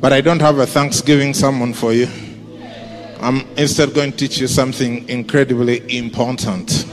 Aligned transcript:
but 0.00 0.12
I 0.12 0.20
don't 0.20 0.40
have 0.40 0.58
a 0.58 0.66
Thanksgiving 0.66 1.34
sermon 1.34 1.72
for 1.74 1.92
you. 1.92 2.08
I'm 3.20 3.40
instead 3.56 3.94
going 3.94 4.12
to 4.12 4.16
teach 4.16 4.38
you 4.38 4.46
something 4.46 5.08
incredibly 5.08 5.96
important. 5.96 6.86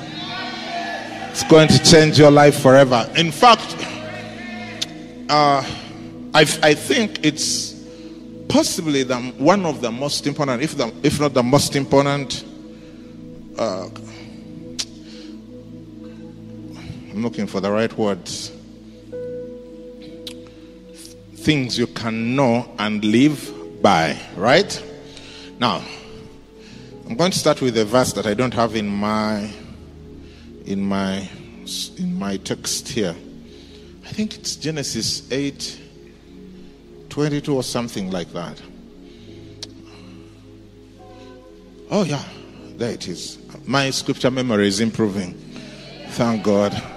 It's 1.30 1.44
going 1.44 1.68
to 1.68 1.84
change 1.84 2.18
your 2.18 2.32
life 2.32 2.60
forever. 2.60 3.08
In 3.16 3.32
fact, 3.32 3.76
uh, 5.30 5.64
I, 6.34 6.42
I 6.64 6.74
think 6.74 7.24
it's 7.24 7.76
possibly 8.48 9.04
the, 9.04 9.18
one 9.38 9.66
of 9.66 9.82
the 9.82 9.92
most 9.92 10.26
important, 10.26 10.64
if, 10.64 10.76
the, 10.76 10.92
if 11.04 11.20
not 11.20 11.34
the 11.34 11.44
most 11.44 11.76
important, 11.76 12.44
uh, 13.60 13.88
I'm 17.12 17.22
looking 17.22 17.48
for 17.48 17.60
the 17.60 17.72
right 17.72 17.92
words. 17.98 18.55
Things 21.46 21.78
you 21.78 21.86
can 21.86 22.36
know 22.36 22.74
and 22.80 23.06
live 23.06 23.54
by, 23.80 24.18
right? 24.36 24.84
Now, 25.60 25.84
I'm 27.06 27.16
going 27.16 27.30
to 27.30 27.38
start 27.38 27.62
with 27.62 27.78
a 27.78 27.86
verse 27.86 28.14
that 28.14 28.26
I 28.26 28.34
don't 28.34 28.56
have 28.56 28.76
in 28.76 28.88
my 28.88 29.52
in 30.66 30.84
my 30.84 31.30
in 31.98 32.18
my 32.18 32.38
text 32.38 32.88
here. 32.88 33.16
I 34.06 34.10
think 34.10 34.34
it's 34.34 34.56
Genesis 34.56 35.32
8 35.32 35.82
22 37.10 37.56
or 37.56 37.62
something 37.62 38.10
like 38.10 38.34
that. 38.34 38.60
Oh 41.92 42.02
yeah, 42.02 42.24
there 42.76 42.90
it 42.94 43.08
is. 43.08 43.38
My 43.68 43.92
scripture 43.92 44.32
memory 44.32 44.68
is 44.68 44.80
improving. 44.80 45.36
Thank 46.08 46.44
God. 46.44 46.95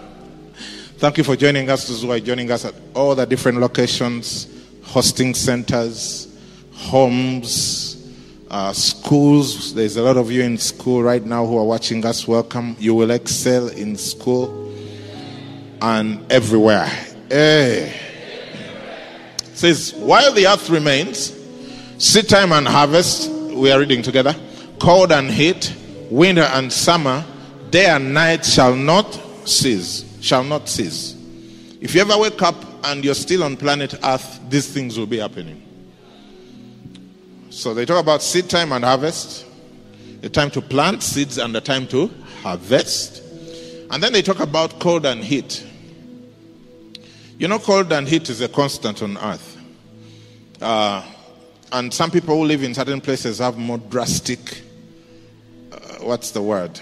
Thank 0.98 1.16
you 1.16 1.22
for 1.22 1.36
joining 1.36 1.70
us. 1.70 1.86
Those 1.86 2.02
who 2.02 2.10
are 2.10 2.18
joining 2.18 2.50
us 2.50 2.64
at 2.64 2.74
all 2.92 3.14
the 3.14 3.24
different 3.24 3.58
locations, 3.58 4.48
hosting 4.82 5.32
centers, 5.32 6.26
homes, 6.72 8.12
uh, 8.50 8.72
schools. 8.72 9.74
There's 9.74 9.96
a 9.96 10.02
lot 10.02 10.16
of 10.16 10.32
you 10.32 10.42
in 10.42 10.58
school 10.58 11.00
right 11.00 11.24
now 11.24 11.46
who 11.46 11.56
are 11.56 11.64
watching 11.64 12.04
us. 12.04 12.26
Welcome. 12.26 12.74
You 12.80 12.96
will 12.96 13.12
excel 13.12 13.68
in 13.68 13.96
school 13.96 14.74
and 15.80 16.20
everywhere. 16.32 16.86
Hey. 17.28 17.94
It 19.38 19.56
says, 19.56 19.94
while 19.94 20.32
the 20.32 20.48
earth 20.48 20.68
remains, 20.68 21.32
seed 21.98 22.28
time 22.28 22.50
and 22.50 22.66
harvest, 22.66 23.30
we 23.30 23.70
are 23.70 23.78
reading 23.78 24.02
together, 24.02 24.34
cold 24.80 25.12
and 25.12 25.30
heat, 25.30 25.72
winter 26.10 26.42
and 26.42 26.72
summer, 26.72 27.24
day 27.70 27.86
and 27.86 28.12
night 28.12 28.44
shall 28.44 28.74
not 28.74 29.06
cease. 29.44 30.07
Shall 30.20 30.44
not 30.44 30.68
cease. 30.68 31.14
If 31.80 31.94
you 31.94 32.00
ever 32.00 32.18
wake 32.18 32.42
up 32.42 32.56
and 32.84 33.04
you're 33.04 33.14
still 33.14 33.44
on 33.44 33.56
planet 33.56 33.94
Earth, 34.02 34.40
these 34.48 34.68
things 34.68 34.98
will 34.98 35.06
be 35.06 35.18
happening. 35.18 35.62
So 37.50 37.72
they 37.74 37.86
talk 37.86 38.00
about 38.00 38.22
seed 38.22 38.48
time 38.48 38.72
and 38.72 38.84
harvest, 38.84 39.46
the 40.20 40.28
time 40.28 40.50
to 40.52 40.60
plant 40.60 41.02
seeds 41.02 41.38
and 41.38 41.54
the 41.54 41.60
time 41.60 41.86
to 41.88 42.10
harvest. 42.42 43.22
And 43.90 44.02
then 44.02 44.12
they 44.12 44.22
talk 44.22 44.40
about 44.40 44.80
cold 44.80 45.06
and 45.06 45.22
heat. 45.22 45.64
You 47.38 47.48
know, 47.48 47.58
cold 47.58 47.92
and 47.92 48.08
heat 48.08 48.28
is 48.28 48.40
a 48.40 48.48
constant 48.48 49.02
on 49.02 49.16
earth. 49.18 49.56
Uh, 50.60 51.04
and 51.70 51.94
some 51.94 52.10
people 52.10 52.36
who 52.36 52.44
live 52.44 52.62
in 52.62 52.74
certain 52.74 53.00
places 53.00 53.38
have 53.38 53.56
more 53.56 53.78
drastic, 53.78 54.62
uh, 55.70 55.76
what's 56.00 56.32
the 56.32 56.42
word? 56.42 56.80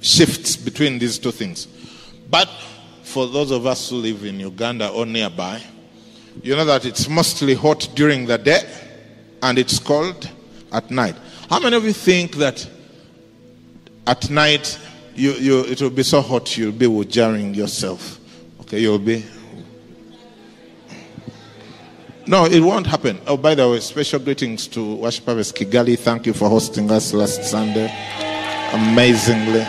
Shifts 0.00 0.56
between 0.56 0.98
these 0.98 1.18
two 1.18 1.32
things. 1.32 1.66
But 2.30 2.48
for 3.08 3.26
those 3.26 3.50
of 3.50 3.66
us 3.66 3.88
who 3.88 3.96
live 3.96 4.24
in 4.24 4.38
Uganda 4.38 4.90
or 4.90 5.06
nearby, 5.06 5.62
you 6.42 6.54
know 6.54 6.64
that 6.66 6.84
it's 6.84 7.08
mostly 7.08 7.54
hot 7.54 7.88
during 7.94 8.26
the 8.26 8.36
day 8.36 8.60
and 9.42 9.58
it's 9.58 9.78
cold 9.78 10.30
at 10.72 10.90
night. 10.90 11.16
How 11.48 11.58
many 11.58 11.76
of 11.76 11.84
you 11.84 11.94
think 11.94 12.36
that 12.36 12.68
at 14.06 14.28
night 14.28 14.78
you, 15.14 15.32
you, 15.32 15.60
it 15.64 15.80
will 15.80 15.90
be 15.90 16.02
so 16.02 16.20
hot 16.20 16.56
you'll 16.56 16.72
be 16.72 17.04
jarring 17.06 17.54
yourself? 17.54 18.20
Okay, 18.60 18.80
you'll 18.80 18.98
be. 18.98 19.24
No, 22.26 22.44
it 22.44 22.60
won't 22.60 22.86
happen. 22.86 23.18
Oh, 23.26 23.38
by 23.38 23.54
the 23.54 23.66
way, 23.70 23.80
special 23.80 24.20
greetings 24.20 24.68
to 24.68 24.96
Worship 24.96 25.24
Kigali. 25.24 25.98
Thank 25.98 26.26
you 26.26 26.34
for 26.34 26.50
hosting 26.50 26.90
us 26.90 27.14
last 27.14 27.42
Sunday. 27.42 27.90
Amazingly. 28.74 29.66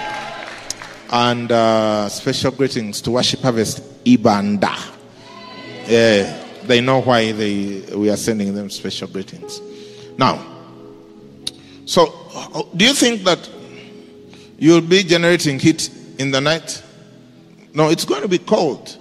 And 1.11 1.51
uh, 1.51 2.09
special 2.09 2.51
greetings 2.51 3.01
to 3.01 3.11
Worship 3.11 3.41
Harvest 3.41 3.81
Ibanda. 4.05 4.77
Yeah 5.87 6.45
they 6.69 6.79
know 6.81 7.01
why 7.01 7.31
they, 7.31 7.81
we 7.95 8.11
are 8.11 8.15
sending 8.15 8.53
them 8.53 8.69
special 8.69 9.07
greetings. 9.07 9.59
Now, 10.17 10.45
so 11.85 12.13
do 12.75 12.85
you 12.85 12.93
think 12.93 13.23
that 13.23 13.49
you'll 14.59 14.81
be 14.81 15.03
generating 15.03 15.57
heat 15.57 15.89
in 16.19 16.29
the 16.29 16.39
night? 16.39 16.83
No, 17.73 17.89
it's 17.89 18.05
going 18.05 18.21
to 18.21 18.27
be 18.27 18.37
cold. 18.37 18.95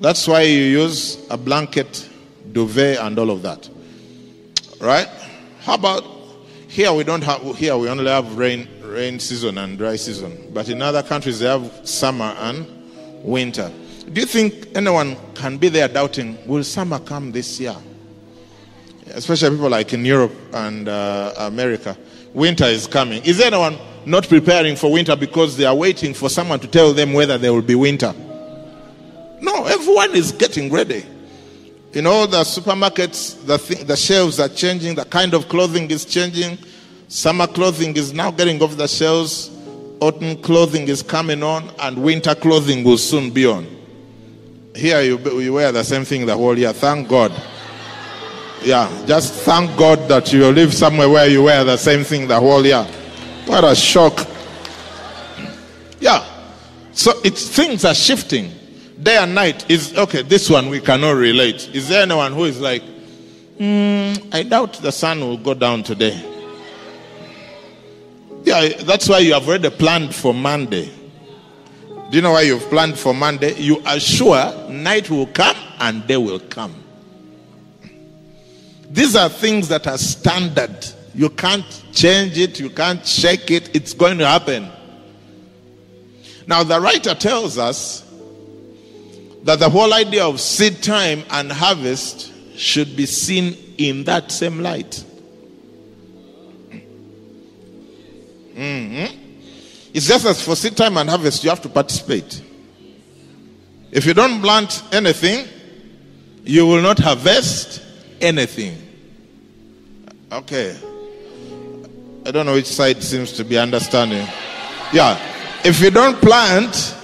That's 0.00 0.26
why 0.26 0.42
you 0.42 0.62
use 0.62 1.18
a 1.28 1.36
blanket, 1.36 2.08
duvet, 2.50 2.98
and 2.98 3.18
all 3.18 3.30
of 3.30 3.42
that. 3.42 3.68
Right? 4.80 5.08
How 5.60 5.74
about 5.74 6.04
here? 6.78 6.92
We 6.92 7.02
don't 7.02 7.24
have 7.24 7.56
here. 7.56 7.76
We 7.76 7.88
only 7.88 8.06
have 8.06 8.38
rain, 8.38 8.68
rain 8.82 9.18
season 9.18 9.58
and 9.58 9.76
dry 9.76 9.96
season. 9.96 10.50
But 10.54 10.68
in 10.68 10.80
other 10.80 11.02
countries, 11.02 11.40
they 11.40 11.46
have 11.46 11.68
summer 11.82 12.36
and 12.38 12.68
winter. 13.24 13.72
Do 14.12 14.20
you 14.20 14.26
think 14.26 14.76
anyone 14.76 15.16
can 15.34 15.58
be 15.58 15.70
there 15.70 15.88
doubting, 15.88 16.38
will 16.46 16.62
summer 16.62 17.00
come 17.00 17.32
this 17.32 17.58
year? 17.58 17.74
Especially 19.08 19.50
people 19.50 19.70
like 19.70 19.92
in 19.92 20.04
Europe 20.04 20.32
and 20.52 20.88
uh, 20.88 21.34
America. 21.38 21.98
Winter 22.32 22.66
is 22.66 22.86
coming. 22.86 23.24
Is 23.24 23.40
anyone 23.40 23.76
not 24.06 24.28
preparing 24.28 24.76
for 24.76 24.92
winter 24.92 25.16
because 25.16 25.56
they 25.56 25.64
are 25.64 25.74
waiting 25.74 26.14
for 26.14 26.30
someone 26.30 26.60
to 26.60 26.68
tell 26.68 26.92
them 26.92 27.12
whether 27.12 27.38
there 27.38 27.52
will 27.52 27.60
be 27.60 27.74
winter? 27.74 28.14
No, 29.40 29.64
everyone 29.64 30.14
is 30.14 30.30
getting 30.30 30.70
ready. 30.70 31.04
You 31.92 32.02
know, 32.02 32.26
the 32.26 32.42
supermarkets, 32.42 33.46
the, 33.46 33.56
th- 33.56 33.86
the 33.86 33.96
shelves 33.96 34.38
are 34.38 34.48
changing, 34.48 34.94
the 34.94 35.06
kind 35.06 35.32
of 35.32 35.48
clothing 35.48 35.90
is 35.90 36.04
changing. 36.04 36.58
Summer 37.08 37.46
clothing 37.46 37.96
is 37.96 38.12
now 38.12 38.30
getting 38.30 38.62
off 38.62 38.76
the 38.76 38.86
shelves, 38.86 39.50
autumn 40.00 40.40
clothing 40.42 40.86
is 40.88 41.02
coming 41.02 41.42
on, 41.42 41.70
and 41.80 42.02
winter 42.02 42.34
clothing 42.34 42.84
will 42.84 42.98
soon 42.98 43.30
be 43.30 43.46
on. 43.46 43.66
Here 44.76 45.00
you, 45.00 45.40
you 45.40 45.54
wear 45.54 45.72
the 45.72 45.82
same 45.82 46.04
thing 46.04 46.26
the 46.26 46.36
whole 46.36 46.56
year. 46.58 46.74
Thank 46.74 47.08
God. 47.08 47.32
Yeah, 48.62 48.90
just 49.06 49.32
thank 49.44 49.76
God 49.78 50.08
that 50.08 50.32
you 50.32 50.46
live 50.50 50.74
somewhere 50.74 51.08
where 51.08 51.28
you 51.28 51.44
wear 51.44 51.64
the 51.64 51.76
same 51.76 52.04
thing 52.04 52.28
the 52.28 52.38
whole 52.38 52.64
year. 52.64 52.84
What 53.46 53.64
a 53.64 53.74
shock. 53.74 54.26
Yeah. 56.00 56.24
So 56.92 57.12
it's 57.24 57.48
things 57.48 57.84
are 57.84 57.94
shifting. 57.94 58.52
Day 59.02 59.16
and 59.16 59.34
night 59.34 59.70
is 59.70 59.96
okay. 59.96 60.22
This 60.22 60.50
one 60.50 60.70
we 60.70 60.80
cannot 60.80 61.12
relate. 61.12 61.70
Is 61.72 61.88
there 61.88 62.02
anyone 62.02 62.32
who 62.32 62.44
is 62.44 62.60
like, 62.60 62.82
mm, 63.58 64.34
I 64.34 64.42
doubt 64.42 64.74
the 64.74 64.90
sun 64.90 65.20
will 65.20 65.36
go 65.36 65.54
down 65.54 65.84
today? 65.84 66.20
Yeah, 68.42 68.68
that's 68.82 69.08
why 69.08 69.18
you 69.18 69.34
have 69.34 69.46
already 69.46 69.70
planned 69.70 70.14
for 70.14 70.34
Monday. 70.34 70.90
Do 72.10 72.16
you 72.16 72.22
know 72.22 72.32
why 72.32 72.42
you've 72.42 72.68
planned 72.70 72.98
for 72.98 73.12
Monday? 73.12 73.54
You 73.60 73.80
are 73.84 74.00
sure 74.00 74.68
night 74.70 75.10
will 75.10 75.26
come 75.26 75.56
and 75.78 76.06
day 76.06 76.16
will 76.16 76.40
come. 76.40 76.74
These 78.90 79.14
are 79.14 79.28
things 79.28 79.68
that 79.68 79.86
are 79.86 79.98
standard. 79.98 80.86
You 81.14 81.28
can't 81.28 81.84
change 81.92 82.38
it, 82.38 82.58
you 82.58 82.70
can't 82.70 83.06
shake 83.06 83.50
it, 83.50 83.76
it's 83.76 83.92
going 83.92 84.18
to 84.18 84.26
happen. 84.26 84.70
Now, 86.46 86.62
the 86.62 86.80
writer 86.80 87.14
tells 87.14 87.58
us 87.58 88.07
that 89.44 89.58
the 89.58 89.68
whole 89.68 89.92
idea 89.92 90.24
of 90.24 90.40
seed 90.40 90.82
time 90.82 91.22
and 91.30 91.50
harvest 91.50 92.32
should 92.56 92.96
be 92.96 93.06
seen 93.06 93.56
in 93.78 94.04
that 94.04 94.32
same 94.32 94.60
light. 94.60 95.04
Mm-hmm. 98.54 99.16
It's 99.94 100.06
just 100.06 100.26
as 100.26 100.42
for 100.44 100.56
seed 100.56 100.76
time 100.76 100.96
and 100.96 101.08
harvest, 101.08 101.44
you 101.44 101.50
have 101.50 101.62
to 101.62 101.68
participate. 101.68 102.42
If 103.92 104.04
you 104.04 104.14
don't 104.14 104.40
plant 104.42 104.82
anything, 104.92 105.46
you 106.44 106.66
will 106.66 106.82
not 106.82 106.98
harvest 106.98 107.82
anything. 108.20 108.76
Okay. 110.30 110.76
I 112.26 112.30
don't 112.30 112.44
know 112.44 112.54
which 112.54 112.66
side 112.66 113.02
seems 113.02 113.32
to 113.34 113.44
be 113.44 113.56
understanding. 113.56 114.26
Yeah. 114.92 115.18
If 115.64 115.80
you 115.80 115.90
don't 115.90 116.20
plant 116.20 116.94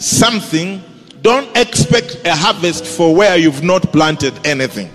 something, 0.00 0.82
don't 1.22 1.56
expect 1.56 2.20
a 2.24 2.34
harvest 2.34 2.84
for 2.84 3.14
where 3.14 3.36
you've 3.36 3.62
not 3.62 3.92
planted 3.92 4.34
anything. 4.44 4.90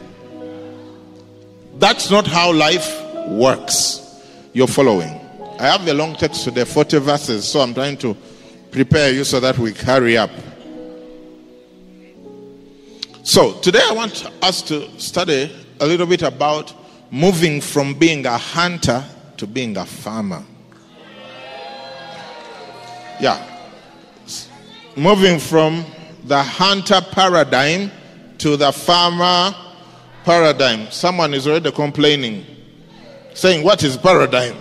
That's 1.79 2.11
not 2.11 2.27
how 2.27 2.51
life 2.51 3.01
works. 3.27 4.21
You're 4.51 4.67
following. 4.67 5.21
I 5.59 5.67
have 5.67 5.87
a 5.87 5.93
long 5.93 6.15
text 6.15 6.43
today, 6.43 6.65
40 6.65 6.99
verses, 6.99 7.47
so 7.47 7.61
I'm 7.61 7.73
trying 7.73 7.97
to 7.97 8.15
prepare 8.71 9.11
you 9.11 9.23
so 9.23 9.39
that 9.39 9.57
we 9.57 9.73
carry 9.73 10.17
up. 10.17 10.29
So, 13.23 13.59
today 13.59 13.81
I 13.83 13.93
want 13.93 14.29
us 14.41 14.61
to 14.63 14.89
study 14.99 15.53
a 15.79 15.85
little 15.85 16.05
bit 16.05 16.21
about 16.23 16.73
moving 17.11 17.61
from 17.61 17.93
being 17.93 18.25
a 18.25 18.37
hunter 18.37 19.03
to 19.37 19.47
being 19.47 19.77
a 19.77 19.85
farmer. 19.85 20.43
Yeah. 23.19 23.43
Moving 24.95 25.39
from 25.39 25.85
the 26.27 26.43
hunter 26.43 26.99
paradigm 27.11 27.91
to 28.37 28.57
the 28.57 28.71
farmer 28.71 29.55
paradigm. 30.23 30.91
Someone 30.91 31.33
is 31.33 31.47
already 31.47 31.71
complaining, 31.71 32.45
saying, 33.33 33.63
What 33.63 33.81
is 33.83 33.97
paradigm? 33.97 34.55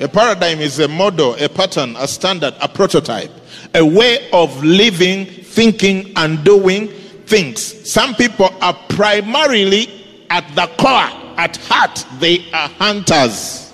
A 0.00 0.06
paradigm 0.06 0.60
is 0.60 0.78
a 0.78 0.86
model, 0.86 1.34
a 1.34 1.48
pattern, 1.48 1.96
a 1.96 2.06
standard, 2.06 2.54
a 2.60 2.68
prototype, 2.68 3.30
a 3.74 3.84
way 3.84 4.30
of 4.32 4.62
living, 4.62 5.26
thinking, 5.26 6.12
and 6.14 6.44
doing 6.44 6.86
things. 7.26 7.90
Some 7.90 8.14
people 8.14 8.48
are 8.60 8.74
primarily 8.88 9.88
at 10.30 10.46
the 10.54 10.66
core, 10.78 11.34
at 11.36 11.56
heart, 11.56 12.06
they 12.20 12.48
are 12.52 12.68
hunters. 12.68 13.72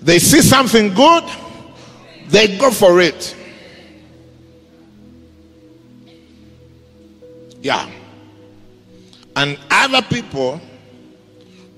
They 0.00 0.18
see 0.18 0.40
something 0.40 0.94
good, 0.94 1.24
they 2.28 2.56
go 2.56 2.70
for 2.70 3.00
it. 3.02 3.36
Yeah. 7.64 7.90
And 9.34 9.58
other 9.70 10.02
people 10.02 10.60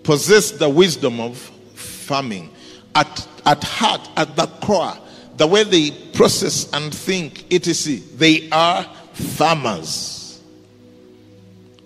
possess 0.02 0.50
the 0.50 0.68
wisdom 0.68 1.20
of 1.20 1.38
farming. 1.74 2.50
At, 2.96 3.26
at 3.46 3.62
heart, 3.62 4.10
at 4.16 4.34
the 4.34 4.48
core, 4.60 4.98
the 5.36 5.46
way 5.46 5.62
they 5.62 5.92
process 6.12 6.68
and 6.72 6.92
think, 6.92 7.44
etc., 7.52 8.00
they 8.16 8.50
are 8.50 8.82
farmers. 9.12 10.42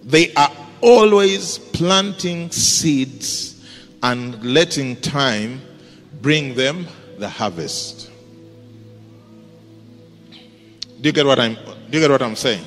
They 0.02 0.32
are 0.32 0.50
always 0.80 1.58
planting 1.58 2.50
seeds 2.50 3.62
and 4.02 4.42
letting 4.42 4.96
time 5.02 5.60
bring 6.22 6.54
them 6.54 6.86
the 7.18 7.28
harvest. 7.28 8.10
Do 11.02 11.08
you 11.08 11.12
get 11.12 11.26
what 11.26 11.38
I'm 11.38 11.54
do 11.54 11.98
you 11.98 12.00
get 12.00 12.10
what 12.10 12.22
I'm 12.22 12.36
saying? 12.36 12.64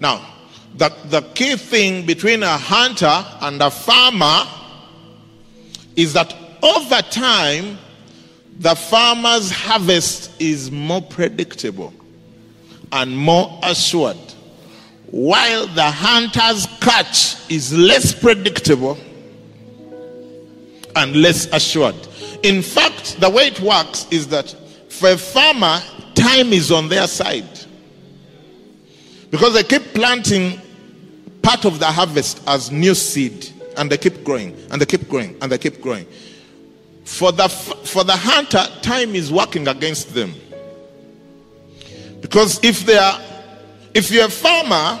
Now, 0.00 0.33
the, 0.76 0.92
the 1.06 1.22
key 1.34 1.56
thing 1.56 2.04
between 2.04 2.42
a 2.42 2.56
hunter 2.56 3.24
and 3.40 3.62
a 3.62 3.70
farmer 3.70 4.44
is 5.96 6.12
that 6.14 6.34
over 6.62 7.00
time 7.02 7.78
the 8.58 8.74
farmer's 8.74 9.50
harvest 9.50 10.30
is 10.40 10.70
more 10.70 11.02
predictable 11.02 11.92
and 12.92 13.16
more 13.16 13.60
assured 13.62 14.16
while 15.14 15.68
the 15.68 15.90
hunter's 15.90 16.66
catch 16.80 17.36
is 17.48 17.72
less 17.72 18.12
predictable 18.12 18.98
and 20.96 21.14
less 21.14 21.46
assured. 21.52 21.94
In 22.42 22.62
fact, 22.62 23.20
the 23.20 23.30
way 23.30 23.46
it 23.46 23.60
works 23.60 24.08
is 24.10 24.26
that 24.28 24.50
for 24.88 25.10
a 25.10 25.16
farmer, 25.16 25.80
time 26.16 26.52
is 26.52 26.72
on 26.72 26.88
their 26.88 27.06
side. 27.06 27.48
Because 29.30 29.54
they 29.54 29.62
keep 29.62 29.82
planting 29.94 30.60
part 31.44 31.64
of 31.64 31.78
the 31.78 31.86
harvest 31.86 32.42
as 32.46 32.72
new 32.72 32.94
seed 32.94 33.50
and 33.76 33.90
they 33.90 33.98
keep 33.98 34.24
growing 34.24 34.56
and 34.70 34.80
they 34.80 34.86
keep 34.86 35.08
growing 35.08 35.36
and 35.40 35.52
they 35.52 35.58
keep 35.58 35.80
growing. 35.80 36.06
For 37.04 37.30
the, 37.30 37.48
for 37.48 38.02
the 38.02 38.16
hunter, 38.16 38.64
time 38.80 39.14
is 39.14 39.30
working 39.30 39.68
against 39.68 40.14
them. 40.14 40.34
Because 42.20 42.58
if 42.64 42.86
they 42.86 42.96
are 42.96 43.20
if 43.94 44.10
you're 44.10 44.26
a 44.26 44.30
farmer 44.30 45.00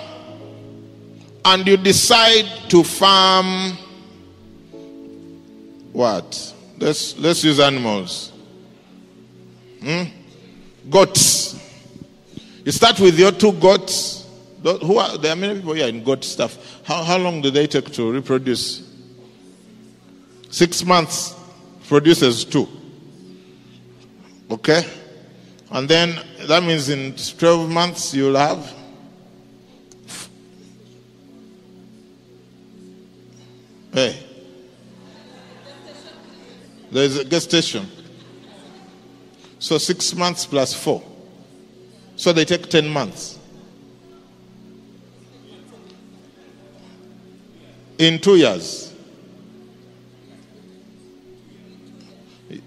and 1.44 1.66
you 1.66 1.76
decide 1.76 2.46
to 2.68 2.84
farm 2.84 3.76
what? 5.92 6.54
Let's 6.78 7.16
let's 7.18 7.44
use 7.44 7.60
animals. 7.60 8.32
Hmm? 9.80 10.04
Goats. 10.90 11.60
You 12.64 12.72
start 12.72 12.98
with 13.00 13.18
your 13.18 13.32
two 13.32 13.52
goats. 13.52 14.23
Who 14.64 14.96
are 14.98 15.18
there 15.18 15.32
are 15.32 15.36
many 15.36 15.56
people 15.56 15.74
here 15.74 15.88
in 15.88 16.02
goat 16.02 16.24
stuff. 16.24 16.80
How 16.84 17.02
how 17.02 17.18
long 17.18 17.42
do 17.42 17.50
they 17.50 17.66
take 17.66 17.92
to 17.92 18.10
reproduce? 18.10 18.82
Six 20.50 20.84
months 20.84 21.34
produces 21.86 22.44
two. 22.44 22.66
Okay? 24.50 24.86
And 25.70 25.88
then 25.88 26.18
that 26.46 26.62
means 26.62 26.88
in 26.88 27.14
12 27.14 27.70
months 27.70 28.14
you'll 28.14 28.36
have 28.36 28.72
Hey. 33.94 34.18
There's 36.90 37.16
a 37.16 37.24
gestation. 37.24 37.86
So 39.60 39.78
six 39.78 40.14
months 40.14 40.46
plus 40.46 40.74
four. 40.74 41.00
So 42.16 42.32
they 42.32 42.44
take 42.44 42.68
10 42.68 42.88
months. 42.88 43.33
In 47.98 48.18
two 48.18 48.36
years. 48.36 48.92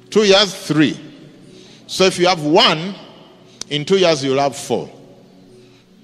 Two 0.09 0.23
years, 0.23 0.53
three. 0.67 0.99
So 1.85 2.05
if 2.05 2.17
you 2.17 2.27
have 2.27 2.43
one, 2.43 2.95
in 3.69 3.85
two 3.85 3.97
years 3.97 4.23
you'll 4.23 4.39
have 4.39 4.55
four. 4.55 4.89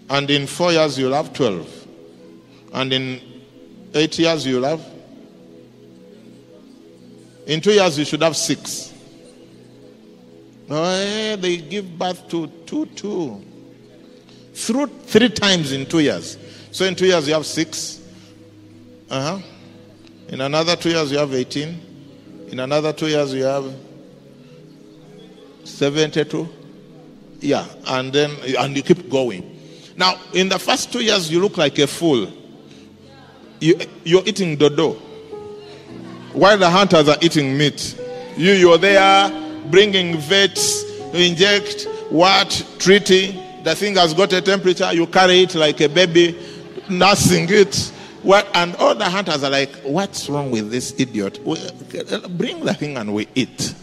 And 0.09 0.29
in 0.29 0.47
four 0.47 0.71
years 0.71 0.97
you'll 0.97 1.13
have 1.13 1.33
12. 1.33 1.87
And 2.73 2.93
in 2.93 3.21
eight 3.93 4.19
years 4.19 4.45
you'll 4.45 4.65
have 4.65 4.93
in 7.45 7.59
two 7.59 7.71
years, 7.71 7.99
you 7.99 8.05
should 8.05 8.21
have 8.21 8.37
six. 8.37 8.93
Oh, 10.69 11.35
they 11.35 11.57
give 11.57 11.97
birth 11.97 12.27
to 12.29 12.47
two, 12.65 12.85
two. 12.87 13.43
Through 14.53 14.87
three 14.87 15.29
times 15.29 15.71
in 15.71 15.85
two 15.85 15.99
years. 15.99 16.37
So 16.71 16.85
in 16.85 16.95
two 16.95 17.07
years, 17.07 17.27
you 17.27 17.33
have 17.33 17.45
six. 17.45 17.99
Uh 19.09 19.37
huh. 19.37 19.39
In 20.29 20.41
another 20.41 20.75
two 20.75 20.89
years, 20.89 21.11
you 21.11 21.17
have 21.17 21.33
18. 21.33 22.47
In 22.49 22.59
another 22.59 22.93
two 22.93 23.07
years, 23.07 23.33
you 23.33 23.43
have 23.43 23.73
72. 25.63 26.49
Yeah, 27.39 27.65
and 27.87 28.11
then 28.13 28.31
and 28.57 28.75
you 28.75 28.83
keep 28.83 29.09
going. 29.09 29.59
Now, 29.97 30.19
in 30.33 30.49
the 30.49 30.57
first 30.57 30.91
two 30.91 31.03
years, 31.03 31.31
you 31.31 31.39
look 31.41 31.57
like 31.57 31.77
a 31.79 31.87
fool. 31.87 32.27
You, 33.59 33.79
you're 34.03 34.23
eating 34.25 34.55
dodo 34.57 34.93
while 36.33 36.57
the 36.57 36.69
hunters 36.69 37.07
are 37.07 37.17
eating 37.21 37.57
meat. 37.57 37.97
You, 38.35 38.53
you're 38.53 38.77
there 38.77 39.29
bringing 39.69 40.17
vets 40.17 40.83
to 41.11 41.23
inject 41.23 41.87
what, 42.09 42.65
treating. 42.79 43.63
The 43.63 43.75
thing 43.75 43.95
has 43.95 44.13
got 44.13 44.33
a 44.33 44.41
temperature, 44.41 44.91
you 44.93 45.07
carry 45.07 45.43
it 45.43 45.55
like 45.55 45.79
a 45.81 45.87
baby, 45.87 46.37
nursing 46.89 47.47
it. 47.49 47.92
What, 48.23 48.47
and 48.55 48.75
all 48.77 48.95
the 48.95 49.09
hunters 49.09 49.43
are 49.43 49.49
like, 49.49 49.69
What's 49.83 50.29
wrong 50.29 50.49
with 50.49 50.71
this 50.71 50.95
idiot? 50.97 51.39
Bring 51.43 52.65
the 52.65 52.73
thing 52.73 52.97
and 52.97 53.13
we 53.13 53.27
eat. 53.35 53.75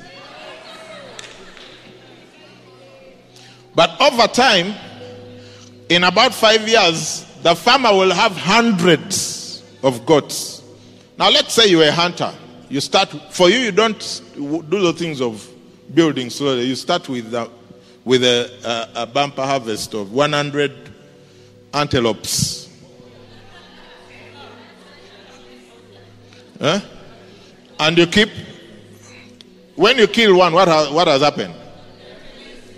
But 3.74 4.00
over 4.00 4.26
time, 4.26 4.74
in 5.88 6.04
about 6.04 6.34
five 6.34 6.66
years, 6.66 7.24
the 7.42 7.54
farmer 7.54 7.92
will 7.92 8.12
have 8.12 8.32
hundreds 8.32 9.62
of 9.82 10.04
goats. 10.06 10.62
Now, 11.18 11.30
let's 11.30 11.52
say 11.52 11.68
you're 11.68 11.84
a 11.84 11.92
hunter. 11.92 12.32
You 12.68 12.80
start, 12.80 13.08
for 13.30 13.50
you, 13.50 13.58
you 13.58 13.72
don't 13.72 14.22
do 14.34 14.80
the 14.80 14.92
things 14.92 15.20
of 15.20 15.48
building 15.94 16.30
slowly. 16.30 16.64
You 16.64 16.76
start 16.76 17.08
with, 17.08 17.32
a, 17.34 17.50
with 18.04 18.22
a, 18.22 18.88
a, 18.96 19.02
a 19.02 19.06
bumper 19.06 19.42
harvest 19.42 19.94
of 19.94 20.12
100 20.12 20.72
antelopes. 21.74 22.59
And 26.60 27.96
you 27.96 28.06
keep, 28.06 28.28
when 29.76 29.98
you 29.98 30.06
kill 30.06 30.36
one, 30.36 30.52
what 30.52 30.68
has, 30.68 30.90
what 30.90 31.08
has 31.08 31.22
happened? 31.22 31.54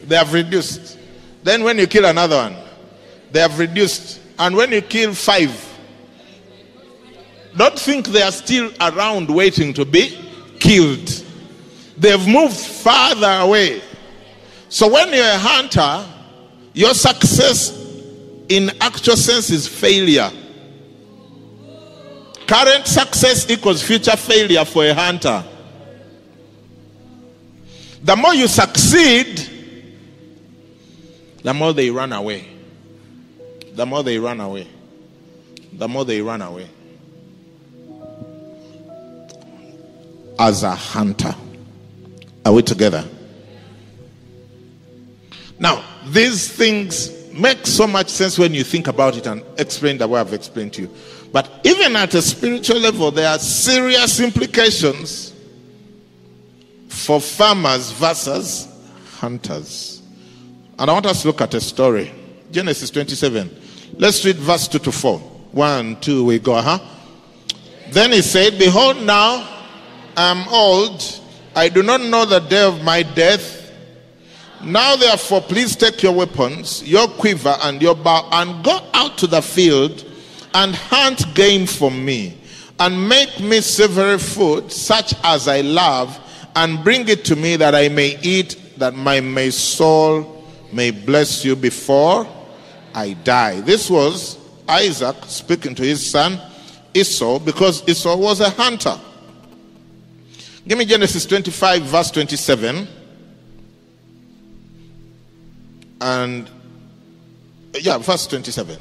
They 0.04 0.16
have 0.16 0.32
reduced. 0.32 0.98
Then 1.42 1.64
when 1.64 1.78
you 1.78 1.86
kill 1.86 2.04
another 2.04 2.36
one, 2.36 2.56
they 3.32 3.40
have 3.40 3.58
reduced. 3.58 4.20
And 4.38 4.54
when 4.56 4.72
you 4.72 4.82
kill 4.82 5.14
five, 5.14 5.50
don't 7.56 7.78
think 7.78 8.06
they 8.06 8.22
are 8.22 8.32
still 8.32 8.70
around 8.80 9.28
waiting 9.28 9.74
to 9.74 9.84
be 9.84 10.16
killed. 10.60 11.24
They've 11.98 12.26
moved 12.26 12.56
farther 12.56 13.40
away. 13.40 13.82
So 14.68 14.90
when 14.90 15.12
you're 15.12 15.24
a 15.24 15.38
hunter, 15.38 16.06
your 16.72 16.94
success 16.94 17.78
in 18.48 18.70
actual 18.80 19.16
sense 19.16 19.50
is 19.50 19.68
failure. 19.68 20.30
Current 22.52 22.86
success 22.86 23.48
equals 23.48 23.82
future 23.82 24.14
failure 24.14 24.66
for 24.66 24.84
a 24.84 24.92
hunter. 24.92 25.42
The 28.02 28.14
more 28.14 28.34
you 28.34 28.46
succeed, 28.46 29.40
the 31.42 31.54
more 31.54 31.72
they 31.72 31.88
run 31.88 32.12
away. 32.12 32.46
The 33.72 33.86
more 33.86 34.02
they 34.02 34.18
run 34.18 34.38
away. 34.38 34.68
The 35.72 35.88
more 35.88 36.04
they 36.04 36.20
run 36.20 36.42
away. 36.42 36.68
As 40.38 40.62
a 40.62 40.74
hunter. 40.74 41.34
Are 42.44 42.52
we 42.52 42.60
together? 42.60 43.08
Now, 45.58 45.82
these 46.06 46.52
things 46.52 47.32
make 47.32 47.66
so 47.66 47.86
much 47.86 48.10
sense 48.10 48.38
when 48.38 48.52
you 48.52 48.62
think 48.62 48.88
about 48.88 49.16
it 49.16 49.26
and 49.26 49.42
explain 49.56 49.96
the 49.96 50.06
way 50.06 50.20
I've 50.20 50.34
explained 50.34 50.74
to 50.74 50.82
you. 50.82 50.90
But 51.32 51.50
even 51.64 51.96
at 51.96 52.14
a 52.14 52.20
spiritual 52.20 52.78
level, 52.78 53.10
there 53.10 53.28
are 53.28 53.38
serious 53.38 54.20
implications 54.20 55.32
for 56.88 57.20
farmers 57.20 57.90
versus 57.92 58.68
hunters. 59.18 60.02
And 60.78 60.90
I 60.90 60.92
want 60.92 61.06
us 61.06 61.22
to 61.22 61.28
look 61.28 61.40
at 61.40 61.54
a 61.54 61.60
story. 61.60 62.12
Genesis 62.50 62.90
27. 62.90 63.50
Let's 63.94 64.24
read 64.24 64.36
verse 64.36 64.68
2 64.68 64.78
to 64.80 64.92
4. 64.92 65.18
1, 65.18 66.00
2, 66.00 66.24
we 66.24 66.38
go, 66.38 66.60
huh? 66.60 66.78
Then 67.90 68.12
he 68.12 68.22
said, 68.22 68.58
Behold, 68.58 69.02
now 69.02 69.48
I 70.16 70.30
am 70.30 70.48
old. 70.48 71.02
I 71.54 71.68
do 71.68 71.82
not 71.82 72.00
know 72.00 72.24
the 72.24 72.40
day 72.40 72.62
of 72.62 72.82
my 72.82 73.02
death. 73.02 73.70
Now, 74.62 74.96
therefore, 74.96 75.40
please 75.42 75.76
take 75.76 76.02
your 76.02 76.12
weapons, 76.12 76.82
your 76.88 77.08
quiver, 77.08 77.56
and 77.62 77.82
your 77.82 77.94
bow, 77.94 78.28
and 78.32 78.64
go 78.64 78.80
out 78.94 79.18
to 79.18 79.26
the 79.26 79.42
field 79.42 80.04
and 80.54 80.74
hunt 80.74 81.34
game 81.34 81.66
for 81.66 81.90
me, 81.90 82.38
and 82.78 83.08
make 83.08 83.40
me 83.40 83.60
savory 83.60 84.18
food, 84.18 84.70
such 84.72 85.14
as 85.22 85.48
I 85.48 85.60
love, 85.60 86.18
and 86.54 86.82
bring 86.84 87.08
it 87.08 87.24
to 87.26 87.36
me 87.36 87.56
that 87.56 87.74
I 87.74 87.88
may 87.88 88.18
eat, 88.22 88.60
that 88.78 88.94
my, 88.94 89.20
my 89.20 89.48
soul 89.48 90.44
may 90.72 90.90
bless 90.90 91.44
you 91.44 91.56
before 91.56 92.26
I 92.94 93.14
die. 93.14 93.60
This 93.60 93.88
was 93.88 94.38
Isaac 94.68 95.16
speaking 95.26 95.74
to 95.76 95.82
his 95.82 96.08
son 96.08 96.40
Esau 96.94 97.38
because 97.38 97.88
Esau 97.88 98.16
was 98.16 98.40
a 98.40 98.50
hunter. 98.50 98.98
Give 100.66 100.78
me 100.78 100.84
Genesis 100.84 101.26
25, 101.26 101.82
verse 101.82 102.10
27. 102.10 102.86
And 106.00 106.50
yeah, 107.74 107.98
verse 107.98 108.26
27. 108.26 108.78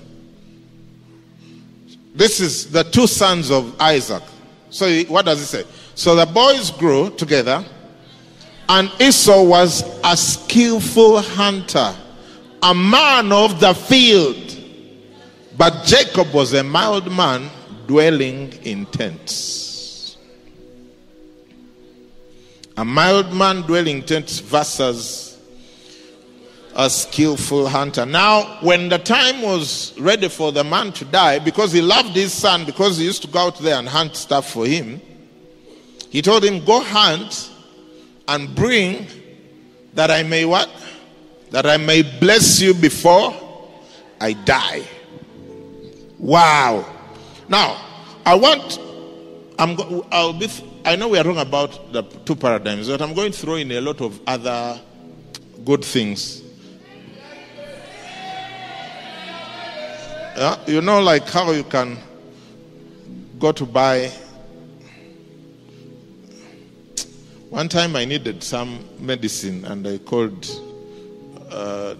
This 2.21 2.39
is 2.39 2.69
the 2.69 2.83
two 2.83 3.07
sons 3.07 3.49
of 3.49 3.81
Isaac. 3.81 4.21
So 4.69 4.87
what 5.05 5.25
does 5.25 5.41
it 5.41 5.45
say? 5.47 5.63
So 5.95 6.15
the 6.15 6.27
boys 6.27 6.69
grew 6.69 7.09
together, 7.09 7.65
and 8.69 8.91
Esau 9.01 9.41
was 9.41 9.83
a 10.03 10.15
skillful 10.15 11.19
hunter, 11.19 11.95
a 12.61 12.75
man 12.75 13.31
of 13.31 13.59
the 13.59 13.73
field. 13.73 14.55
But 15.57 15.83
Jacob 15.83 16.31
was 16.31 16.53
a 16.53 16.63
mild 16.63 17.11
man 17.11 17.49
dwelling 17.87 18.53
in 18.61 18.85
tents. 18.85 20.15
A 22.77 22.85
mild 22.85 23.33
man 23.33 23.63
dwelling 23.63 23.97
in 23.97 24.03
tents 24.03 24.37
versus 24.41 25.30
a 26.75 26.89
skillful 26.89 27.67
hunter. 27.67 28.05
Now, 28.05 28.59
when 28.61 28.89
the 28.89 28.97
time 28.97 29.41
was 29.41 29.97
ready 29.99 30.29
for 30.29 30.51
the 30.51 30.63
man 30.63 30.91
to 30.93 31.05
die, 31.05 31.39
because 31.39 31.71
he 31.71 31.81
loved 31.81 32.15
his 32.15 32.33
son, 32.33 32.65
because 32.65 32.97
he 32.97 33.05
used 33.05 33.21
to 33.23 33.27
go 33.27 33.39
out 33.39 33.59
there 33.59 33.75
and 33.75 33.87
hunt 33.87 34.15
stuff 34.15 34.51
for 34.51 34.65
him, 34.65 35.01
he 36.09 36.21
told 36.21 36.43
him, 36.43 36.63
Go 36.63 36.81
hunt 36.81 37.51
and 38.27 38.53
bring 38.55 39.07
that 39.93 40.11
I 40.11 40.23
may 40.23 40.45
what? 40.45 40.69
That 41.51 41.65
I 41.65 41.77
may 41.77 42.01
bless 42.01 42.61
you 42.61 42.73
before 42.73 43.33
I 44.19 44.33
die. 44.33 44.83
Wow. 46.17 46.85
Now, 47.49 47.83
I 48.25 48.35
want, 48.35 48.79
I'm, 49.57 49.77
I'll 50.11 50.33
be, 50.33 50.49
I 50.85 50.95
know 50.95 51.09
we 51.09 51.17
are 51.17 51.23
wrong 51.23 51.39
about 51.39 51.91
the 51.91 52.03
two 52.03 52.35
paradigms, 52.35 52.87
but 52.87 53.01
I'm 53.01 53.13
going 53.13 53.31
to 53.31 53.37
throw 53.37 53.55
in 53.55 53.71
a 53.71 53.81
lot 53.81 53.99
of 54.01 54.19
other 54.27 54.79
good 55.65 55.83
things. 55.83 56.40
You 60.65 60.81
know, 60.81 60.99
like 61.01 61.29
how 61.29 61.51
you 61.51 61.63
can 61.63 61.99
go 63.37 63.51
to 63.51 63.63
buy. 63.63 64.11
One 67.51 67.69
time 67.69 67.95
I 67.95 68.05
needed 68.05 68.41
some 68.41 68.83
medicine 68.97 69.65
and 69.65 69.87
I 69.87 69.99
called 69.99 70.49
uh, 71.51 71.93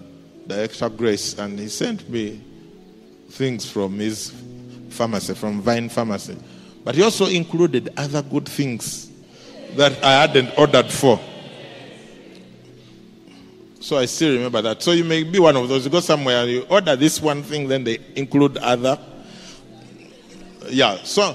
Director 0.48 0.88
Grace 0.88 1.38
and 1.38 1.56
he 1.56 1.68
sent 1.68 2.10
me 2.10 2.40
things 3.30 3.70
from 3.70 4.00
his 4.00 4.32
pharmacy, 4.90 5.34
from 5.34 5.60
Vine 5.60 5.88
Pharmacy. 5.88 6.36
But 6.82 6.96
he 6.96 7.02
also 7.04 7.26
included 7.26 7.92
other 7.96 8.22
good 8.22 8.48
things 8.48 9.08
that 9.76 10.02
I 10.02 10.22
hadn't 10.22 10.58
ordered 10.58 10.90
for. 10.90 11.20
So 13.82 13.98
I 13.98 14.04
still 14.04 14.36
remember 14.36 14.62
that. 14.62 14.80
So 14.80 14.92
you 14.92 15.02
may 15.02 15.24
be 15.24 15.40
one 15.40 15.56
of 15.56 15.68
those. 15.68 15.84
You 15.84 15.90
go 15.90 15.98
somewhere 15.98 16.42
and 16.42 16.50
you 16.52 16.62
order 16.70 16.94
this 16.94 17.20
one 17.20 17.42
thing, 17.42 17.66
then 17.66 17.82
they 17.82 17.98
include 18.14 18.56
other. 18.58 18.96
Yeah. 20.68 20.98
So 21.02 21.34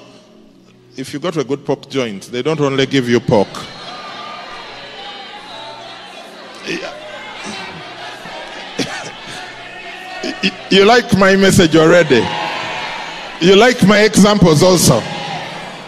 if 0.96 1.14
you 1.14 1.20
go 1.20 1.30
to 1.30 1.42
a 1.42 1.44
good 1.44 1.66
pork 1.66 1.90
joint, 1.90 2.24
they 2.32 2.42
don't 2.42 2.62
only 2.62 2.86
give 2.86 3.10
you 3.10 3.20
pork. 3.20 3.50
you 10.72 10.86
like 10.86 11.18
my 11.18 11.36
message 11.36 11.76
already? 11.76 12.26
You 13.42 13.58
like 13.58 13.86
my 13.86 14.04
examples 14.04 14.64
also? 14.64 15.02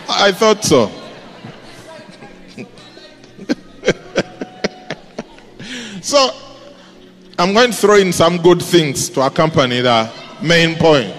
I 0.10 0.34
thought 0.34 0.66
so. 0.66 0.92
so, 6.02 6.39
I'm 7.40 7.54
going 7.54 7.72
to 7.72 7.78
throw 7.78 7.96
in 7.96 8.12
some 8.12 8.42
good 8.42 8.62
things 8.62 9.08
to 9.12 9.22
accompany 9.22 9.80
the 9.80 10.12
main 10.42 10.76
point. 10.76 11.16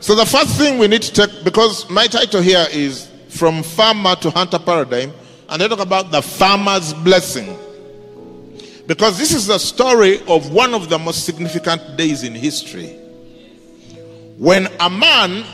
So, 0.00 0.16
the 0.16 0.26
first 0.26 0.58
thing 0.58 0.76
we 0.76 0.88
need 0.88 1.02
to 1.02 1.12
take, 1.12 1.44
because 1.44 1.88
my 1.88 2.08
title 2.08 2.42
here 2.42 2.66
is 2.72 3.08
From 3.28 3.62
Farmer 3.62 4.16
to 4.16 4.30
Hunter 4.30 4.58
Paradigm, 4.58 5.12
and 5.48 5.62
they 5.62 5.68
talk 5.68 5.78
about 5.78 6.10
the 6.10 6.20
farmer's 6.20 6.92
blessing. 6.92 7.56
Because 8.88 9.18
this 9.18 9.32
is 9.32 9.46
the 9.46 9.58
story 9.58 10.20
of 10.26 10.50
one 10.50 10.74
of 10.74 10.88
the 10.88 10.98
most 10.98 11.24
significant 11.24 11.96
days 11.96 12.24
in 12.24 12.34
history. 12.34 12.98
When 14.38 14.66
a 14.80 14.90
man 14.90 15.44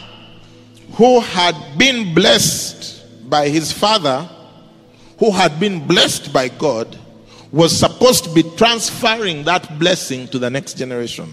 who 0.94 1.20
had 1.20 1.54
been 1.76 2.14
blessed 2.14 3.28
by 3.28 3.50
his 3.50 3.72
father, 3.72 4.26
who 5.18 5.32
had 5.32 5.60
been 5.60 5.86
blessed 5.86 6.32
by 6.32 6.48
God, 6.48 6.98
was 7.52 7.78
supposed 7.78 8.24
to 8.24 8.30
be 8.30 8.42
transferring 8.56 9.44
that 9.44 9.78
blessing 9.78 10.26
to 10.28 10.38
the 10.38 10.48
next 10.48 10.78
generation. 10.78 11.32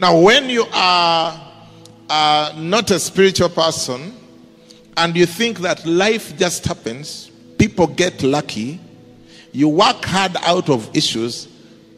Now, 0.00 0.18
when 0.18 0.50
you 0.50 0.66
are 0.72 1.52
uh, 2.08 2.52
not 2.56 2.90
a 2.90 2.98
spiritual 2.98 3.48
person 3.48 4.16
and 4.96 5.16
you 5.16 5.24
think 5.24 5.60
that 5.60 5.86
life 5.86 6.36
just 6.36 6.64
happens, 6.64 7.30
people 7.58 7.86
get 7.86 8.22
lucky, 8.24 8.80
you 9.52 9.68
work 9.68 10.04
hard 10.04 10.36
out 10.40 10.68
of 10.68 10.94
issues, 10.96 11.48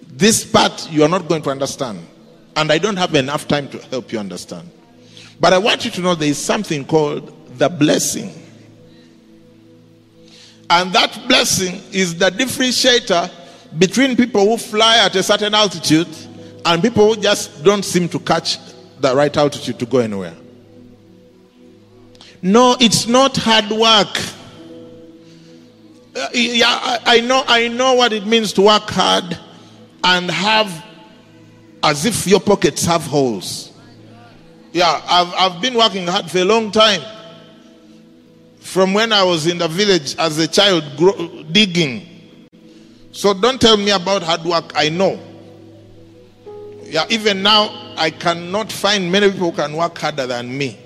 this 0.09 0.45
part 0.45 0.91
you 0.91 1.03
are 1.05 1.09
not 1.09 1.29
going 1.29 1.43
to 1.43 1.51
understand. 1.51 2.07
And 2.55 2.71
I 2.71 2.77
don't 2.77 2.97
have 2.97 3.15
enough 3.15 3.49
time 3.49 3.69
to 3.71 3.79
help 3.87 4.13
you 4.13 4.19
understand. 4.19 4.69
But 5.41 5.55
I 5.55 5.59
want 5.59 5.87
you 5.87 5.91
to 5.93 6.01
know 6.03 6.15
there 6.15 6.29
is 6.29 6.39
something 6.39 6.85
called 6.85 7.59
the 7.59 7.71
blessing. 7.71 8.42
And 10.73 10.91
that 10.95 11.29
blessing 11.29 11.83
is 11.93 12.17
the 12.17 12.31
differentiator 12.31 13.31
between 13.79 14.17
people 14.17 14.41
who 14.47 14.57
fly 14.57 15.05
at 15.05 15.15
a 15.15 15.23
certain 15.23 15.55
altitude 15.55 16.09
and 16.65 16.81
people 16.81 17.15
who 17.15 17.21
just 17.21 17.63
don't 17.63 17.85
seem 17.85 18.09
to 18.09 18.19
catch 18.19 18.57
the 18.99 19.15
right 19.15 19.37
altitude 19.37 19.79
to 19.79 19.85
go 19.85 19.99
anywhere. 19.99 20.35
No, 22.41 22.75
it's 22.81 23.07
not 23.07 23.37
hard 23.37 23.69
work. 23.71 24.19
Uh, 26.17 26.29
yeah, 26.33 26.67
I, 26.69 26.99
I 27.05 27.21
know 27.21 27.45
I 27.47 27.69
know 27.69 27.93
what 27.93 28.15
it 28.15 28.27
means 28.27 28.55
to 28.55 28.63
work 28.63 28.89
hard 28.89 29.39
and 30.05 30.31
have 30.31 30.85
as 31.83 32.07
if 32.07 32.27
your 32.27 32.41
pockets 32.41 32.87
have 32.87 33.03
holes. 33.03 33.73
Yeah, 34.73 35.03
I've, 35.05 35.35
I've 35.35 35.61
been 35.61 35.75
working 35.75 36.07
hard 36.07 36.31
for 36.31 36.39
a 36.39 36.45
long 36.47 36.71
time. 36.71 37.03
From 38.63 38.95
when 38.95 39.13
I 39.13 39.23
was 39.23 39.47
in 39.47 39.59
the 39.59 39.69
village 39.69 40.17
as 40.17 40.39
a 40.39 40.49
child, 40.49 40.85
grow, 40.97 41.43
digging. 41.51 42.49
So 43.11 43.35
don't 43.35 43.61
tell 43.61 43.77
me 43.77 43.91
about 43.91 44.23
hard 44.23 44.45
work. 44.45 44.73
I 44.75 44.89
know. 44.89 45.21
Yeah, 46.85 47.05
even 47.11 47.43
now, 47.43 47.95
I 47.97 48.11
cannot 48.11 48.73
find 48.73 49.11
many 49.13 49.31
people 49.31 49.51
who 49.51 49.57
can 49.57 49.75
work 49.75 49.99
harder 49.99 50.27
than 50.27 50.57
me. 50.57 50.79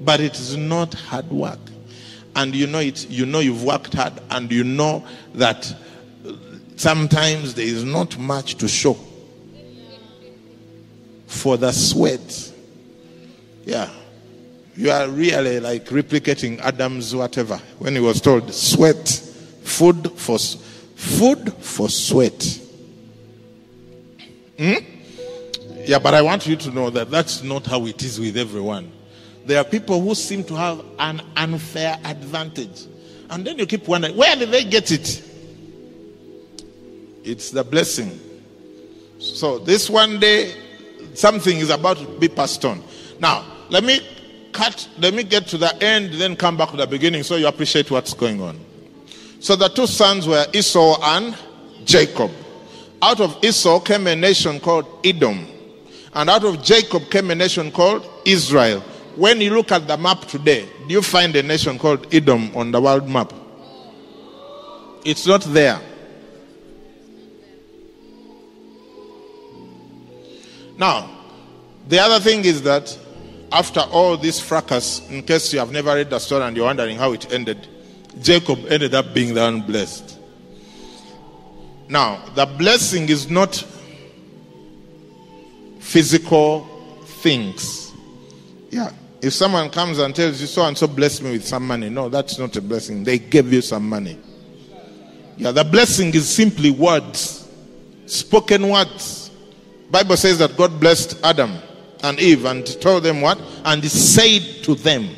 But 0.00 0.20
it 0.20 0.38
is 0.38 0.56
not 0.56 0.92
hard 0.92 1.30
work. 1.30 1.60
And 2.36 2.54
you 2.54 2.66
know 2.66 2.80
it, 2.80 3.08
you 3.08 3.24
know 3.26 3.38
you've 3.38 3.62
worked 3.62 3.94
hard, 3.94 4.14
and 4.30 4.50
you 4.50 4.64
know 4.64 5.06
that 5.34 5.72
sometimes 6.76 7.54
there 7.54 7.64
is 7.64 7.84
not 7.84 8.18
much 8.18 8.56
to 8.56 8.68
show 8.68 8.98
for 11.26 11.56
the 11.56 11.72
sweat. 11.72 12.52
Yeah. 13.64 13.88
You 14.76 14.90
are 14.90 15.08
really 15.08 15.60
like 15.60 15.86
replicating 15.86 16.58
Adam's 16.60 17.14
whatever 17.14 17.58
when 17.78 17.94
he 17.94 18.00
was 18.00 18.20
told 18.20 18.52
sweat, 18.52 19.08
food 19.62 20.12
for 20.12 20.38
food 20.38 21.52
for 21.54 21.88
sweat. 21.88 22.60
Hmm? 24.58 24.74
Yeah, 25.86 25.98
but 25.98 26.14
I 26.14 26.22
want 26.22 26.46
you 26.46 26.56
to 26.56 26.70
know 26.70 26.90
that 26.90 27.10
that's 27.10 27.42
not 27.42 27.66
how 27.66 27.86
it 27.86 28.02
is 28.02 28.18
with 28.18 28.36
everyone. 28.36 28.90
There 29.46 29.58
are 29.58 29.64
people 29.64 30.00
who 30.00 30.14
seem 30.14 30.42
to 30.44 30.54
have 30.54 30.84
an 30.98 31.20
unfair 31.36 31.98
advantage. 32.04 32.86
And 33.28 33.44
then 33.44 33.58
you 33.58 33.66
keep 33.66 33.86
wondering, 33.86 34.16
where 34.16 34.34
did 34.34 34.50
they 34.50 34.64
get 34.64 34.90
it? 34.90 35.22
It's 37.22 37.50
the 37.50 37.62
blessing. 37.62 38.18
So 39.18 39.58
this 39.58 39.90
one 39.90 40.18
day, 40.18 40.54
something 41.14 41.58
is 41.58 41.70
about 41.70 41.98
to 41.98 42.06
be 42.18 42.28
passed 42.28 42.64
on. 42.64 42.82
Now, 43.20 43.44
let 43.68 43.84
me 43.84 44.00
cut, 44.54 44.88
let 44.98 45.12
me 45.12 45.22
get 45.22 45.46
to 45.48 45.58
the 45.58 45.82
end, 45.82 46.14
then 46.14 46.36
come 46.36 46.56
back 46.56 46.70
to 46.70 46.76
the 46.76 46.86
beginning 46.86 47.22
so 47.22 47.36
you 47.36 47.46
appreciate 47.46 47.90
what's 47.90 48.14
going 48.14 48.40
on. 48.40 48.58
So 49.40 49.56
the 49.56 49.68
two 49.68 49.86
sons 49.86 50.26
were 50.26 50.46
Esau 50.54 50.96
and 51.02 51.36
Jacob. 51.84 52.30
Out 53.02 53.20
of 53.20 53.44
Esau 53.44 53.80
came 53.80 54.06
a 54.06 54.16
nation 54.16 54.58
called 54.58 54.86
Edom. 55.04 55.46
And 56.14 56.30
out 56.30 56.44
of 56.44 56.62
Jacob 56.62 57.10
came 57.10 57.30
a 57.30 57.34
nation 57.34 57.70
called 57.70 58.08
Israel. 58.24 58.80
When 59.16 59.40
you 59.40 59.50
look 59.50 59.70
at 59.72 59.86
the 59.86 59.98
map 59.98 60.22
today, 60.22 60.66
do 60.88 60.94
you 60.94 61.02
find 61.02 61.36
a 61.36 61.42
nation 61.42 61.78
called 61.78 62.12
Edom 62.14 62.56
on 62.56 62.70
the 62.70 62.80
world 62.80 63.08
map? 63.08 63.32
It's 65.04 65.26
not 65.26 65.42
there. 65.42 65.80
Now, 70.78 71.10
the 71.88 71.98
other 71.98 72.18
thing 72.20 72.44
is 72.44 72.62
that 72.62 72.98
after 73.54 73.80
all 73.80 74.16
this 74.16 74.40
fracas, 74.40 75.08
in 75.08 75.22
case 75.22 75.52
you 75.52 75.60
have 75.60 75.70
never 75.70 75.94
read 75.94 76.10
the 76.10 76.18
story 76.18 76.42
and 76.42 76.56
you're 76.56 76.66
wondering 76.66 76.96
how 76.96 77.12
it 77.12 77.32
ended, 77.32 77.68
Jacob 78.20 78.58
ended 78.68 78.94
up 78.94 79.14
being 79.14 79.32
the 79.32 79.46
unblessed. 79.46 80.18
Now, 81.88 82.24
the 82.34 82.46
blessing 82.46 83.08
is 83.08 83.30
not 83.30 83.64
physical 85.78 86.64
things. 87.22 87.92
Yeah. 88.70 88.90
If 89.22 89.32
someone 89.32 89.70
comes 89.70 90.00
and 90.00 90.14
tells 90.14 90.40
you 90.40 90.48
so 90.48 90.66
and 90.66 90.76
so 90.76 90.88
bless 90.88 91.22
me 91.22 91.30
with 91.30 91.46
some 91.46 91.64
money, 91.64 91.88
no, 91.88 92.08
that's 92.08 92.38
not 92.38 92.56
a 92.56 92.60
blessing. 92.60 93.04
They 93.04 93.20
gave 93.20 93.52
you 93.52 93.62
some 93.62 93.88
money. 93.88 94.18
Yeah, 95.36 95.52
the 95.52 95.64
blessing 95.64 96.12
is 96.12 96.28
simply 96.28 96.72
words, 96.72 97.48
spoken 98.06 98.68
words. 98.68 99.30
Bible 99.90 100.16
says 100.16 100.38
that 100.38 100.56
God 100.56 100.80
blessed 100.80 101.20
Adam 101.22 101.56
and 102.04 102.20
Eve 102.20 102.44
and 102.44 102.66
told 102.80 103.02
them 103.02 103.20
what? 103.20 103.40
And 103.64 103.82
he 103.82 103.88
said 103.88 104.62
to 104.64 104.74
them. 104.74 105.08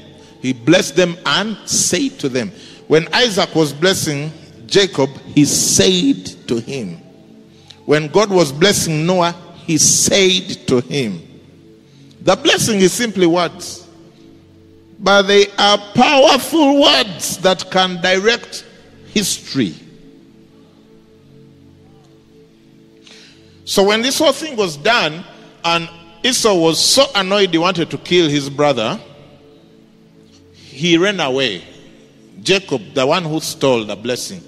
He 0.41 0.53
blessed 0.53 0.97
them 0.97 1.17
and 1.27 1.57
said 1.69 2.19
to 2.21 2.29
them. 2.29 2.53
When 2.87 3.13
Isaac 3.13 3.55
was 3.55 3.73
blessing 3.73 4.33
Jacob, 4.67 5.11
he 5.35 5.45
said 5.45 6.27
to 6.49 6.61
him. 6.61 6.99
When 7.85 8.09
God 8.09 8.31
was 8.31 8.53
blessing 8.53 9.05
Noah, 9.05 9.35
he 9.65 9.79
said 9.79 10.67
to 10.69 10.81
him. 10.81 11.21
The 12.23 12.37
blessing 12.37 12.81
is 12.81 12.93
simply 12.93 13.27
words. 13.27 13.89
But 14.99 15.23
they 15.23 15.47
are 15.59 15.79
powerful 15.95 16.81
words 16.81 17.39
that 17.39 17.71
can 17.71 18.01
direct 18.01 18.65
history. 19.09 19.75
So 23.65 23.83
when 23.83 24.03
this 24.03 24.19
whole 24.19 24.33
thing 24.33 24.57
was 24.57 24.77
done, 24.77 25.25
and 25.65 25.89
Esau 26.23 26.55
was 26.55 26.83
so 26.83 27.07
annoyed 27.15 27.51
he 27.51 27.59
wanted 27.59 27.91
to 27.91 27.99
kill 27.99 28.29
his 28.29 28.51
brother, 28.51 29.01
he 30.53 30.97
ran 30.99 31.21
away. 31.21 31.63
Jacob, 32.43 32.95
the 32.95 33.07
one 33.07 33.25
who 33.25 33.41
stole 33.41 33.85
the 33.85 33.97
blessing, 33.97 34.43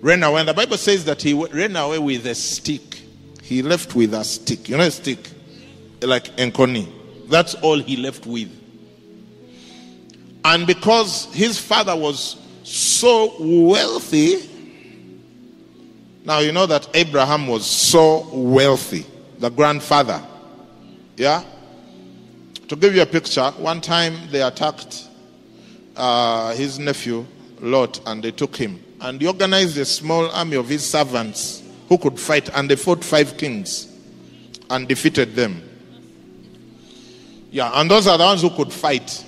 ran 0.00 0.22
away. 0.22 0.40
And 0.40 0.48
the 0.48 0.54
Bible 0.54 0.76
says 0.76 1.04
that 1.06 1.22
he 1.22 1.32
ran 1.32 1.76
away 1.76 1.98
with 1.98 2.26
a 2.26 2.34
stick. 2.34 3.00
He 3.42 3.62
left 3.62 3.94
with 3.94 4.14
a 4.14 4.24
stick. 4.24 4.68
You 4.68 4.76
know 4.76 4.84
a 4.84 4.90
stick? 4.90 5.18
Like 6.00 6.36
Enkoni. 6.36 6.88
That's 7.28 7.54
all 7.56 7.78
he 7.78 7.96
left 7.96 8.26
with. 8.26 8.50
And 10.44 10.66
because 10.66 11.26
his 11.32 11.58
father 11.58 11.96
was 11.96 12.36
so 12.64 13.34
wealthy, 13.40 14.48
now 16.24 16.40
you 16.40 16.52
know 16.52 16.66
that 16.66 16.88
Abraham 16.94 17.46
was 17.46 17.64
so 17.66 18.28
wealthy, 18.32 19.06
the 19.38 19.50
grandfather. 19.50 20.22
Yeah? 21.16 21.44
To 22.68 22.76
give 22.76 22.94
you 22.94 23.02
a 23.02 23.06
picture, 23.06 23.50
one 23.58 23.80
time 23.80 24.16
they 24.30 24.42
attacked 24.42 25.08
uh, 25.96 26.54
his 26.54 26.78
nephew 26.78 27.26
Lot 27.60 28.00
and 28.06 28.22
they 28.22 28.32
took 28.32 28.56
him. 28.56 28.82
And 29.00 29.20
he 29.20 29.26
organized 29.26 29.76
a 29.78 29.84
small 29.84 30.30
army 30.30 30.56
of 30.56 30.68
his 30.68 30.88
servants 30.88 31.62
who 31.88 31.98
could 31.98 32.18
fight, 32.18 32.48
and 32.54 32.70
they 32.70 32.76
fought 32.76 33.04
five 33.04 33.36
kings 33.36 33.88
and 34.70 34.88
defeated 34.88 35.34
them. 35.34 35.62
Yeah, 37.50 37.70
and 37.74 37.90
those 37.90 38.06
are 38.06 38.16
the 38.16 38.24
ones 38.24 38.40
who 38.40 38.50
could 38.50 38.72
fight. 38.72 39.24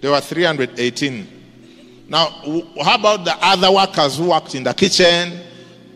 There 0.00 0.10
were 0.10 0.20
318. 0.20 1.28
Now, 2.08 2.26
how 2.82 2.96
about 2.96 3.24
the 3.24 3.34
other 3.40 3.72
workers 3.72 4.18
who 4.18 4.28
worked 4.28 4.54
in 4.54 4.64
the 4.64 4.74
kitchen 4.74 5.40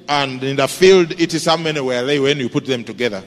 and 0.08 0.42
in 0.42 0.56
the 0.56 0.66
field? 0.66 1.12
It 1.20 1.34
is 1.34 1.44
how 1.44 1.58
many 1.58 1.80
were 1.80 2.02
they 2.04 2.18
when 2.18 2.38
you 2.38 2.48
put 2.48 2.64
them 2.64 2.84
together? 2.84 3.22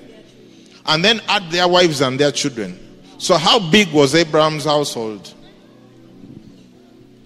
And 0.85 1.03
then 1.03 1.21
add 1.27 1.51
their 1.51 1.67
wives 1.67 2.01
and 2.01 2.19
their 2.19 2.31
children. 2.31 2.77
So, 3.17 3.37
how 3.37 3.59
big 3.71 3.91
was 3.91 4.15
Abraham's 4.15 4.65
household? 4.65 5.33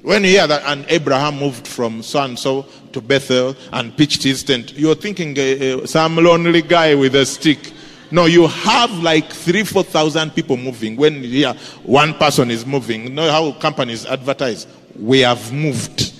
When 0.01 0.23
you 0.23 0.31
hear 0.31 0.45
that, 0.45 0.61
and 0.65 0.85
Abraham 0.89 1.39
moved 1.39 1.67
from 1.67 2.03
so 2.03 2.21
and 2.21 2.37
so 2.37 2.67
to 2.91 3.01
Bethel 3.01 3.55
and 3.71 3.95
pitched 3.97 4.21
his 4.21 4.43
tent, 4.43 4.73
you're 4.73 4.93
thinking 4.93 5.35
uh, 5.39 5.81
uh, 5.81 5.87
some 5.87 6.17
lonely 6.17 6.61
guy 6.61 6.93
with 6.93 7.15
a 7.15 7.25
stick. 7.25 7.71
No, 8.11 8.25
you 8.25 8.45
have 8.45 8.91
like 8.99 9.31
three, 9.31 9.63
four 9.63 9.83
thousand 9.83 10.35
people 10.35 10.57
moving. 10.57 10.95
When 10.95 11.23
you 11.23 11.29
hear 11.29 11.53
one 11.83 12.13
person 12.13 12.51
is 12.51 12.67
moving, 12.67 13.05
you 13.05 13.09
know 13.09 13.31
how 13.31 13.53
companies 13.53 14.05
advertise? 14.05 14.67
We 14.99 15.21
have 15.21 15.51
moved. 15.51 16.13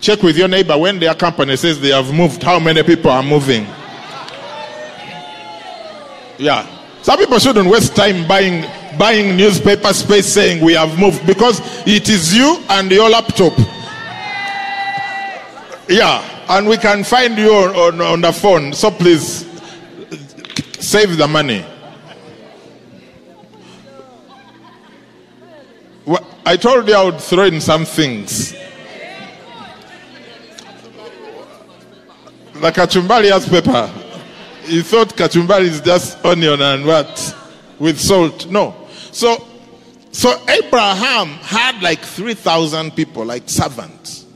Check 0.00 0.22
with 0.22 0.36
your 0.36 0.48
neighbor 0.48 0.78
when 0.78 1.00
their 1.00 1.14
company 1.14 1.56
says 1.56 1.80
they 1.80 1.88
have 1.88 2.12
moved, 2.12 2.42
how 2.42 2.58
many 2.60 2.82
people 2.82 3.10
are 3.10 3.22
moving? 3.22 3.66
Yeah. 6.38 6.66
Some 7.02 7.18
people 7.18 7.38
shouldn't 7.38 7.68
waste 7.68 7.94
time 7.94 8.26
buying 8.26 8.64
buying 8.98 9.36
newspaper 9.36 9.92
space 9.92 10.32
saying 10.32 10.64
we 10.64 10.72
have 10.74 10.98
moved 10.98 11.26
because 11.26 11.60
it 11.86 12.08
is 12.08 12.34
you 12.34 12.62
and 12.70 12.90
your 12.90 13.10
laptop. 13.10 13.52
Yeah, 15.88 16.24
and 16.48 16.66
we 16.66 16.78
can 16.78 17.04
find 17.04 17.36
you 17.36 17.52
on, 17.52 17.76
on, 17.76 18.00
on 18.00 18.20
the 18.22 18.32
phone. 18.32 18.72
So 18.72 18.90
please 18.90 19.44
save 20.80 21.18
the 21.18 21.28
money. 21.28 21.64
I 26.46 26.56
told 26.56 26.88
you 26.88 26.94
I 26.94 27.04
would 27.04 27.20
throw 27.20 27.44
in 27.44 27.60
some 27.60 27.84
things. 27.84 28.52
The 32.54 32.70
kachumbari 32.70 33.30
has 33.30 33.48
pepper. 33.48 34.03
You 34.66 34.82
thought 34.82 35.16
kachumbari 35.16 35.62
is 35.62 35.80
just 35.80 36.24
onion 36.24 36.60
and 36.60 36.86
what? 36.86 37.36
With 37.78 38.00
salt. 38.00 38.46
No. 38.46 38.74
So, 39.12 39.44
so 40.12 40.30
Abraham 40.48 41.28
had 41.28 41.82
like 41.82 42.00
3,000 42.00 42.92
people, 42.96 43.24
like 43.24 43.48
servants. 43.48 44.26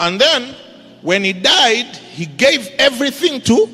And 0.00 0.20
then 0.20 0.54
when 1.02 1.24
he 1.24 1.32
died, 1.32 1.96
he 1.96 2.26
gave 2.26 2.68
everything 2.78 3.40
to, 3.42 3.68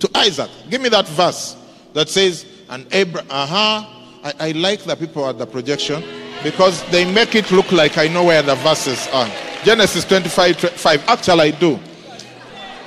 to 0.00 0.10
Isaac. 0.14 0.50
Give 0.70 0.80
me 0.80 0.88
that 0.90 1.08
verse 1.08 1.56
that 1.92 2.08
says, 2.08 2.46
and 2.68 2.86
Abraham, 2.92 3.30
uh-huh. 3.30 3.90
I, 4.24 4.48
I 4.48 4.50
like 4.52 4.84
the 4.84 4.96
people 4.96 5.26
at 5.28 5.38
the 5.38 5.46
projection 5.46 6.02
because 6.42 6.82
they 6.90 7.10
make 7.10 7.34
it 7.34 7.50
look 7.50 7.72
like 7.72 7.98
I 7.98 8.08
know 8.08 8.24
where 8.24 8.42
the 8.42 8.54
verses 8.56 9.08
are. 9.12 9.30
Genesis 9.64 10.04
25, 10.04 10.58
5. 10.58 11.08
Actually, 11.08 11.40
I 11.40 11.50
do. 11.50 11.78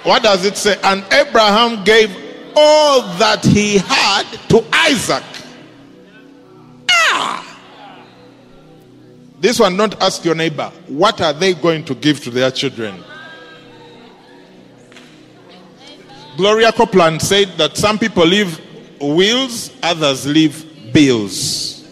What 0.07 0.23
does 0.23 0.45
it 0.45 0.55
say? 0.55 0.79
And 0.85 1.03
Abraham 1.11 1.83
gave 1.83 2.09
all 2.55 3.01
that 3.17 3.43
he 3.43 3.77
had 3.79 4.23
to 4.47 4.63
Isaac. 4.71 5.21
Ah! 6.89 7.59
This 9.41 9.59
one, 9.59 9.75
don't 9.75 10.01
ask 10.01 10.23
your 10.23 10.33
neighbor, 10.33 10.71
what 10.87 11.19
are 11.19 11.33
they 11.33 11.53
going 11.53 11.83
to 11.83 11.93
give 11.93 12.23
to 12.23 12.29
their 12.29 12.49
children? 12.51 13.03
Gloria 16.37 16.71
Copeland 16.71 17.21
said 17.21 17.49
that 17.57 17.75
some 17.75 17.99
people 17.99 18.25
leave 18.25 18.61
wills, 19.01 19.75
others 19.83 20.25
leave 20.25 20.93
bills. 20.93 21.85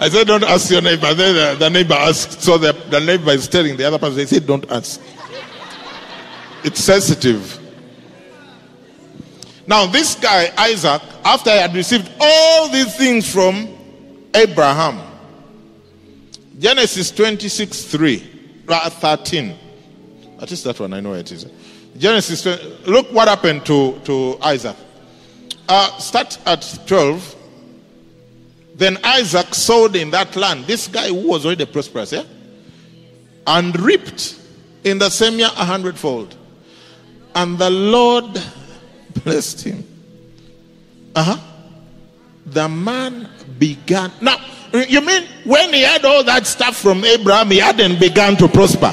I 0.05 0.11
said, 0.11 0.27
don't 0.27 0.45
ask 0.45 0.71
your 0.71 0.83
neighbor. 0.83 1.15
Then 1.15 1.35
the, 1.35 1.65
the 1.65 1.71
neighbor 1.71 1.95
asked, 1.95 2.43
so 2.43 2.59
the, 2.59 2.73
the 2.91 3.01
neighbor 3.01 3.31
is 3.31 3.49
telling 3.49 3.75
the 3.79 3.85
other 3.85 3.99
person, 3.99 4.17
they 4.17 4.27
said, 4.27 4.47
don't 4.47 4.71
ask. 4.71 5.01
It's 6.63 6.79
sensitive. 6.85 7.59
Now, 9.67 9.87
this 9.87 10.15
guy, 10.17 10.53
Isaac, 10.59 11.01
after 11.25 11.51
he 11.53 11.57
had 11.57 11.75
received 11.75 12.13
all 12.21 12.69
these 12.69 12.95
things 12.95 13.33
from 13.33 13.67
Abraham, 14.35 15.01
Genesis 16.59 17.11
26 17.11 17.85
3, 17.85 18.63
uh, 18.69 18.91
13. 18.91 19.57
What 20.37 20.53
is 20.53 20.63
that 20.65 20.79
one? 20.81 20.93
I 20.93 21.01
know 21.01 21.15
it 21.15 21.33
is. 21.33 21.47
Genesis 21.97 22.43
20, 22.43 22.91
look 22.91 23.11
what 23.11 23.27
happened 23.27 23.65
to, 23.65 23.99
to 24.05 24.37
Isaac. 24.43 24.77
Uh, 25.67 25.97
start 25.97 26.39
at 26.45 26.79
12. 26.87 27.34
Then 28.75 28.99
Isaac 29.05 29.55
sowed 29.55 29.95
in 29.97 30.11
that 30.11 30.35
land. 30.37 30.67
This 30.67 30.89
guy 30.89 31.09
who 31.09 31.29
was 31.29 31.47
already 31.47 31.67
prosperous, 31.67 32.13
yeah? 32.13 32.25
And 33.47 33.79
reaped 33.81 34.41
in 34.83 34.99
the 34.99 35.11
same 35.11 35.39
year 35.39 35.51
a 35.57 35.65
hundredfold. 35.65 36.37
And 37.35 37.59
the 37.59 37.71
Lord 37.71 38.41
blessed 39.25 39.63
him. 39.63 39.85
Uh 41.15 41.23
huh. 41.23 41.39
The 42.47 42.69
man 42.69 43.29
began. 43.59 44.13
Now, 44.21 44.39
you 44.73 45.01
mean 45.01 45.25
when 45.45 45.73
he 45.73 45.83
had 45.83 46.05
all 46.05 46.25
that 46.25 46.47
stuff 46.47 46.77
from 46.77 47.05
Abraham, 47.05 47.51
he 47.51 47.59
hadn't 47.59 48.01
begun 48.01 48.37
to 48.37 48.49
prosper? 48.49 48.93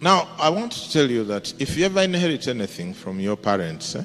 Now, 0.00 0.28
I 0.38 0.48
want 0.48 0.72
to 0.72 0.92
tell 0.92 1.10
you 1.10 1.24
that 1.24 1.52
if 1.60 1.76
you 1.76 1.84
ever 1.84 2.00
inherit 2.02 2.46
anything 2.46 2.94
from 2.94 3.18
your 3.18 3.36
parents 3.36 3.96
eh, 3.96 4.04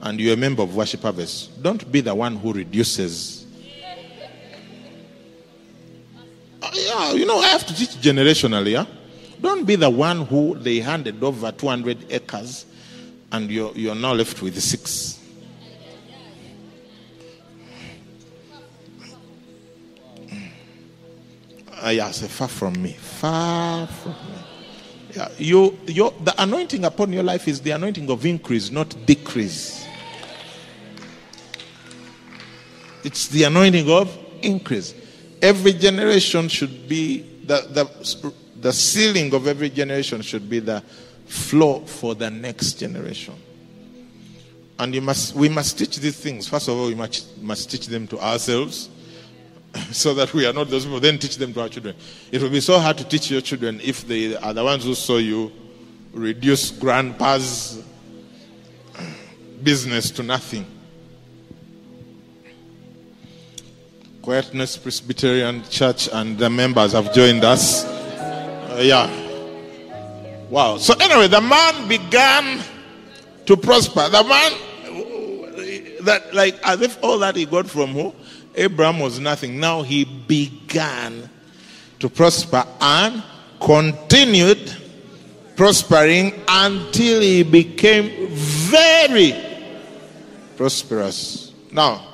and 0.00 0.20
you're 0.20 0.34
a 0.34 0.36
member 0.36 0.62
of 0.62 0.76
Worship 0.76 1.02
Harvest, 1.02 1.60
don't 1.60 1.90
be 1.90 2.00
the 2.00 2.14
one 2.14 2.36
who 2.36 2.52
reduces. 2.52 3.46
Uh, 6.62 6.70
yeah, 6.72 7.12
you 7.12 7.26
know, 7.26 7.38
I 7.38 7.48
have 7.48 7.66
to 7.66 7.74
teach 7.74 7.90
generationally. 7.96 8.72
Yeah? 8.72 8.86
Don't 9.40 9.64
be 9.64 9.74
the 9.74 9.90
one 9.90 10.24
who 10.26 10.54
they 10.56 10.78
handed 10.78 11.22
over 11.22 11.50
200 11.50 12.12
acres 12.12 12.66
and 13.32 13.50
you're, 13.50 13.72
you're 13.74 13.94
now 13.94 14.12
left 14.12 14.40
with 14.40 14.60
six. 14.60 15.18
Uh, 21.82 21.88
yeah, 21.88 22.10
say 22.10 22.28
far 22.28 22.46
from 22.46 22.80
me. 22.80 22.92
Far 22.92 23.86
from 23.86 24.12
me. 24.12 24.39
Yeah, 25.14 25.28
you, 25.38 25.78
your, 25.86 26.12
the 26.22 26.34
anointing 26.40 26.84
upon 26.84 27.12
your 27.12 27.22
life 27.22 27.48
is 27.48 27.60
the 27.60 27.72
anointing 27.72 28.08
of 28.10 28.24
increase, 28.24 28.70
not 28.70 28.94
decrease. 29.06 29.86
It's 33.02 33.28
the 33.28 33.44
anointing 33.44 33.90
of 33.90 34.16
increase. 34.42 34.94
Every 35.42 35.72
generation 35.72 36.48
should 36.48 36.88
be 36.88 37.22
the, 37.44 37.66
the, 37.70 38.32
the 38.60 38.72
ceiling 38.72 39.34
of 39.34 39.46
every 39.46 39.70
generation 39.70 40.22
should 40.22 40.48
be 40.48 40.60
the 40.60 40.82
floor 41.26 41.86
for 41.86 42.14
the 42.14 42.30
next 42.30 42.74
generation. 42.74 43.34
And 44.78 44.94
you 44.94 45.00
must, 45.00 45.34
we 45.34 45.48
must 45.48 45.78
teach 45.78 45.98
these 45.98 46.18
things. 46.18 46.46
First 46.46 46.68
of 46.68 46.76
all, 46.76 46.86
we 46.86 46.94
must, 46.94 47.36
must 47.42 47.70
teach 47.70 47.86
them 47.86 48.06
to 48.08 48.18
ourselves 48.18 48.88
so 49.92 50.14
that 50.14 50.32
we 50.34 50.46
are 50.46 50.52
not 50.52 50.68
those 50.68 50.84
people. 50.84 51.00
Then 51.00 51.18
teach 51.18 51.36
them 51.36 51.52
to 51.54 51.62
our 51.62 51.68
children. 51.68 51.94
It 52.32 52.42
will 52.42 52.50
be 52.50 52.60
so 52.60 52.78
hard 52.78 52.98
to 52.98 53.04
teach 53.04 53.30
your 53.30 53.40
children 53.40 53.80
if 53.82 54.06
they 54.06 54.36
are 54.36 54.52
the 54.52 54.64
ones 54.64 54.84
who 54.84 54.94
saw 54.94 55.18
you 55.18 55.52
reduce 56.12 56.70
grandpa's 56.72 57.82
business 59.62 60.10
to 60.12 60.22
nothing. 60.22 60.66
Quietness 64.22 64.76
Presbyterian 64.76 65.62
Church 65.70 66.08
and 66.12 66.36
the 66.36 66.50
members 66.50 66.92
have 66.92 67.12
joined 67.14 67.42
us. 67.42 67.84
Uh, 67.84 68.80
yeah. 68.82 69.08
Wow. 70.50 70.76
So, 70.76 70.94
anyway, 71.00 71.28
the 71.28 71.40
man 71.40 71.88
began 71.88 72.62
to 73.46 73.56
prosper. 73.56 74.08
The 74.10 74.22
man, 74.24 74.52
that 76.04 76.34
like 76.34 76.58
as 76.64 76.82
if 76.82 77.02
all 77.02 77.18
that 77.20 77.36
he 77.36 77.46
got 77.46 77.68
from 77.68 77.90
who? 77.90 78.14
Abraham 78.60 79.00
was 79.00 79.18
nothing. 79.18 79.58
Now 79.58 79.80
he 79.80 80.04
began 80.04 81.30
to 81.98 82.10
prosper 82.10 82.62
and 82.80 83.22
continued 83.58 84.76
prospering 85.56 86.38
until 86.46 87.22
he 87.22 87.42
became 87.42 88.28
very 88.28 89.34
prosperous. 90.58 91.52
Now, 91.72 92.06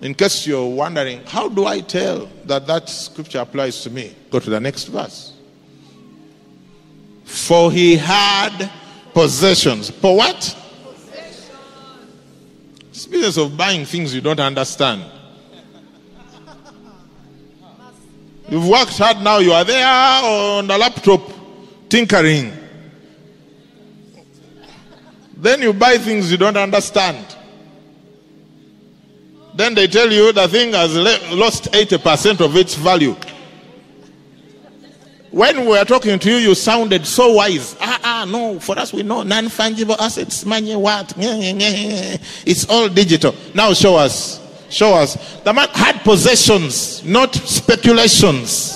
in 0.00 0.14
case 0.14 0.46
you're 0.46 0.68
wondering, 0.68 1.24
how 1.26 1.48
do 1.48 1.66
I 1.66 1.80
tell 1.80 2.28
that 2.44 2.68
that 2.68 2.88
scripture 2.88 3.40
applies 3.40 3.82
to 3.82 3.90
me? 3.90 4.14
Go 4.30 4.38
to 4.38 4.50
the 4.50 4.60
next 4.60 4.84
verse. 4.84 5.32
For 7.24 7.72
he 7.72 7.96
had 7.96 8.70
possessions. 9.12 9.90
For 9.90 10.16
what? 10.16 10.56
It's 12.90 13.06
business 13.06 13.36
of 13.36 13.56
buying 13.56 13.84
things 13.84 14.14
you 14.14 14.20
don't 14.20 14.40
understand. 14.40 15.04
You've 18.50 18.66
worked 18.66 18.96
hard 18.96 19.18
now, 19.22 19.38
you 19.38 19.52
are 19.52 19.64
there 19.64 19.86
on 19.86 20.66
the 20.66 20.78
laptop 20.78 21.20
tinkering. 21.88 22.52
Then 25.36 25.62
you 25.62 25.72
buy 25.72 25.98
things 25.98 26.30
you 26.30 26.36
don't 26.36 26.56
understand. 26.56 27.36
Then 29.54 29.74
they 29.74 29.86
tell 29.86 30.10
you 30.10 30.32
the 30.32 30.48
thing 30.48 30.72
has 30.72 30.96
lost 30.96 31.64
80% 31.72 32.40
of 32.40 32.56
its 32.56 32.74
value. 32.74 33.16
When 35.30 35.60
we 35.60 35.66
were 35.68 35.84
talking 35.84 36.18
to 36.18 36.30
you, 36.30 36.36
you 36.36 36.54
sounded 36.54 37.06
so 37.06 37.34
wise. 37.34 37.76
Ah, 37.80 38.00
ah, 38.02 38.24
no, 38.26 38.58
for 38.60 38.78
us 38.78 38.92
we 38.92 39.02
know 39.02 39.22
non 39.24 39.44
fungible 39.46 39.98
assets, 39.98 40.44
money, 40.46 40.74
what? 40.74 41.12
It's 41.18 42.68
all 42.68 42.88
digital. 42.88 43.34
Now 43.54 43.74
show 43.74 43.96
us. 43.96 44.40
Show 44.70 44.94
us. 44.94 45.40
The 45.40 45.52
man 45.52 45.68
had 45.70 46.00
possessions, 46.02 47.02
not 47.04 47.34
speculations. 47.34 48.74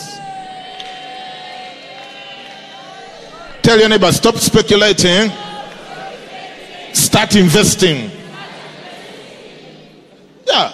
Tell 3.63 3.79
your 3.79 3.89
neighbor, 3.89 4.11
stop 4.11 4.37
speculating. 4.37 5.31
Start 6.93 7.37
investing. 7.37 8.11
Yeah. 10.47 10.73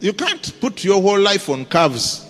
You 0.00 0.12
can't 0.12 0.60
put 0.60 0.84
your 0.84 1.00
whole 1.00 1.18
life 1.18 1.48
on 1.48 1.64
curves. 1.64 2.28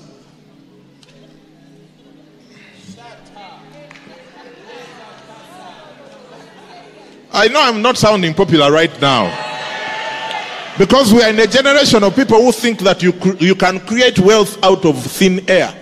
I 7.32 7.48
know 7.48 7.60
I'm 7.60 7.82
not 7.82 7.96
sounding 7.96 8.32
popular 8.32 8.70
right 8.70 9.00
now. 9.00 9.53
Because 10.76 11.12
we 11.12 11.22
are 11.22 11.30
in 11.30 11.38
a 11.38 11.46
generation 11.46 12.02
of 12.02 12.16
people 12.16 12.36
who 12.42 12.50
think 12.50 12.80
that 12.80 13.00
you, 13.02 13.12
you 13.38 13.54
can 13.54 13.78
create 13.80 14.18
wealth 14.18 14.62
out 14.64 14.84
of 14.84 15.00
thin 15.00 15.48
air 15.48 15.72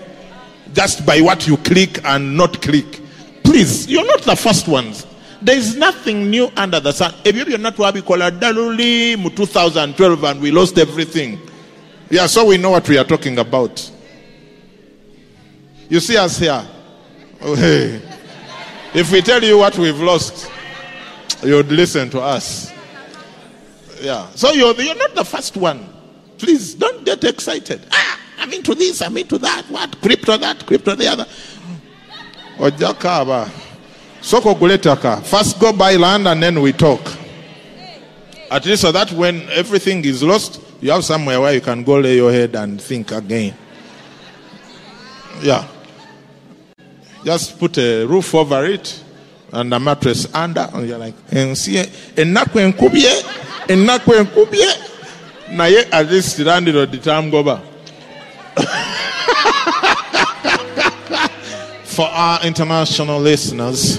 just 0.74 1.06
by 1.06 1.20
what 1.20 1.46
you 1.46 1.56
click 1.58 2.04
and 2.04 2.36
not 2.36 2.60
click. 2.60 3.00
Please, 3.42 3.86
you're 3.88 4.04
not 4.04 4.22
the 4.22 4.36
first 4.36 4.68
ones. 4.68 5.06
There 5.40 5.56
is 5.56 5.76
nothing 5.76 6.30
new 6.30 6.50
under 6.56 6.78
the 6.78 6.92
sun. 6.92 7.14
If 7.24 7.34
you're 7.34 7.58
not 7.58 7.78
what 7.78 7.94
we 7.94 8.02
call 8.02 8.20
a 8.22 8.30
Daluli 8.30 9.16
2012 9.34 10.24
and 10.24 10.40
we 10.40 10.50
lost 10.50 10.78
everything. 10.78 11.40
Yeah, 12.10 12.26
so 12.26 12.46
we 12.46 12.58
know 12.58 12.70
what 12.70 12.88
we 12.88 12.98
are 12.98 13.04
talking 13.04 13.38
about. 13.38 13.90
You 15.88 16.00
see 16.00 16.16
us 16.16 16.38
here. 16.38 16.66
Oh, 17.40 17.54
hey. 17.54 18.00
If 18.94 19.10
we 19.10 19.22
tell 19.22 19.42
you 19.42 19.58
what 19.58 19.76
we've 19.78 19.98
lost, 19.98 20.50
you'd 21.42 21.68
listen 21.68 22.10
to 22.10 22.20
us. 22.20 22.71
Yeah. 24.02 24.28
So 24.34 24.52
you're, 24.52 24.74
you're 24.80 24.96
not 24.96 25.14
the 25.14 25.24
first 25.24 25.56
one. 25.56 25.88
Please 26.36 26.74
don't 26.74 27.04
get 27.04 27.22
excited. 27.22 27.86
Ah, 27.92 28.20
I'm 28.38 28.52
into 28.52 28.74
this, 28.74 29.00
I'm 29.00 29.16
into 29.16 29.38
that. 29.38 29.64
What? 29.70 30.00
Crypto 30.00 30.36
that, 30.38 30.66
crypto 30.66 30.96
the 30.96 31.06
other. 31.06 31.26
Ojakaba. 32.56 33.48
Soko 34.20 34.54
guletaka. 34.54 35.24
First 35.24 35.60
go 35.60 35.72
buy 35.72 35.94
land 35.96 36.26
and 36.26 36.42
then 36.42 36.60
we 36.60 36.72
talk. 36.72 37.00
At 38.50 38.66
least 38.66 38.82
so 38.82 38.92
that 38.92 39.12
when 39.12 39.48
everything 39.50 40.04
is 40.04 40.22
lost, 40.22 40.60
you 40.80 40.90
have 40.90 41.04
somewhere 41.04 41.40
where 41.40 41.54
you 41.54 41.60
can 41.60 41.84
go 41.84 41.98
lay 41.98 42.16
your 42.16 42.32
head 42.32 42.56
and 42.56 42.82
think 42.82 43.12
again. 43.12 43.54
Yeah. 45.40 45.66
Just 47.24 47.58
put 47.58 47.78
a 47.78 48.04
roof 48.04 48.34
over 48.34 48.64
it 48.66 49.02
and 49.52 49.72
a 49.72 49.78
mattress 49.78 50.32
under, 50.34 50.68
and 50.74 50.88
you're 50.88 50.98
like, 50.98 51.14
and 51.30 51.56
see, 51.56 51.74
enakwe 51.74 52.64
nkubye, 53.68 53.68
enakwe 53.68 54.22
nkubye, 54.22 54.66
naye. 55.50 55.86
For 61.84 62.06
our 62.06 62.46
international 62.46 63.20
listeners, 63.20 63.98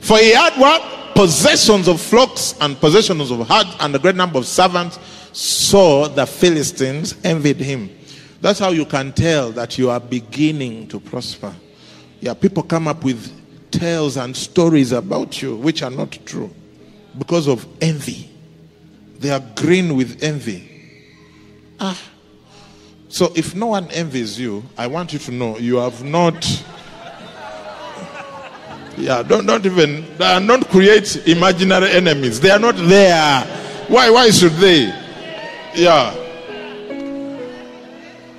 for 0.00 0.18
he 0.18 0.32
had 0.32 0.52
what? 0.54 0.82
Possessions 1.16 1.88
of 1.88 2.00
flocks 2.00 2.54
and 2.60 2.78
possessions 2.78 3.30
of 3.30 3.48
herds 3.48 3.70
and 3.80 3.96
a 3.96 3.98
great 3.98 4.16
number 4.16 4.38
of 4.38 4.46
servants. 4.46 4.98
So 5.32 6.08
the 6.08 6.26
Philistines 6.26 7.14
envied 7.24 7.56
him. 7.56 7.90
That's 8.40 8.58
how 8.58 8.70
you 8.70 8.84
can 8.84 9.12
tell 9.12 9.50
that 9.52 9.78
you 9.78 9.90
are 9.90 9.98
beginning 9.98 10.88
to 10.88 11.00
prosper. 11.00 11.52
Yeah, 12.20 12.34
people 12.34 12.62
come 12.62 12.86
up 12.86 13.02
with 13.02 13.43
tales 13.78 14.16
and 14.16 14.36
stories 14.36 14.92
about 14.92 15.42
you 15.42 15.56
which 15.56 15.82
are 15.82 15.90
not 15.90 16.18
true 16.24 16.50
because 17.18 17.48
of 17.48 17.66
envy. 17.80 18.30
They 19.18 19.30
are 19.30 19.42
green 19.56 19.96
with 19.96 20.22
envy. 20.22 20.70
Ah. 21.80 22.00
So 23.08 23.32
if 23.34 23.54
no 23.54 23.66
one 23.66 23.90
envies 23.90 24.38
you, 24.38 24.64
I 24.76 24.86
want 24.86 25.12
you 25.12 25.18
to 25.20 25.30
know 25.30 25.58
you 25.58 25.76
have 25.76 26.02
not. 26.04 26.64
Yeah, 28.96 29.22
don't, 29.24 29.44
don't 29.44 29.66
even 29.66 30.04
don't 30.18 30.68
create 30.68 31.26
imaginary 31.26 31.90
enemies. 31.90 32.40
They 32.40 32.50
are 32.50 32.60
not 32.60 32.76
there. 32.76 33.42
Why 33.88 34.10
why 34.10 34.30
should 34.30 34.52
they? 34.52 34.86
Yeah. 35.74 36.14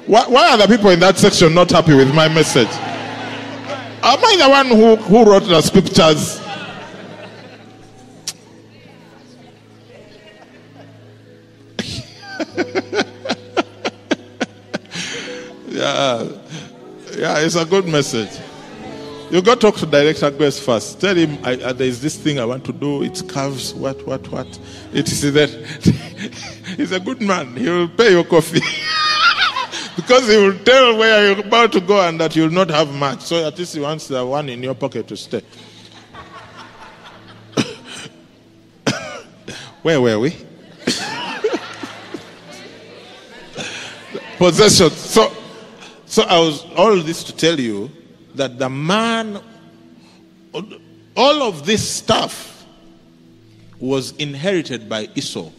Why, 0.06 0.26
why 0.28 0.52
are 0.52 0.58
the 0.58 0.67
people 0.67 0.91
in 0.91 1.00
that 1.00 1.17
section 1.17 1.54
not 1.54 1.71
happy 1.71 1.93
with 1.93 2.13
my 2.13 2.28
message? 2.28 2.69
Am 4.08 4.24
I 4.24 4.36
the 4.38 4.48
one 4.48 4.68
who, 4.68 4.96
who 4.98 5.24
wrote 5.24 5.48
the 5.48 5.60
scriptures? 5.62 6.39
yeah, 15.68 16.30
yeah, 17.18 17.39
it's 17.39 17.56
a 17.56 17.65
good 17.65 17.88
message. 17.88 18.30
You 19.32 19.41
go 19.41 19.56
talk 19.56 19.78
to 19.78 19.88
Director 19.88 20.30
Grace 20.30 20.60
first. 20.60 21.02
Tell 21.02 21.15
him 21.15 21.39
I, 21.44 21.56
uh, 21.56 21.74
there 21.74 21.88
is 21.88 22.00
this 22.00 22.15
thing 22.15 22.38
I 22.38 22.46
want 22.46 22.63
to 22.65 22.74
do. 22.74 23.02
It's 23.02 23.24
curves. 23.24 23.74
What, 23.74 24.06
what, 24.06 24.32
what? 24.32 24.60
It 24.94 25.12
is 25.12 25.34
that 25.34 25.50
he's 26.78 26.91
a 26.91 27.00
good 27.00 27.24
man. 27.24 27.56
He 27.56 27.68
will 27.68 27.89
pay 27.89 28.12
your 28.12 28.24
coffee 28.24 28.62
because 29.95 30.27
he 30.27 30.36
will 30.38 30.58
tell 30.60 30.97
where 30.97 31.31
you're 31.34 31.45
about 31.45 31.71
to 31.73 31.79
go 31.79 32.01
and 32.08 32.19
that 32.19 32.36
you 32.36 32.43
will 32.43 32.51
not 32.51 32.69
have 32.69 32.93
much. 32.93 33.21
So 33.21 33.47
at 33.47 33.58
least 33.58 33.73
he 33.75 33.79
wants 33.81 34.08
the 34.08 34.25
one 34.25 34.49
in 34.49 34.62
your 34.62 34.75
pocket 34.75 35.08
to 35.08 35.15
stay. 35.17 35.41
where 39.81 40.01
were 40.01 40.19
we? 40.19 40.31
Possession. 44.38 44.89
So, 44.89 45.31
so 46.05 46.23
I 46.23 46.39
was 46.39 46.65
all 46.75 46.97
this 46.97 47.23
to 47.25 47.36
tell 47.36 47.58
you 47.60 47.89
that 48.36 48.60
the 48.60 48.69
man, 48.69 49.41
all 51.15 51.43
of 51.43 51.65
this 51.65 51.89
stuff 51.89 52.65
was 53.79 54.12
inherited 54.17 54.89
by 54.89 55.08
Esau. 55.15 55.49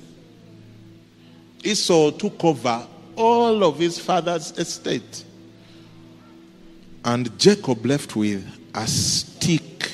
Esau 1.64 2.10
took 2.12 2.44
over 2.44 2.86
all 3.16 3.64
of 3.64 3.78
his 3.78 3.98
father's 3.98 4.56
estate. 4.58 5.24
And 7.04 7.38
Jacob 7.38 7.84
left 7.84 8.16
with 8.16 8.44
a 8.74 8.86
stick, 8.86 9.90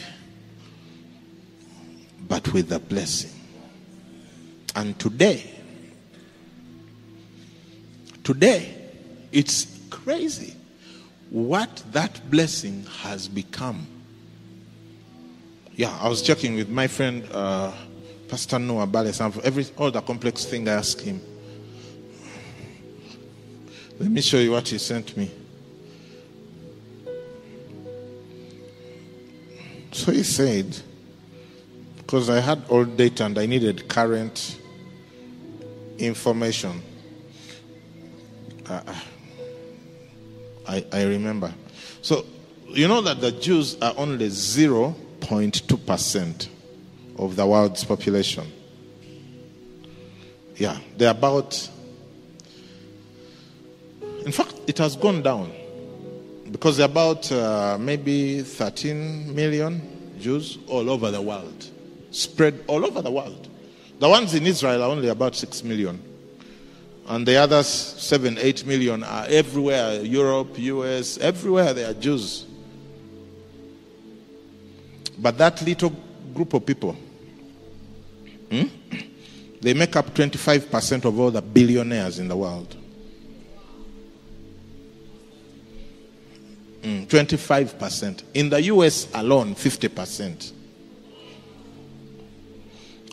but 2.28 2.52
with 2.52 2.72
a 2.72 2.78
blessing. 2.78 3.30
And 4.74 4.98
today, 4.98 5.50
today, 8.24 8.74
it's 9.30 9.78
crazy 9.90 10.54
what 11.30 11.82
that 11.92 12.30
blessing 12.30 12.84
has 13.02 13.28
become. 13.28 13.86
Yeah, 15.74 15.96
I 16.00 16.08
was 16.08 16.22
checking 16.22 16.54
with 16.54 16.68
my 16.68 16.86
friend 16.86 17.26
uh, 17.32 17.72
Pastor 18.28 18.58
Noah 18.58 18.86
Bale. 18.86 19.08
Every 19.42 19.66
all 19.76 19.90
the 19.90 20.00
complex 20.00 20.44
thing 20.44 20.68
I 20.68 20.72
asked 20.72 21.00
him. 21.00 21.20
Let 24.02 24.10
me 24.10 24.20
show 24.20 24.38
you 24.38 24.50
what 24.50 24.66
he 24.66 24.78
sent 24.78 25.16
me. 25.16 25.30
So 29.92 30.10
he 30.10 30.24
said, 30.24 30.76
because 31.98 32.28
I 32.28 32.40
had 32.40 32.64
old 32.68 32.96
data 32.96 33.26
and 33.26 33.38
I 33.38 33.46
needed 33.46 33.88
current 33.88 34.58
information. 35.98 36.82
Uh, 38.68 38.82
I, 40.66 40.84
I 40.92 41.04
remember. 41.04 41.54
So, 42.00 42.26
you 42.70 42.88
know 42.88 43.02
that 43.02 43.20
the 43.20 43.30
Jews 43.30 43.80
are 43.80 43.94
only 43.96 44.30
0.2% 44.30 46.48
of 47.18 47.36
the 47.36 47.46
world's 47.46 47.84
population. 47.84 48.50
Yeah, 50.56 50.76
they're 50.96 51.12
about. 51.12 51.70
In 54.24 54.32
fact, 54.32 54.54
it 54.66 54.78
has 54.78 54.96
gone 54.96 55.22
down 55.22 55.52
because 56.52 56.78
about 56.78 57.30
uh, 57.32 57.76
maybe 57.80 58.42
13 58.42 59.34
million 59.34 60.16
Jews 60.20 60.58
all 60.68 60.88
over 60.90 61.10
the 61.10 61.20
world, 61.20 61.70
spread 62.12 62.62
all 62.68 62.84
over 62.84 63.02
the 63.02 63.10
world. 63.10 63.48
The 63.98 64.08
ones 64.08 64.34
in 64.34 64.46
Israel 64.46 64.82
are 64.82 64.90
only 64.90 65.08
about 65.08 65.34
6 65.34 65.64
million. 65.64 66.00
And 67.08 67.26
the 67.26 67.36
others, 67.36 67.66
7, 67.66 68.38
8 68.38 68.66
million, 68.66 69.02
are 69.02 69.26
everywhere 69.28 70.02
Europe, 70.02 70.56
US, 70.56 71.18
everywhere 71.18 71.74
there 71.74 71.90
are 71.90 71.94
Jews. 71.94 72.46
But 75.18 75.36
that 75.38 75.62
little 75.62 75.92
group 76.32 76.54
of 76.54 76.64
people, 76.64 76.96
hmm, 78.50 78.64
they 79.60 79.74
make 79.74 79.96
up 79.96 80.14
25% 80.14 81.04
of 81.04 81.18
all 81.18 81.30
the 81.30 81.42
billionaires 81.42 82.18
in 82.18 82.28
the 82.28 82.36
world. 82.36 82.76
Mm, 86.82 87.06
25%. 87.06 88.22
In 88.34 88.50
the 88.50 88.62
US 88.62 89.08
alone, 89.14 89.54
50%. 89.54 90.52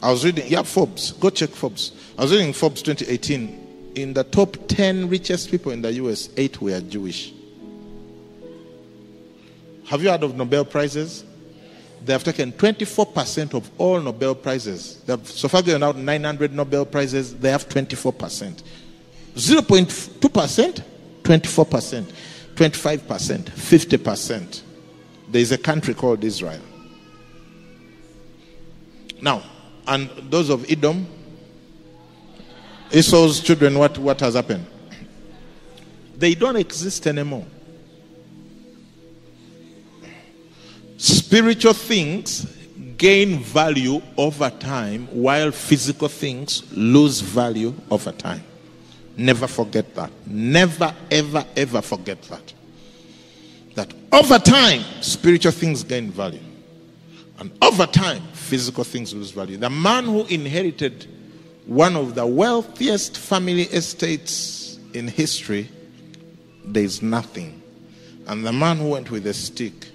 I 0.01 0.11
was 0.11 0.25
reading, 0.25 0.47
yeah, 0.47 0.63
Forbes. 0.63 1.11
Go 1.13 1.29
check 1.29 1.49
Forbes. 1.49 1.91
I 2.17 2.23
was 2.23 2.31
reading 2.31 2.53
Forbes 2.53 2.81
2018 2.81 3.93
in 3.95 4.13
the 4.13 4.23
top 4.23 4.55
10 4.67 5.09
richest 5.09 5.51
people 5.51 5.71
in 5.71 5.81
the 5.81 5.91
US, 5.93 6.29
eight 6.37 6.61
were 6.61 6.79
Jewish. 6.81 7.33
Have 9.87 10.03
you 10.03 10.09
heard 10.09 10.23
of 10.23 10.35
Nobel 10.35 10.65
Prizes? 10.65 11.23
They 12.05 12.13
have 12.13 12.23
taken 12.23 12.51
24% 12.53 13.53
of 13.53 13.69
all 13.77 13.99
Nobel 13.99 14.35
Prizes. 14.35 15.01
They 15.05 15.13
have, 15.13 15.27
so 15.27 15.47
far 15.47 15.61
given 15.61 15.83
out 15.83 15.97
900 15.97 16.53
Nobel 16.53 16.85
Prizes, 16.85 17.35
they 17.37 17.51
have 17.51 17.67
24%. 17.67 18.63
0.2%, 19.35 20.83
24%, 21.23 22.05
25%, 22.59 23.45
50%. 23.45 24.61
There 25.29 25.41
is 25.41 25.53
a 25.53 25.57
country 25.57 25.93
called 25.93 26.21
Israel. 26.25 26.59
Now, 29.21 29.43
and 29.87 30.09
those 30.29 30.49
of 30.49 30.69
Edom, 30.69 31.07
Esau's 32.91 33.39
children, 33.39 33.79
what, 33.79 33.97
what 33.97 34.19
has 34.19 34.33
happened? 34.33 34.65
They 36.17 36.35
don't 36.35 36.57
exist 36.57 37.07
anymore. 37.07 37.45
Spiritual 40.97 41.71
things 41.71 42.45
gain 42.97 43.39
value 43.39 44.01
over 44.17 44.49
time 44.49 45.07
while 45.13 45.51
physical 45.51 46.09
things 46.09 46.69
lose 46.73 47.21
value 47.21 47.73
over 47.89 48.11
time. 48.11 48.43
Never 49.19 49.47
forget 49.47 49.95
that. 49.95 50.11
Never, 50.25 50.95
ever, 51.11 51.45
ever 51.55 51.81
forget 51.81 52.21
that. 52.23 52.53
That 53.75 53.93
over 54.11 54.39
time, 54.39 54.83
spiritual 55.01 55.51
things 55.51 55.83
gain 55.83 56.09
value. 56.09 56.39
And 57.37 57.51
over 57.61 57.85
time, 57.85 58.21
physical 58.33 58.83
things 58.83 59.13
lose 59.13 59.31
value. 59.31 59.57
The 59.57 59.69
man 59.69 60.05
who 60.05 60.25
inherited 60.25 61.07
one 61.65 61.95
of 61.95 62.15
the 62.15 62.25
wealthiest 62.25 63.17
family 63.17 63.63
estates 63.63 64.79
in 64.93 65.07
history, 65.07 65.69
there's 66.65 67.01
nothing. 67.01 67.61
And 68.27 68.45
the 68.45 68.53
man 68.53 68.77
who 68.77 68.89
went 68.89 69.11
with 69.11 69.27
a 69.27 69.33
stick 69.33 69.89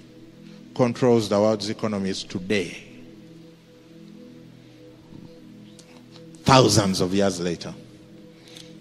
controls 0.75 1.29
the 1.29 1.41
world's 1.41 1.71
economies 1.71 2.23
today. 2.25 2.85
thousands 6.45 7.01
of 7.01 7.15
years 7.15 7.41
later. 7.41 7.75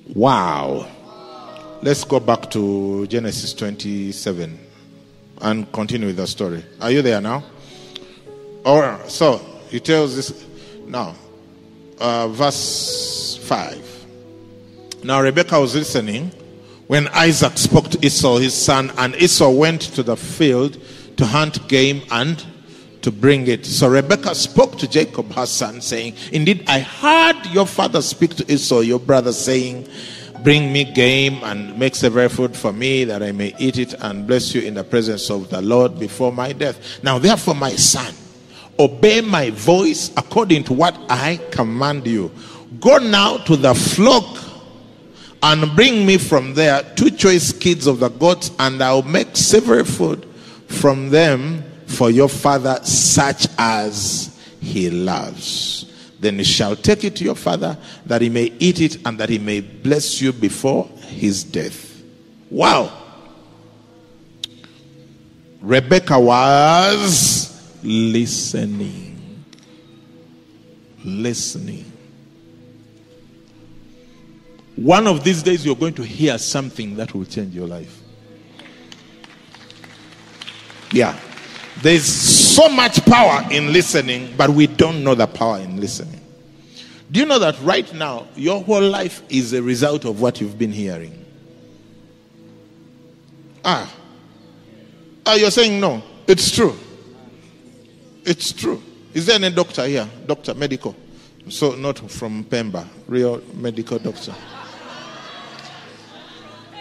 Wow. 0.08 0.88
Let's 1.82 2.04
go 2.04 2.20
back 2.20 2.50
to 2.52 3.08
Genesis 3.08 3.54
27 3.54 4.60
and 5.42 5.72
continue 5.72 6.08
with 6.08 6.18
the 6.18 6.28
story. 6.28 6.64
Are 6.82 6.92
you 6.92 7.02
there 7.02 7.22
now? 7.22 7.44
All 8.66 8.80
right. 8.82 9.10
So 9.10 9.38
he 9.70 9.80
tells 9.80 10.16
this 10.16 10.46
now, 10.86 11.16
uh, 12.00 12.28
verse 12.30 13.38
5. 13.44 14.06
Now 15.04 15.22
Rebekah 15.22 15.60
was 15.60 15.76
listening 15.76 16.32
when 16.88 17.08
Isaac 17.10 17.58
spoke 17.58 17.90
to 17.90 18.06
Esau, 18.06 18.38
his 18.38 18.54
son, 18.54 18.92
and 18.98 19.16
Esau 19.16 19.50
went 19.50 19.82
to 19.82 20.04
the 20.04 20.18
field 20.18 20.78
to 21.18 21.26
hunt 21.26 21.68
game 21.68 22.02
and 22.12 22.46
to 23.04 23.12
bring 23.12 23.48
it. 23.48 23.66
So 23.66 23.90
Rebekah 23.90 24.34
spoke 24.34 24.78
to 24.80 24.88
Jacob, 24.88 25.32
her 25.34 25.46
son, 25.46 25.82
saying, 25.82 26.16
Indeed, 26.32 26.64
I 26.68 26.80
heard 26.80 27.46
your 27.54 27.68
father 27.68 28.02
speak 28.02 28.36
to 28.38 28.52
Esau, 28.52 28.80
your 28.80 29.00
brother, 29.00 29.32
saying, 29.32 29.88
Bring 30.42 30.74
me 30.74 30.84
game 30.84 31.42
and 31.44 31.78
make 31.78 31.96
several 31.96 32.28
food 32.28 32.56
for 32.56 32.74
me 32.74 33.06
that 33.06 33.24
I 33.24 33.32
may 33.32 33.56
eat 33.60 33.78
it 33.78 33.94
and 34.02 34.28
bless 34.28 34.54
you 34.54 34.62
in 34.62 34.74
the 34.74 34.84
presence 34.84 35.30
of 35.30 35.50
the 35.50 35.62
Lord 35.62 36.00
before 36.00 36.34
my 36.34 36.52
death. 36.52 37.02
Now, 37.04 37.18
therefore, 37.18 37.56
my 37.56 37.72
son, 37.72 38.14
obey 38.80 39.22
my 39.22 39.52
voice 39.52 40.12
according 40.18 40.66
to 40.66 40.74
what 40.74 40.98
I 41.10 41.40
command 41.52 42.08
you. 42.08 42.32
Go 42.80 42.98
now 42.98 43.38
to 43.38 43.56
the 43.56 43.74
flock 43.74 44.40
and 45.44 45.74
bring 45.76 46.06
me 46.06 46.18
from 46.18 46.54
there 46.54 46.84
two 46.96 47.12
choice 47.12 47.54
kids 47.54 47.86
of 47.86 48.00
the 48.00 48.10
goats, 48.10 48.52
and 48.60 48.82
I'll 48.82 49.02
make 49.02 49.36
several 49.38 49.86
food 49.86 50.26
from 50.68 51.10
them 51.10 51.64
for 51.94 52.10
your 52.10 52.30
father, 52.30 52.80
such 52.84 53.48
as 53.58 54.40
he 54.60 54.90
loves. 54.90 55.86
Then 56.20 56.38
you 56.38 56.44
shall 56.44 56.76
take 56.76 57.04
it 57.04 57.16
to 57.18 57.24
your 57.24 57.36
father 57.36 57.78
that 58.06 58.22
he 58.22 58.30
may 58.30 58.54
eat 58.60 58.80
it 58.80 59.06
and 59.06 59.18
that 59.20 59.30
he 59.30 59.40
may 59.40 59.60
bless 59.60 60.22
you 60.22 60.32
before 60.32 60.88
his 61.08 61.44
death. 61.44 62.02
Wow. 62.50 62.92
Rebecca 65.62 66.20
was 66.20 67.80
listening. 67.84 69.44
Listening. 71.04 71.92
One 74.76 75.08
of 75.08 75.24
these 75.24 75.44
days, 75.44 75.66
you're 75.66 75.76
going 75.76 75.94
to 75.96 76.04
hear 76.04 76.38
something 76.38 76.96
that 76.96 77.14
will 77.14 77.26
change 77.26 77.54
your 77.54 77.68
life. 77.68 78.02
Yeah. 80.92 81.18
There's 81.82 82.06
so 82.06 82.70
much 82.70 83.04
power 83.06 83.44
in 83.52 83.74
listening, 83.74 84.34
but 84.38 84.50
we 84.50 84.68
don't 84.68 85.04
know 85.04 85.16
the 85.16 85.28
power 85.28 85.60
in 85.60 85.80
listening. 85.80 86.22
Do 87.12 87.20
you 87.20 87.26
know 87.26 87.40
that 87.40 87.60
right 87.62 87.92
now, 87.94 88.28
your 88.36 88.64
whole 88.64 88.82
life 88.82 89.22
is 89.30 89.54
a 89.54 89.62
result 89.62 90.06
of 90.06 90.22
what 90.22 90.42
you've 90.42 90.58
been 90.58 90.72
hearing? 90.72 91.24
Ah. 93.64 93.92
Ah, 95.26 95.36
you're 95.36 95.52
saying 95.52 95.80
no. 95.80 96.02
It's 96.28 96.52
true. 96.52 96.76
It's 98.26 98.52
true. 98.52 98.82
Is 99.14 99.26
there 99.26 99.36
any 99.36 99.52
doctor 99.52 99.86
here? 99.86 100.10
Doctor, 100.26 100.54
medical. 100.54 100.96
So, 101.50 101.76
not 101.76 102.00
from 102.10 102.46
Pemba, 102.46 102.88
real 103.08 103.42
medical 103.54 104.00
doctor. 104.00 104.34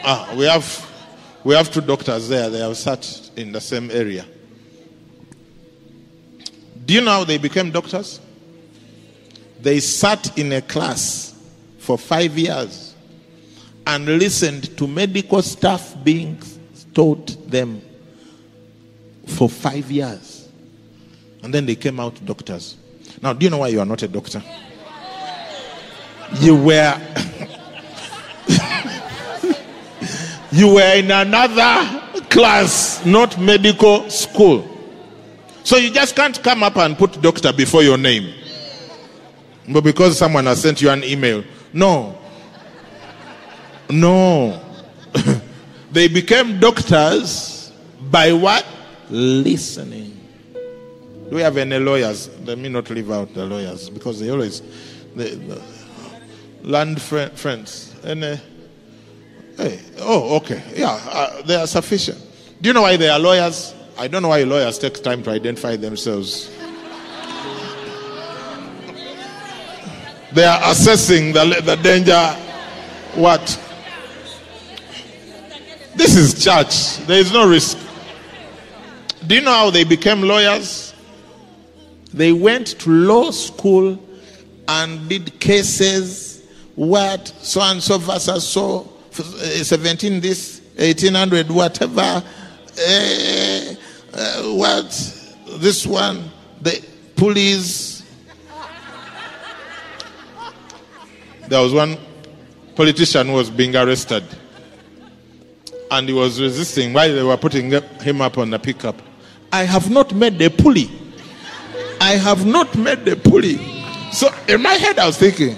Ah, 0.05 0.35
we 0.37 0.44
have 0.46 0.88
we 1.44 1.55
have 1.55 1.70
two 1.70 1.81
doctors 1.81 2.28
there. 2.28 2.48
They 2.48 2.61
have 2.61 2.76
sat 2.76 3.31
in 3.37 3.52
the 3.52 3.61
same 3.61 3.90
area. 3.90 4.24
Do 6.85 6.95
you 6.95 7.01
know 7.01 7.12
how 7.12 7.25
they 7.25 7.38
became 7.38 7.71
doctors? 7.71 8.21
They 9.61 9.81
sat 9.81 10.37
in 10.37 10.53
a 10.53 10.62
class 10.62 11.35
for 11.79 11.97
five 11.97 12.37
years 12.37 12.95
and 13.87 14.07
listened 14.07 14.77
to 14.77 14.87
medical 14.87 15.42
stuff 15.42 15.97
being 16.03 16.40
taught 16.95 17.51
them 17.51 17.83
for 19.27 19.49
five 19.49 19.90
years. 19.90 20.49
And 21.42 21.53
then 21.53 21.66
they 21.66 21.75
came 21.75 22.01
out 22.01 22.25
doctors. 22.25 22.77
Now, 23.21 23.33
do 23.33 23.45
you 23.45 23.51
know 23.51 23.59
why 23.59 23.68
you 23.68 23.81
are 23.81 23.87
not 23.87 24.03
a 24.03 24.09
doctor? 24.09 24.42
You 26.40 26.57
were 26.57 27.01
you 30.53 30.75
were 30.75 30.97
in 30.97 31.11
another 31.11 32.23
class, 32.31 33.05
not 33.05 33.38
medical 33.38 34.09
school. 34.09 34.71
So 35.64 35.77
you 35.77 35.90
just 35.90 36.16
can't 36.16 36.42
come 36.42 36.62
up 36.62 36.77
and 36.77 36.96
put 36.96 37.20
doctor 37.22 37.53
before 37.53 37.83
your 37.83 37.98
name. 37.98 38.35
But 39.68 39.85
because 39.85 40.18
someone 40.18 40.46
has 40.46 40.61
sent 40.61 40.83
you 40.83 40.90
an 40.90 41.05
email. 41.05 41.44
No. 41.72 42.18
No. 43.88 44.61
they 45.92 46.09
became 46.09 46.59
doctors 46.59 47.72
by 48.11 48.33
what? 48.33 48.66
Listening. 49.09 50.18
Do 51.29 51.37
we 51.37 51.42
have 51.42 51.57
any 51.57 51.79
lawyers? 51.79 52.29
Let 52.40 52.59
me 52.59 52.68
not 52.68 52.90
leave 52.90 53.11
out 53.11 53.33
the 53.33 53.44
lawyers 53.44 53.88
because 53.88 54.20
they 54.20 54.31
always 54.31 54.62
they, 55.14 55.35
the 55.35 55.62
land 56.62 57.01
friends. 57.01 57.94
Any? 58.05 58.40
Hey, 59.57 59.81
oh, 60.01 60.37
okay. 60.37 60.62
Yeah, 60.75 60.90
uh, 60.90 61.42
they 61.42 61.57
are 61.57 61.66
sufficient. 61.66 62.18
Do 62.61 62.68
you 62.68 62.72
know 62.72 62.83
why 62.83 62.96
they 62.96 63.09
are 63.09 63.18
lawyers? 63.18 63.75
I 63.98 64.09
don't 64.09 64.22
know 64.22 64.28
why 64.28 64.42
lawyers 64.42 64.78
take 64.78 65.02
time 65.02 65.22
to 65.24 65.31
identify 65.31 65.76
themselves. 65.76 66.50
They 70.33 70.44
are 70.44 70.61
assessing 70.64 71.33
the, 71.33 71.61
the 71.62 71.76
danger. 71.76 72.18
What? 73.14 73.40
This 75.94 76.16
is 76.16 76.42
church. 76.42 76.96
There 77.07 77.20
is 77.20 77.33
no 77.33 77.48
risk. 77.48 77.76
Do 79.26 79.35
you 79.35 79.42
know 79.42 79.52
how 79.52 79.70
they 79.70 79.85
became 79.85 80.22
lawyers? 80.22 80.94
They 82.14 82.33
went 82.33 82.78
to 82.81 82.90
law 82.90 83.31
school 83.31 84.02
and 84.68 85.09
did 85.09 85.38
cases. 85.38 86.42
What? 86.74 87.28
So 87.42 87.61
and 87.61 87.83
so 87.83 87.98
versus 87.98 88.48
so. 88.48 88.88
17 89.12 90.20
this, 90.20 90.62
1800, 90.76 91.50
whatever. 91.50 92.00
Uh, 92.00 92.20
uh, 94.14 94.42
what? 94.55 94.90
This 95.59 95.87
one, 95.87 96.31
the 96.61 96.85
police. 97.16 98.03
There 101.48 101.61
was 101.61 101.72
one 101.72 101.98
politician 102.75 103.27
who 103.27 103.35
was 103.35 103.51
being 103.51 103.77
arrested. 103.77 104.25
And 105.90 106.09
he 106.09 106.14
was 106.14 106.40
resisting 106.40 106.94
while 106.94 107.14
they 107.14 107.22
were 107.22 107.37
putting 107.37 107.70
him 107.70 108.20
up 108.22 108.38
on 108.38 108.51
the 108.51 108.59
pickup. 108.59 109.03
I 109.53 109.64
have 109.64 109.90
not 109.90 110.14
made 110.14 110.38
the 110.38 110.48
pulley. 110.48 110.90
I 112.01 112.12
have 112.12 112.46
not 112.46 112.75
made 112.77 113.05
the 113.05 113.16
pulley. 113.16 113.59
So 114.12 114.31
in 114.48 114.62
my 114.62 114.75
head, 114.75 114.98
I 114.98 115.07
was 115.07 115.18
thinking, 115.18 115.57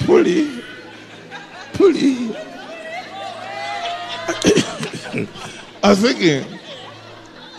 pulley, 0.00 0.62
pulley. 1.72 2.36
I 5.82 5.90
was 5.90 6.00
thinking, 6.00 6.55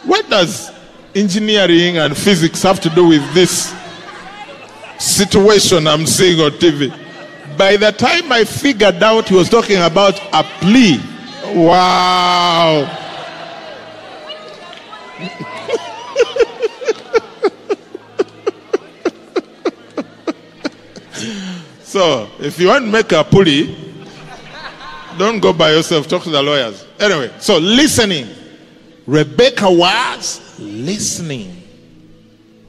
what 0.07 0.27
does 0.29 0.71
engineering 1.13 1.97
and 1.97 2.17
physics 2.17 2.63
have 2.63 2.79
to 2.79 2.89
do 2.89 3.09
with 3.09 3.33
this 3.33 3.75
situation 4.97 5.85
I'm 5.85 6.07
seeing 6.07 6.39
on 6.39 6.51
TV? 6.51 6.89
By 7.57 7.75
the 7.75 7.91
time 7.91 8.31
I 8.31 8.45
figured 8.45 9.03
out 9.03 9.27
he 9.27 9.35
was 9.35 9.49
talking 9.49 9.81
about 9.81 10.17
a 10.33 10.43
plea, 10.59 11.01
wow. 11.55 13.03
so, 21.83 22.29
if 22.39 22.57
you 22.59 22.69
want 22.69 22.85
to 22.85 22.91
make 22.91 23.11
a 23.11 23.23
pulley, 23.23 23.75
don't 25.17 25.39
go 25.39 25.51
by 25.51 25.71
yourself, 25.71 26.07
talk 26.07 26.21
to 26.23 26.29
the 26.29 26.41
lawyers. 26.41 26.85
Anyway, 26.99 27.31
so 27.39 27.57
listening. 27.57 28.27
Rebecca 29.07 29.71
was 29.71 30.59
listening. 30.59 31.63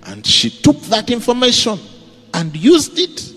And 0.05 0.25
she 0.25 0.49
took 0.49 0.81
that 0.83 1.11
information 1.11 1.79
and 2.33 2.57
used 2.57 2.99
it 2.99 3.33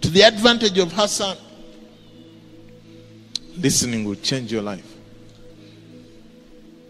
to 0.00 0.08
the 0.08 0.22
advantage 0.22 0.78
of 0.78 0.92
her 0.92 1.08
son. 1.08 1.36
Listening 3.58 4.04
will 4.04 4.14
change 4.14 4.52
your 4.52 4.62
life. 4.62 4.94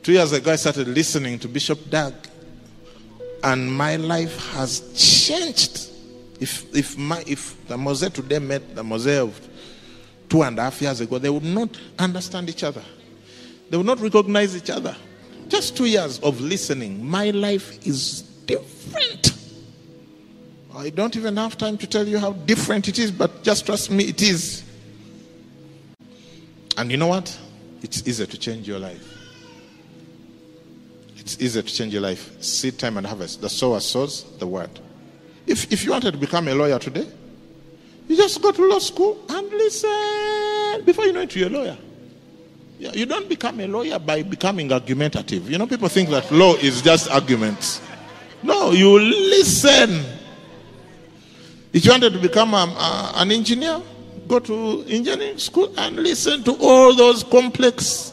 Two 0.03 0.13
years 0.13 0.33
ago, 0.33 0.53
I 0.53 0.57
started 0.57 0.87
listening 0.87 1.39
to 1.41 1.49
Bishop 1.49 1.91
Doug, 1.91 2.15
and 3.43 3.73
my 3.73 3.97
life 3.97 4.39
has 4.53 4.81
changed. 5.27 5.91
If, 6.39 6.75
if, 6.77 6.97
my, 6.97 7.25
if 7.27 7.67
the 7.67 7.77
Mosaic 7.77 8.13
today 8.13 8.39
met 8.39 8.77
the 8.77 8.85
Mosaic 8.85 9.23
of 9.23 9.49
two 10.29 10.43
and 10.43 10.59
a 10.59 10.63
half 10.63 10.81
years 10.81 11.01
ago, 11.01 11.19
they 11.19 11.31
would 11.31 11.43
not 11.43 11.71
understand 11.99 12.49
each 12.49 12.63
other. 12.63 12.83
They 13.71 13.77
would 13.77 13.87
not 13.87 13.99
recognize 14.01 14.55
each 14.55 14.71
other. 14.71 14.95
Just 15.49 15.77
two 15.77 15.87
years 15.87 16.19
of 16.21 16.41
listening, 16.41 17.05
my 17.05 17.31
life 17.31 17.87
is 17.87 18.23
different. 18.47 19.35
I 20.75 20.91
don't 20.91 21.17
even 21.17 21.37
have 21.37 21.59
time 21.59 21.77
to 21.79 21.87
tell 21.87 22.07
you 22.07 22.19
how 22.19 22.33
different 22.33 22.87
it 22.89 22.99
is, 22.99 23.11
but 23.11 23.43
just 23.43 23.67
trust 23.67 23.91
me, 23.91 24.05
it 24.05 24.23
is. 24.23 24.63
And 26.77 26.91
you 26.91 26.97
know 26.97 27.09
what? 27.09 27.37
It's 27.83 28.07
easier 28.07 28.27
to 28.27 28.39
change 28.39 28.69
your 28.69 28.79
life. 28.79 29.05
It's 31.17 31.41
easier 31.41 31.63
to 31.63 31.75
change 31.75 31.93
your 31.93 32.03
life. 32.03 32.41
Seed 32.43 32.79
time 32.79 32.97
and 32.97 33.07
harvest. 33.07 33.41
The 33.41 33.49
sower 33.49 33.81
sows 33.81 34.25
the 34.39 34.47
word. 34.47 34.71
If, 35.47 35.73
if 35.73 35.85
you 35.85 35.91
wanted 35.91 36.13
to 36.13 36.19
become 36.19 36.47
a 36.49 36.55
lawyer 36.55 36.79
today, 36.79 37.07
you 38.07 38.17
just 38.17 38.41
go 38.41 38.53
to 38.53 38.69
law 38.69 38.79
school 38.79 39.19
and 39.29 39.51
listen. 39.51 40.85
Before 40.85 41.05
you 41.05 41.13
know 41.13 41.23
it, 41.23 41.35
you're 41.35 41.49
a 41.49 41.51
lawyer. 41.51 41.77
You 42.79 43.07
don't 43.07 43.29
become 43.29 43.59
a 43.61 43.67
lawyer 43.67 43.99
by 43.99 44.23
becoming 44.23 44.73
argumentative. 44.73 45.51
You 45.51 45.59
know, 45.59 45.67
people 45.67 45.89
think 45.89 46.11
that 46.11 46.31
law 46.31 46.55
is 46.55 46.81
just 46.81 47.11
arguments. 47.11 47.81
No, 48.43 48.71
you 48.71 48.99
listen. 49.01 50.05
If 51.73 51.85
you 51.85 51.91
wanted 51.91 52.13
to 52.13 52.21
become 52.21 52.55
a, 52.55 52.57
a, 52.57 53.13
an 53.17 53.33
engineer, 53.33 53.83
go 54.29 54.39
to 54.39 54.85
engineering 54.89 55.39
school 55.39 55.73
and 55.77 55.97
listen 55.97 56.45
to 56.45 56.53
all 56.61 56.95
those 56.95 57.25
complex, 57.25 58.13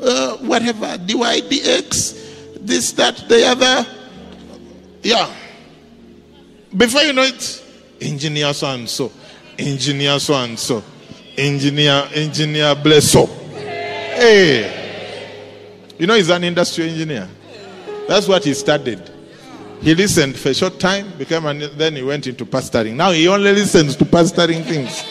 uh, 0.00 0.38
whatever, 0.38 0.86
DYDX, 0.86 2.56
this, 2.66 2.92
that, 2.92 3.28
the 3.28 3.46
other. 3.46 3.86
Yeah. 5.02 5.30
Before 6.74 7.02
you 7.02 7.12
know 7.12 7.22
it, 7.22 7.64
engineer 8.00 8.54
so 8.54 8.68
and 8.68 8.88
so, 8.88 9.12
engineer 9.58 10.18
so 10.18 10.34
and 10.34 10.58
so, 10.58 10.82
engineer, 11.36 12.08
engineer 12.14 12.74
bless 12.74 13.14
up. 13.14 13.37
Hey. 14.18 15.94
You 15.96 16.06
know, 16.06 16.14
he's 16.14 16.28
an 16.28 16.42
industrial 16.42 16.90
engineer. 16.90 17.28
That's 18.08 18.26
what 18.26 18.44
he 18.44 18.52
studied. 18.54 19.00
He 19.80 19.94
listened 19.94 20.36
for 20.36 20.48
a 20.48 20.54
short 20.54 20.80
time, 20.80 21.12
became 21.16 21.46
an, 21.46 21.76
then 21.76 21.94
he 21.94 22.02
went 22.02 22.26
into 22.26 22.44
pastoring. 22.44 22.94
Now 22.94 23.12
he 23.12 23.28
only 23.28 23.52
listens 23.52 23.94
to 23.94 24.04
pastoring 24.04 24.64
things. 24.64 25.04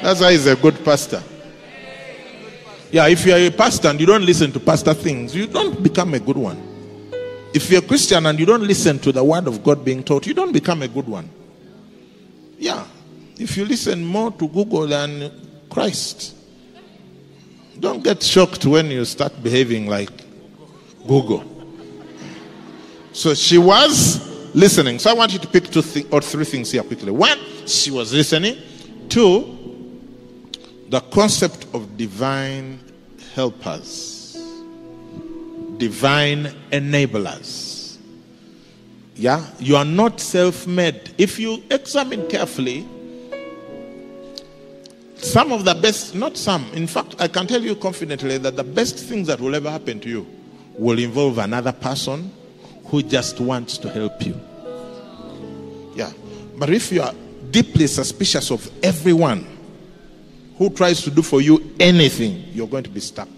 That's 0.00 0.20
why 0.20 0.30
he's 0.32 0.46
a 0.46 0.54
good 0.54 0.84
pastor. 0.84 1.20
Yeah, 2.92 3.08
if 3.08 3.26
you're 3.26 3.36
a 3.36 3.50
pastor 3.50 3.88
and 3.88 4.00
you 4.00 4.06
don't 4.06 4.24
listen 4.24 4.52
to 4.52 4.60
pastor 4.60 4.94
things, 4.94 5.34
you 5.34 5.48
don't 5.48 5.82
become 5.82 6.14
a 6.14 6.20
good 6.20 6.36
one. 6.36 6.62
If 7.52 7.68
you're 7.68 7.82
a 7.82 7.86
Christian 7.86 8.26
and 8.26 8.38
you 8.38 8.46
don't 8.46 8.62
listen 8.62 9.00
to 9.00 9.10
the 9.10 9.24
word 9.24 9.48
of 9.48 9.64
God 9.64 9.84
being 9.84 10.04
taught, 10.04 10.26
you 10.26 10.34
don't 10.34 10.52
become 10.52 10.82
a 10.82 10.88
good 10.88 11.08
one. 11.08 11.28
Yeah, 12.58 12.86
if 13.38 13.56
you 13.56 13.64
listen 13.64 14.04
more 14.04 14.30
to 14.30 14.46
Google 14.46 14.86
than 14.86 15.32
Christ, 15.68 16.36
don't 17.80 18.04
get 18.04 18.22
shocked 18.22 18.64
when 18.66 18.90
you 18.90 19.04
start 19.04 19.42
behaving 19.42 19.86
like 19.86 20.10
Google. 21.06 21.44
So 23.12 23.34
she 23.34 23.58
was 23.58 24.54
listening. 24.54 24.98
So 24.98 25.10
I 25.10 25.14
want 25.14 25.32
you 25.32 25.38
to 25.38 25.48
pick 25.48 25.64
two 25.70 25.82
th- 25.82 26.06
or 26.12 26.20
three 26.20 26.44
things 26.44 26.70
here 26.70 26.82
quickly. 26.82 27.10
One, 27.10 27.38
she 27.66 27.90
was 27.90 28.12
listening. 28.12 28.56
Two, 29.08 29.56
the 30.90 31.00
concept 31.00 31.66
of 31.72 31.96
divine 31.96 32.80
helpers, 33.34 34.38
divine 35.78 36.44
enablers. 36.70 37.96
Yeah, 39.16 39.44
you 39.58 39.76
are 39.76 39.84
not 39.84 40.20
self 40.20 40.66
made. 40.66 41.14
If 41.18 41.38
you 41.38 41.62
examine 41.70 42.26
carefully, 42.28 42.86
some 45.22 45.52
of 45.52 45.64
the 45.64 45.74
best, 45.74 46.14
not 46.14 46.36
some, 46.36 46.70
in 46.72 46.86
fact, 46.86 47.14
I 47.18 47.28
can 47.28 47.46
tell 47.46 47.62
you 47.62 47.74
confidently 47.76 48.38
that 48.38 48.56
the 48.56 48.64
best 48.64 48.98
things 48.98 49.26
that 49.28 49.40
will 49.40 49.54
ever 49.54 49.70
happen 49.70 50.00
to 50.00 50.08
you 50.08 50.26
will 50.78 50.98
involve 50.98 51.38
another 51.38 51.72
person 51.72 52.32
who 52.86 53.02
just 53.02 53.40
wants 53.40 53.78
to 53.78 53.90
help 53.90 54.24
you. 54.24 54.40
Yeah. 55.94 56.12
But 56.56 56.70
if 56.70 56.90
you 56.90 57.02
are 57.02 57.14
deeply 57.50 57.86
suspicious 57.86 58.50
of 58.50 58.70
everyone 58.82 59.46
who 60.56 60.70
tries 60.70 61.02
to 61.02 61.10
do 61.10 61.22
for 61.22 61.40
you 61.40 61.74
anything, 61.78 62.44
you're 62.52 62.68
going 62.68 62.84
to 62.84 62.90
be 62.90 63.00
stuck. 63.00 63.28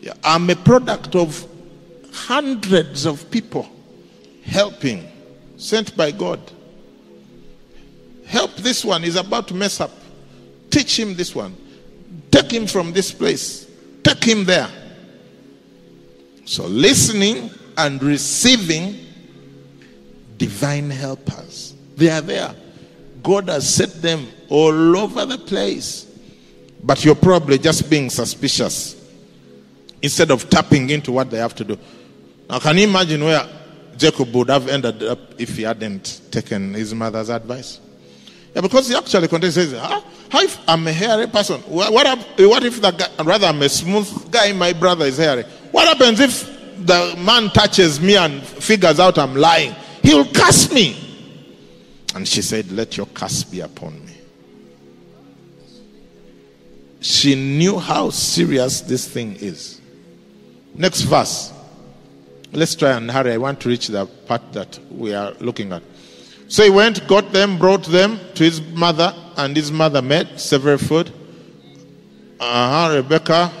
Yeah. 0.00 0.14
I'm 0.24 0.48
a 0.50 0.56
product 0.56 1.14
of 1.14 1.46
hundreds 2.12 3.06
of 3.06 3.30
people 3.30 3.68
helping, 4.44 5.06
sent 5.56 5.96
by 5.96 6.10
God. 6.10 6.40
Help 8.26 8.54
this 8.56 8.84
one, 8.84 9.04
is 9.04 9.16
about 9.16 9.48
to 9.48 9.54
mess 9.54 9.80
up. 9.80 9.90
Teach 10.70 10.98
him 10.98 11.14
this 11.14 11.34
one. 11.34 11.56
Take 12.30 12.50
him 12.50 12.66
from 12.66 12.92
this 12.92 13.12
place. 13.12 13.68
Take 14.02 14.24
him 14.24 14.44
there. 14.44 14.68
So, 16.44 16.66
listening 16.66 17.50
and 17.76 18.02
receiving 18.02 18.96
divine 20.38 20.90
helpers. 20.90 21.74
They 21.96 22.10
are 22.10 22.20
there. 22.20 22.54
God 23.22 23.48
has 23.48 23.72
set 23.72 24.00
them 24.00 24.26
all 24.48 24.96
over 24.96 25.26
the 25.26 25.38
place. 25.38 26.06
But 26.82 27.04
you're 27.04 27.14
probably 27.14 27.58
just 27.58 27.90
being 27.90 28.08
suspicious 28.08 28.94
instead 30.00 30.30
of 30.30 30.48
tapping 30.48 30.90
into 30.90 31.12
what 31.12 31.30
they 31.30 31.38
have 31.38 31.54
to 31.56 31.64
do. 31.64 31.78
Now, 32.48 32.60
can 32.60 32.78
you 32.78 32.84
imagine 32.84 33.22
where 33.22 33.46
Jacob 33.96 34.32
would 34.34 34.48
have 34.48 34.68
ended 34.68 35.02
up 35.02 35.18
if 35.38 35.56
he 35.56 35.64
hadn't 35.64 36.22
taken 36.30 36.72
his 36.72 36.94
mother's 36.94 37.28
advice? 37.28 37.80
Yeah, 38.54 38.62
because 38.62 38.88
he 38.88 38.94
actually 38.94 39.28
continues 39.28 39.54
says, 39.54 39.72
huh? 39.72 40.00
How 40.30 40.42
if 40.42 40.58
I'm 40.68 40.86
a 40.86 40.92
hairy 40.92 41.26
person? 41.26 41.60
What, 41.62 41.92
what, 41.92 42.18
what 42.38 42.64
if 42.64 42.80
the 42.80 42.90
guy, 42.90 43.08
rather 43.22 43.46
I'm 43.46 43.62
a 43.62 43.68
smooth 43.68 44.30
guy, 44.30 44.52
my 44.52 44.72
brother 44.72 45.06
is 45.06 45.18
hairy? 45.18 45.44
What 45.70 45.88
happens 45.88 46.20
if 46.20 46.44
the 46.86 47.14
man 47.18 47.50
touches 47.50 48.00
me 48.00 48.16
and 48.16 48.42
figures 48.42 49.00
out 49.00 49.18
I'm 49.18 49.34
lying? 49.34 49.74
He'll 50.02 50.26
curse 50.26 50.72
me. 50.72 50.96
And 52.14 52.26
she 52.26 52.42
said, 52.42 52.70
Let 52.72 52.96
your 52.96 53.06
curse 53.06 53.44
be 53.44 53.60
upon 53.60 54.04
me. 54.04 54.14
She 57.00 57.34
knew 57.34 57.78
how 57.78 58.10
serious 58.10 58.80
this 58.80 59.06
thing 59.06 59.36
is. 59.36 59.80
Next 60.74 61.02
verse. 61.02 61.52
Let's 62.52 62.74
try 62.74 62.92
and 62.92 63.10
hurry. 63.10 63.32
I 63.32 63.36
want 63.36 63.60
to 63.60 63.68
reach 63.68 63.88
the 63.88 64.06
part 64.06 64.52
that 64.52 64.78
we 64.90 65.14
are 65.14 65.32
looking 65.40 65.72
at. 65.72 65.82
So 66.48 66.64
he 66.64 66.70
went, 66.70 67.06
got 67.06 67.30
them, 67.32 67.58
brought 67.58 67.84
them 67.84 68.18
to 68.34 68.44
his 68.44 68.60
mother, 68.60 69.14
and 69.36 69.54
his 69.54 69.70
mother 69.70 70.00
made 70.00 70.40
several 70.40 70.78
food. 70.78 71.12
Uh 72.40 72.88
huh, 72.88 72.96
Rebecca. 72.96 73.52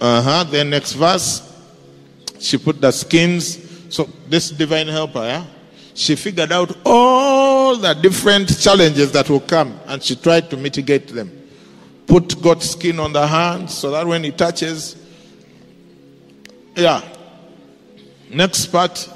Uh 0.00 0.22
huh. 0.22 0.44
Then 0.44 0.70
next 0.70 0.92
verse, 0.92 1.48
she 2.38 2.58
put 2.58 2.80
the 2.80 2.90
skins. 2.90 3.58
So 3.88 4.08
this 4.28 4.50
divine 4.50 4.88
helper, 4.88 5.20
yeah, 5.20 5.44
she 5.94 6.14
figured 6.16 6.52
out 6.52 6.76
all 6.84 7.76
the 7.76 7.94
different 7.94 8.60
challenges 8.60 9.12
that 9.12 9.30
will 9.30 9.40
come, 9.40 9.78
and 9.86 10.02
she 10.02 10.16
tried 10.16 10.50
to 10.50 10.56
mitigate 10.56 11.08
them. 11.08 11.30
Put 12.06 12.42
God's 12.42 12.70
skin 12.70 13.00
on 13.00 13.12
the 13.12 13.26
hand 13.26 13.70
so 13.70 13.90
that 13.92 14.06
when 14.06 14.24
he 14.24 14.30
touches, 14.32 14.96
yeah. 16.74 17.00
Next 18.28 18.66
part, 18.66 19.08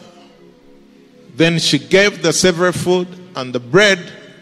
then 1.37 1.59
she 1.59 1.79
gave 1.79 2.23
the 2.23 2.33
savory 2.33 2.73
food 2.73 3.07
and 3.37 3.55
the 3.55 3.61
bread 3.61 3.99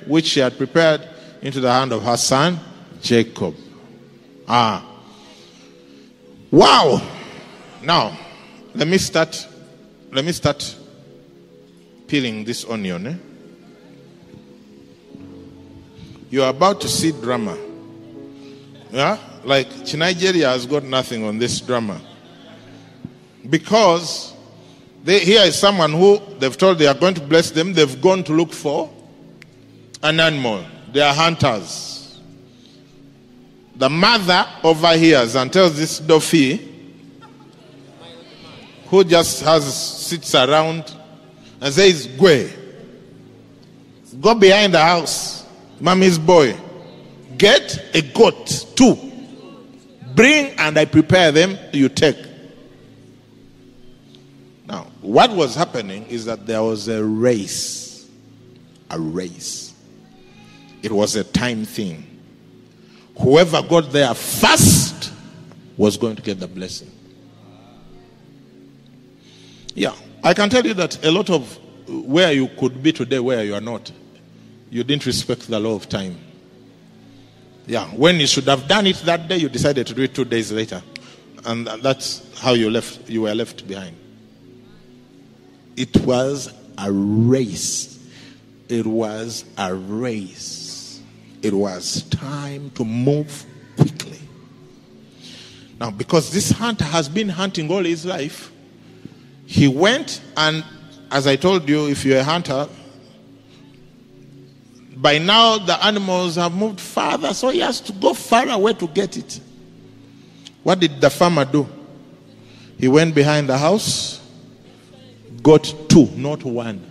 which 0.07 0.27
she 0.27 0.41
had 0.41 0.57
prepared 0.57 1.03
into 1.43 1.61
the 1.61 1.71
hand 1.71 1.93
of 1.93 2.03
her 2.05 2.17
son 2.17 2.59
Jacob. 3.03 3.55
Ah. 4.47 4.85
Wow. 6.51 7.03
Now, 7.83 8.17
let 8.75 8.87
me 8.87 8.99
start 8.99 9.47
let 10.13 10.25
me 10.25 10.31
start 10.31 10.77
peeling 12.07 12.45
this 12.45 12.65
onion. 12.65 13.07
Eh? 13.09 13.17
You 16.31 16.45
are 16.45 16.51
about 16.51 16.81
to 16.83 16.89
see 16.89 17.11
drama. 17.11 17.59
Yeah? 18.93 19.19
Like 19.45 19.69
Nigeria 19.95 20.51
has 20.51 20.67
got 20.67 20.85
nothing 20.85 21.25
on 21.25 21.39
this 21.39 21.61
drama. 21.61 22.01
Because 23.51 24.34
they, 25.05 25.21
here 25.21 25.43
is 25.43 25.59
someone 25.59 25.93
who 25.93 26.19
they've 26.39 26.57
told 26.57 26.79
they 26.79 26.87
are 26.87 26.95
going 26.95 27.15
to 27.15 27.21
bless 27.21 27.51
them. 27.51 27.75
They've 27.75 28.01
gone 28.01 28.25
to 28.25 28.33
look 28.33 28.55
for 28.55 28.91
an 30.03 30.19
animal. 30.19 30.65
They 30.93 31.03
are 31.03 31.13
hunters. 31.13 32.21
The 33.77 33.91
mother 33.91 34.47
overhears 34.63 35.35
and 35.35 35.53
tells 35.53 35.77
this 35.77 36.01
Dofi, 36.01 36.71
who 38.87 39.05
just 39.05 39.43
has 39.43 39.65
sits 40.07 40.35
around 40.35 40.95
and 41.61 41.75
says, 41.75 42.07
Go, 42.07 42.49
go 44.21 44.35
behind 44.35 44.73
the 44.73 44.81
house, 44.81 45.45
mommy's 45.81 46.19
boy, 46.19 46.57
get 47.37 47.95
a 47.95 48.01
goat, 48.01 48.75
too. 48.75 48.97
bring 50.15 50.55
and 50.57 50.79
I 50.79 50.87
prepare 50.87 51.31
them, 51.31 51.59
you 51.73 51.91
take. 51.91 52.34
What 55.05 55.33
was 55.33 55.55
happening 55.55 56.07
is 56.07 56.25
that 56.25 56.47
there 56.47 56.63
was 56.63 56.89
a 56.89 57.05
race. 57.05 58.09
A 58.89 58.99
race. 58.99 59.75
It 60.83 60.91
was 60.91 61.15
a 61.15 61.25
time 61.25 61.67
thing. 61.67 62.07
Whoever 63.21 63.61
got 63.61 63.93
there 63.93 64.15
first 64.15 65.13
was 65.77 65.99
going 65.99 66.17
to 66.17 66.23
get 66.23 66.41
the 66.41 66.49
blessing. 66.49 66.91
Yeah, 69.75 69.95
I 70.23 70.33
can 70.33 70.49
tell 70.49 70.65
you 70.65 70.73
that 70.73 71.05
a 71.05 71.11
lot 71.11 71.29
of 71.29 71.59
where 71.87 72.33
you 72.33 72.49
could 72.59 72.83
be 72.83 72.91
today, 72.91 73.19
where 73.19 73.45
you 73.45 73.55
are 73.55 73.61
not. 73.61 73.93
You 74.71 74.85
didn't 74.85 75.05
respect 75.05 75.49
the 75.49 75.61
law 75.61 75.75
of 75.75 75.87
time. 75.87 76.17
Yeah, 77.67 77.85
when 77.89 78.21
you 78.21 78.27
should 78.27 78.45
have 78.45 78.67
done 78.69 78.87
it 78.87 78.97
that 79.05 79.29
day, 79.29 79.37
you 79.37 79.51
decided 79.51 79.87
to 79.87 79.95
do 79.95 80.05
it 80.05 80.15
two 80.15 80.25
days 80.25 80.51
later. 80.51 80.83
And 81.45 81.67
that's 81.67 82.41
how 82.41 82.55
you 82.55 82.71
left 82.71 83.11
you 83.11 83.23
were 83.23 83.35
left 83.35 83.69
behind. 83.69 83.99
It 85.77 85.97
was 85.99 86.53
a 86.79 86.91
race. 86.91 87.99
It 88.69 88.87
was 88.87 89.45
a 89.59 89.75
race. 89.75 91.01
It 91.43 91.53
was 91.53 92.03
time 92.05 92.71
to 92.71 92.85
move 92.85 93.45
quickly. 93.77 94.19
Now, 95.79 95.91
because 95.91 96.33
this 96.33 96.51
hunter 96.51 96.85
has 96.85 97.09
been 97.09 97.29
hunting 97.29 97.71
all 97.71 97.85
his 97.85 98.07
life, 98.07 98.51
he 99.47 99.69
went 99.69 100.23
and, 100.37 100.65
as 101.11 101.27
I 101.27 101.37
told 101.37 101.69
you, 101.69 101.89
if 101.89 102.05
you're 102.05 102.21
a 102.21 102.25
hunter, 102.25 102.69
by 104.97 105.19
now 105.19 105.59
the 105.59 105.85
animals 105.85 106.37
have 106.37 106.55
moved 106.55 106.81
farther, 106.81 107.35
so 107.35 107.51
he 107.51 107.59
has 107.59 107.81
to 107.83 107.93
go 107.93 108.15
far 108.15 108.49
away 108.49 108.73
to 108.75 108.87
get 108.87 109.17
it. 109.17 109.41
What 110.63 110.81
did 110.81 111.01
the 111.01 111.11
farmer 111.11 111.45
do? 111.45 111.69
He 112.79 112.89
went 112.89 113.15
behind 113.15 113.49
the 113.49 113.59
house, 113.59 114.21
got 115.45 115.73
two, 115.89 116.09
not 116.17 116.43
one, 116.43 116.83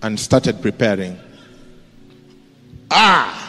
and 0.00 0.18
started 0.18 0.62
preparing. 0.62 1.18
Ah! 2.90 3.44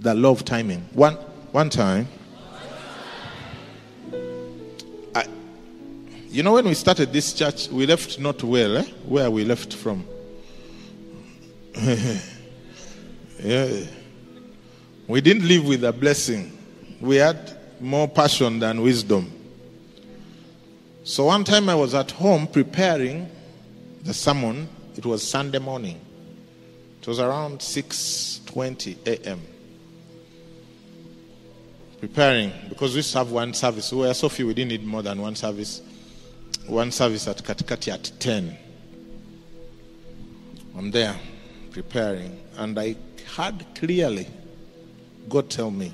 The 0.00 0.12
of 0.12 0.44
timing. 0.44 0.80
One, 0.92 1.14
one 1.52 1.70
time, 1.70 2.08
I, 5.14 5.24
you 6.28 6.42
know, 6.42 6.54
when 6.54 6.66
we 6.66 6.74
started 6.74 7.12
this 7.12 7.32
church, 7.32 7.68
we 7.68 7.86
left 7.86 8.18
not 8.18 8.42
well, 8.42 8.78
eh? 8.78 8.84
Where 9.06 9.30
we 9.30 9.44
left 9.44 9.72
from. 9.72 10.04
yeah. 11.76 12.18
We 15.06 15.20
didn't 15.20 15.46
live 15.46 15.66
with 15.66 15.84
a 15.84 15.92
blessing. 15.92 16.50
We 17.00 17.16
had 17.16 17.56
more 17.80 18.08
passion 18.08 18.58
than 18.58 18.82
wisdom. 18.82 19.30
So 21.06 21.26
one 21.26 21.44
time 21.44 21.68
I 21.68 21.74
was 21.74 21.94
at 21.94 22.12
home 22.12 22.46
preparing 22.46 23.28
the 24.04 24.14
sermon. 24.14 24.66
It 24.96 25.04
was 25.04 25.22
Sunday 25.22 25.58
morning. 25.58 26.00
It 27.02 27.06
was 27.06 27.20
around 27.20 27.58
6:20 27.58 28.96
a.m. 29.06 29.42
Preparing 32.00 32.52
because 32.70 32.96
we 32.96 33.02
have 33.18 33.30
one 33.30 33.52
service. 33.52 33.92
We 33.92 33.98
were 33.98 34.14
so 34.14 34.30
few, 34.30 34.46
we 34.46 34.54
didn't 34.54 34.70
need 34.70 34.86
more 34.86 35.02
than 35.02 35.20
one 35.20 35.36
service. 35.36 35.82
One 36.68 36.90
service 36.90 37.28
at 37.28 37.36
Katikati 37.44 37.92
at 37.92 38.10
10. 38.18 38.56
I'm 40.74 40.90
there 40.90 41.14
preparing, 41.70 42.40
and 42.56 42.78
I 42.78 42.96
heard 43.36 43.66
clearly 43.74 44.26
God 45.28 45.50
tell 45.50 45.70
me, 45.70 45.92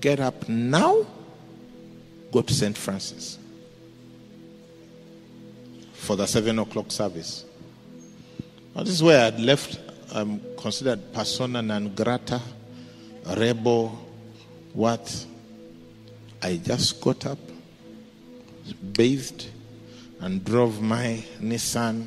get 0.00 0.20
up 0.20 0.48
now, 0.48 1.06
go 2.30 2.42
to 2.42 2.54
St. 2.54 2.78
Francis 2.78 3.38
for 6.02 6.16
the 6.16 6.26
seven 6.26 6.58
o'clock 6.58 6.90
service. 6.90 7.44
Now, 8.74 8.82
this 8.82 8.94
is 8.94 9.02
where 9.02 9.24
I'd 9.24 9.38
left. 9.38 9.78
I'm 10.12 10.40
considered 10.56 11.12
persona 11.12 11.62
non 11.62 11.94
grata, 11.94 12.40
rebel, 13.36 13.88
what? 14.72 15.26
I 16.42 16.56
just 16.56 17.00
got 17.00 17.24
up, 17.26 17.38
bathed, 18.92 19.46
and 20.20 20.44
drove 20.44 20.82
my 20.82 21.24
Nissan 21.40 22.06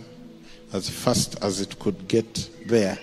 as 0.73 0.89
fast 0.89 1.41
as 1.41 1.61
it 1.61 1.79
could 1.79 2.05
get 2.09 2.49
there. 2.67 2.97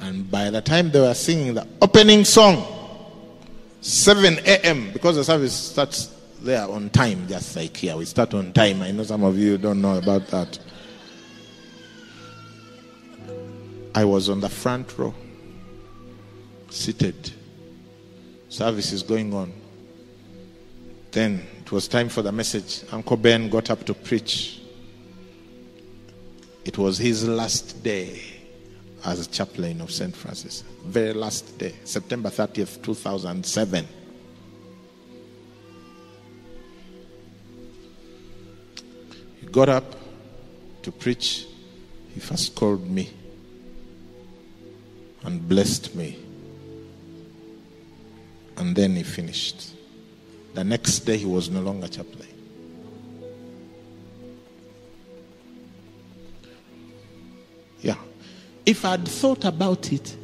And 0.00 0.30
by 0.30 0.50
the 0.50 0.60
time 0.60 0.90
they 0.90 1.00
were 1.00 1.14
singing 1.14 1.54
the 1.54 1.66
opening 1.80 2.26
song, 2.26 2.66
7 3.80 4.40
a.m., 4.40 4.92
because 4.92 5.16
the 5.16 5.24
service 5.24 5.54
starts 5.54 6.15
there 6.46 6.66
on 6.66 6.88
time, 6.90 7.26
just 7.28 7.56
like 7.56 7.76
here. 7.76 7.96
We 7.96 8.04
start 8.04 8.32
on 8.32 8.52
time. 8.52 8.80
I 8.80 8.92
know 8.92 9.02
some 9.02 9.24
of 9.24 9.36
you 9.36 9.58
don't 9.58 9.82
know 9.82 9.98
about 9.98 10.28
that. 10.28 10.58
I 13.94 14.04
was 14.04 14.28
on 14.28 14.40
the 14.40 14.48
front 14.48 14.96
row, 14.96 15.14
seated. 16.70 17.32
Service 18.48 18.92
is 18.92 19.02
going 19.02 19.34
on. 19.34 19.52
Then 21.10 21.46
it 21.60 21.72
was 21.72 21.88
time 21.88 22.08
for 22.08 22.22
the 22.22 22.30
message. 22.30 22.84
Uncle 22.92 23.16
Ben 23.16 23.50
got 23.50 23.70
up 23.70 23.84
to 23.86 23.94
preach. 23.94 24.60
It 26.64 26.78
was 26.78 26.98
his 26.98 27.26
last 27.26 27.82
day 27.82 28.20
as 29.04 29.26
chaplain 29.28 29.80
of 29.80 29.90
St. 29.90 30.14
Francis. 30.14 30.62
Very 30.84 31.12
last 31.12 31.58
day, 31.58 31.74
September 31.84 32.28
30th, 32.28 32.82
2007. 32.82 33.86
Got 39.56 39.70
up 39.70 39.96
to 40.82 40.92
preach. 40.92 41.46
He 42.12 42.20
first 42.20 42.54
called 42.54 42.86
me 42.86 43.08
and 45.24 45.48
blessed 45.48 45.94
me. 45.94 46.18
And 48.58 48.76
then 48.76 48.94
he 48.96 49.02
finished. 49.02 49.72
The 50.52 50.62
next 50.62 50.98
day, 51.00 51.16
he 51.16 51.24
was 51.24 51.48
no 51.48 51.60
longer 51.62 51.88
chaplain. 51.88 52.28
Yeah. 57.80 57.96
If 58.66 58.84
I'd 58.84 59.08
thought 59.08 59.46
about 59.46 59.90
it, 59.90 60.14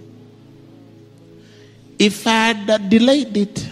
if 1.99 2.27
I'd 2.27 2.91
delayed 2.91 3.35
it, 3.39 3.67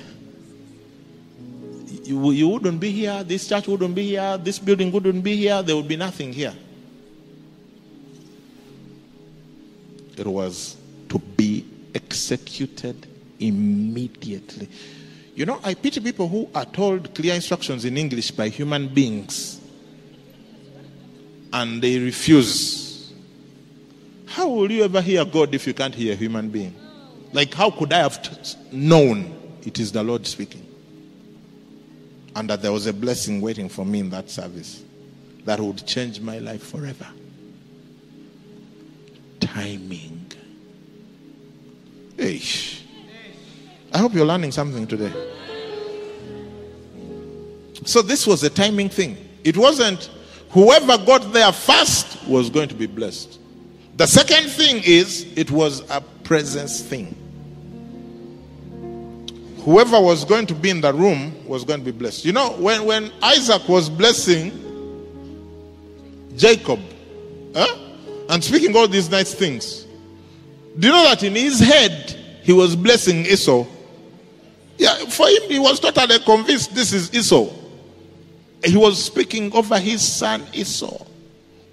you, 2.11 2.30
you 2.32 2.48
wouldn't 2.48 2.80
be 2.80 2.90
here, 2.90 3.22
this 3.22 3.48
church 3.48 3.68
wouldn't 3.68 3.94
be 3.94 4.04
here, 4.04 4.36
this 4.36 4.58
building 4.58 4.90
wouldn't 4.90 5.22
be 5.22 5.36
here, 5.36 5.62
there 5.62 5.76
would 5.76 5.86
be 5.86 5.96
nothing 5.96 6.32
here. 6.32 6.52
It 10.16 10.26
was 10.26 10.76
to 11.08 11.18
be 11.18 11.64
executed 11.94 13.06
immediately. 13.38 14.68
You 15.36 15.46
know, 15.46 15.61
I 15.62 15.74
pity 15.74 16.00
people 16.00 16.28
who 16.28 16.50
are 16.52 16.64
told 16.64 17.14
clear 17.14 17.34
instructions 17.34 17.84
in 17.84 17.96
English 17.96 18.32
by 18.32 18.48
human 18.48 18.88
beings 18.88 19.61
and 21.52 21.80
they 21.80 21.98
refuse. 21.98 23.12
How 24.26 24.48
will 24.48 24.70
you 24.70 24.84
ever 24.84 25.00
hear 25.00 25.24
God 25.24 25.54
if 25.54 25.66
you 25.66 25.74
can't 25.74 25.94
hear 25.94 26.12
a 26.12 26.16
human 26.16 26.50
being? 26.50 26.74
Like, 27.32 27.54
how 27.54 27.70
could 27.70 27.92
I 27.92 27.98
have 27.98 28.56
known 28.72 29.58
it 29.62 29.78
is 29.78 29.92
the 29.92 30.02
Lord 30.02 30.26
speaking? 30.26 30.66
And 32.37 32.49
that 32.49 32.62
there 32.62 32.72
was 32.72 32.87
a 32.87 32.93
blessing 32.93 33.41
waiting 33.41 33.68
for 33.68 33.85
me 33.85 34.01
in 34.01 34.11
that 34.11 34.31
service 34.31 34.83
that 35.45 35.59
would 35.59 35.85
change 35.87 36.20
my 36.20 36.39
life 36.39 36.62
forever. 36.62 37.07
Timing. 39.41 40.31
Eish. 42.16 42.83
I 43.93 43.99
hope 43.99 44.14
you're 44.14 44.26
learning 44.26 44.53
something 44.53 44.87
today. 44.87 45.12
So, 47.85 48.03
this 48.03 48.26
was 48.26 48.45
a 48.45 48.51
timing 48.51 48.91
thing. 48.91 49.16
It 49.43 49.57
wasn't 49.57 50.11
whoever 50.51 50.99
got 50.99 51.33
there 51.33 51.51
first 51.51 52.26
was 52.28 52.51
going 52.51 52.68
to 52.68 52.74
be 52.74 52.87
blessed. 52.87 53.39
The 53.97 54.07
second 54.07 54.51
thing 54.51 54.83
is 54.85 55.26
it 55.37 55.51
was 55.51 55.89
a 55.91 56.01
presence 56.01 56.81
thing. 56.83 57.16
Whoever 59.64 60.00
was 60.00 60.24
going 60.24 60.46
to 60.46 60.54
be 60.54 60.70
in 60.70 60.80
the 60.80 60.92
room 60.92 61.46
was 61.46 61.64
going 61.64 61.80
to 61.80 61.84
be 61.84 61.90
blessed. 61.92 62.24
You 62.24 62.32
know, 62.32 62.50
when, 62.52 62.84
when 62.84 63.12
Isaac 63.22 63.68
was 63.68 63.90
blessing 63.90 64.52
Jacob 66.36 66.80
huh, 67.54 67.78
and 68.30 68.42
speaking 68.42 68.74
all 68.74 68.88
these 68.88 69.11
nice 69.11 69.34
things, 69.34 69.86
do 70.78 70.86
you 70.88 70.92
know 70.92 71.04
that 71.04 71.22
in 71.22 71.34
his 71.34 71.58
head 71.58 72.16
he 72.42 72.52
was 72.52 72.74
blessing 72.74 73.26
Esau? 73.26 73.66
Yeah, 74.78 74.94
for 75.11 75.28
him, 75.28 75.42
he 75.48 75.58
was 75.58 75.78
totally 75.78 76.18
convinced 76.20 76.74
this 76.74 76.94
is 76.94 77.12
Esau. 77.12 77.50
He 78.64 78.76
was 78.76 79.04
speaking 79.04 79.52
over 79.52 79.78
his 79.78 80.00
son 80.00 80.42
Esau. 80.54 81.04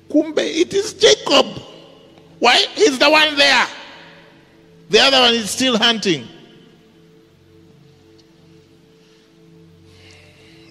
Kumbe, 0.09 0.39
it 0.39 0.73
is 0.73 0.93
Jacob. 0.93 1.45
Why? 2.39 2.65
He's 2.75 2.99
the 2.99 3.09
one 3.09 3.37
there. 3.37 3.67
The 4.89 4.99
other 4.99 5.19
one 5.19 5.33
is 5.35 5.49
still 5.51 5.77
hunting. 5.77 6.27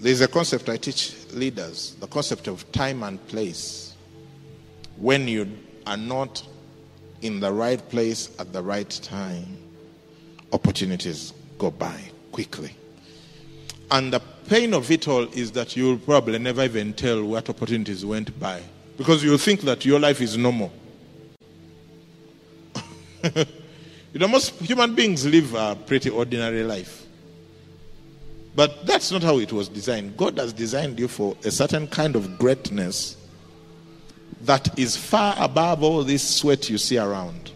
There's 0.07 0.20
a 0.20 0.28
concept 0.28 0.68
I 0.68 0.76
teach 0.76 1.16
leaders 1.32 1.96
the 1.98 2.07
concept 2.07 2.46
of 2.46 2.70
time 2.70 3.02
and 3.02 3.18
place. 3.26 3.92
When 4.98 5.26
you 5.26 5.50
are 5.84 5.96
not 5.96 6.46
in 7.22 7.40
the 7.40 7.52
right 7.52 7.80
place 7.90 8.30
at 8.38 8.52
the 8.52 8.62
right 8.62 8.88
time, 8.88 9.59
opportunities 10.52 11.32
go 11.59 11.72
by 11.72 12.00
quickly. 12.30 12.70
And 13.90 14.12
the 14.12 14.20
pain 14.46 14.74
of 14.74 14.92
it 14.92 15.09
all 15.09 15.24
is 15.32 15.50
that 15.50 15.76
you'll 15.76 15.98
probably 15.98 16.38
never 16.38 16.62
even 16.62 16.92
tell 16.94 17.24
what 17.24 17.50
opportunities 17.50 18.07
went 18.07 18.38
by 18.38 18.62
because 18.96 19.24
you 19.24 19.36
think 19.36 19.62
that 19.62 19.84
your 19.84 19.98
life 19.98 20.20
is 20.20 20.36
normal. 20.38 20.70
you 23.34 24.20
know, 24.20 24.28
most 24.28 24.50
human 24.61 24.94
beings 24.94 25.26
live 25.26 25.52
a 25.57 25.74
pretty 25.74 26.11
ordinary 26.11 26.62
life. 26.62 27.05
But 28.57 28.86
that's 28.86 29.12
not 29.12 29.22
how 29.22 29.38
it 29.38 29.52
was 29.52 29.68
designed. 29.68 30.16
God 30.16 30.38
has 30.38 30.54
designed 30.54 30.98
you 30.98 31.09
for 31.09 31.36
a 31.44 31.50
certain 31.50 31.86
kind 31.86 32.16
of 32.16 32.38
greatness 32.38 33.18
that 34.40 34.78
is 34.78 34.96
far 34.96 35.36
above 35.38 35.82
all 35.82 36.02
this 36.02 36.26
sweat 36.26 36.70
you 36.70 36.78
see 36.78 36.96
around. 36.96 37.52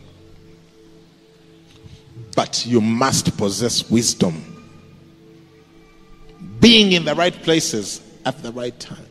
But 2.37 2.67
you 2.67 2.83
must 2.83 3.37
possess 3.39 3.91
wisdom. 3.91 4.45
Being 6.61 6.93
in 6.93 7.07
the 7.07 7.15
right 7.15 7.35
places 7.35 8.03
at 8.27 8.43
the 8.43 8.53
right 8.53 8.79
time. 8.79 9.07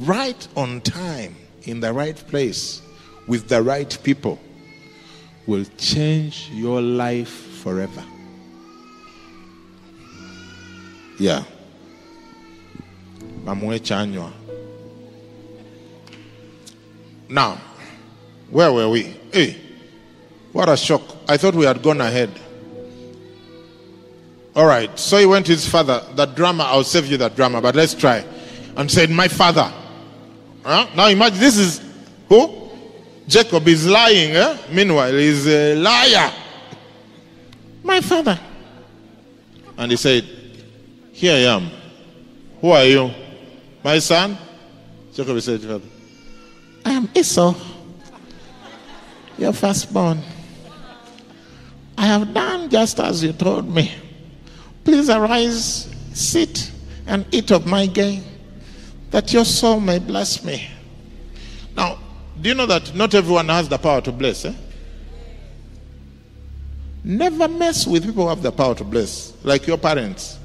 Right 0.00 0.48
on 0.56 0.80
time, 0.80 1.36
in 1.64 1.80
the 1.80 1.92
right 1.92 2.16
place, 2.16 2.80
with 3.28 3.48
the 3.48 3.62
right 3.62 3.96
people, 4.02 4.38
will 5.46 5.66
change 5.76 6.48
your 6.50 6.80
life 6.80 7.28
forever. 7.62 8.02
Yeah. 11.18 11.44
Now, 17.28 17.60
where 18.50 18.72
were 18.72 18.88
we? 18.88 19.02
Hey, 19.32 19.56
what 20.52 20.68
a 20.68 20.76
shock. 20.76 21.02
I 21.28 21.36
thought 21.36 21.54
we 21.54 21.64
had 21.64 21.82
gone 21.82 22.00
ahead. 22.00 22.30
All 24.56 24.66
right, 24.66 24.96
so 24.98 25.18
he 25.18 25.26
went 25.26 25.46
to 25.46 25.52
his 25.52 25.68
father. 25.68 26.02
That 26.14 26.36
drama, 26.36 26.64
I'll 26.64 26.84
save 26.84 27.06
you 27.06 27.16
that 27.18 27.34
drama, 27.34 27.60
but 27.60 27.74
let's 27.74 27.94
try. 27.94 28.24
And 28.76 28.90
said, 28.90 29.10
My 29.10 29.28
father. 29.28 29.72
Huh? 30.62 30.86
Now 30.96 31.08
imagine 31.08 31.38
this 31.38 31.58
is 31.58 31.80
who? 32.28 32.70
Jacob 33.26 33.66
is 33.68 33.86
lying. 33.86 34.36
Eh? 34.36 34.58
Meanwhile, 34.70 35.12
he's 35.12 35.46
a 35.46 35.74
liar. 35.74 36.32
My 37.82 38.00
father. 38.00 38.38
And 39.76 39.90
he 39.90 39.96
said, 39.96 40.24
Here 41.14 41.32
I 41.32 41.54
am. 41.54 41.70
Who 42.60 42.70
are 42.70 42.84
you? 42.84 43.10
My 43.84 44.00
son? 44.00 44.36
Jacob 45.12 45.40
said, 45.40 45.60
Father, 45.60 45.80
I 46.84 46.90
am 46.90 47.08
Esau, 47.14 47.54
your 49.38 49.52
firstborn. 49.52 50.18
I 51.96 52.06
have 52.06 52.34
done 52.34 52.68
just 52.68 52.98
as 52.98 53.22
you 53.22 53.32
told 53.32 53.72
me. 53.72 53.94
Please 54.82 55.08
arise, 55.08 55.88
sit, 56.12 56.72
and 57.06 57.24
eat 57.30 57.52
of 57.52 57.64
my 57.64 57.86
gain, 57.86 58.24
that 59.12 59.32
your 59.32 59.44
soul 59.44 59.78
may 59.78 60.00
bless 60.00 60.42
me. 60.42 60.68
Now, 61.76 62.00
do 62.40 62.48
you 62.48 62.56
know 62.56 62.66
that 62.66 62.92
not 62.92 63.14
everyone 63.14 63.48
has 63.50 63.68
the 63.68 63.78
power 63.78 64.00
to 64.00 64.10
bless? 64.10 64.44
Eh? 64.46 64.54
Never 67.04 67.46
mess 67.46 67.86
with 67.86 68.04
people 68.04 68.24
who 68.24 68.30
have 68.30 68.42
the 68.42 68.50
power 68.50 68.74
to 68.74 68.82
bless, 68.82 69.32
like 69.44 69.68
your 69.68 69.78
parents. 69.78 70.40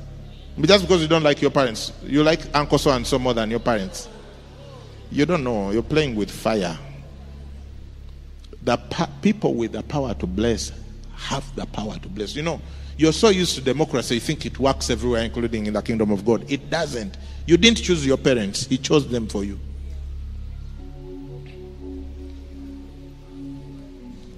Just 0.62 0.84
because 0.86 1.02
you 1.02 1.08
don't 1.08 1.24
like 1.24 1.42
your 1.42 1.52
parents, 1.52 1.94
you 2.04 2.24
like 2.24 2.42
Uncle 2.54 2.78
so 2.78 2.92
and 2.92 3.06
so 3.06 3.18
more 3.18 3.34
than 3.34 3.50
your 3.50 3.60
parents. 3.60 4.10
You 5.12 5.26
don't 5.26 5.44
know. 5.44 5.72
You're 5.72 5.84
playing 5.84 6.16
with 6.16 6.30
fire. 6.30 6.78
The 8.64 8.78
pa- 8.78 9.10
people 9.22 9.54
with 9.56 9.72
the 9.72 9.84
power 9.84 10.14
to 10.16 10.28
bless 10.28 10.72
have 11.16 11.56
the 11.56 11.66
power 11.66 11.98
to 12.00 12.10
bless. 12.10 12.36
You 12.36 12.44
know, 12.44 12.62
you're 12.98 13.14
so 13.14 13.30
used 13.30 13.56
to 13.56 13.62
democracy, 13.62 14.16
you 14.16 14.20
think 14.20 14.46
it 14.46 14.60
works 14.60 14.90
everywhere, 14.90 15.24
including 15.24 15.68
in 15.68 15.74
the 15.74 15.82
kingdom 15.82 16.12
of 16.12 16.26
God. 16.26 16.50
It 16.52 16.70
doesn't. 16.70 17.18
You 17.46 17.58
didn't 17.58 17.78
choose 17.78 18.06
your 18.06 18.18
parents, 18.18 18.66
He 18.66 18.78
chose 18.78 19.08
them 19.08 19.28
for 19.28 19.44
you. 19.44 19.60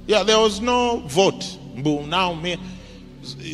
Yeah, 0.07 0.23
there 0.23 0.39
was 0.39 0.59
no 0.59 0.99
vote. 1.07 1.57
Boom. 1.77 2.09
Now, 2.09 2.33
me. 2.33 2.57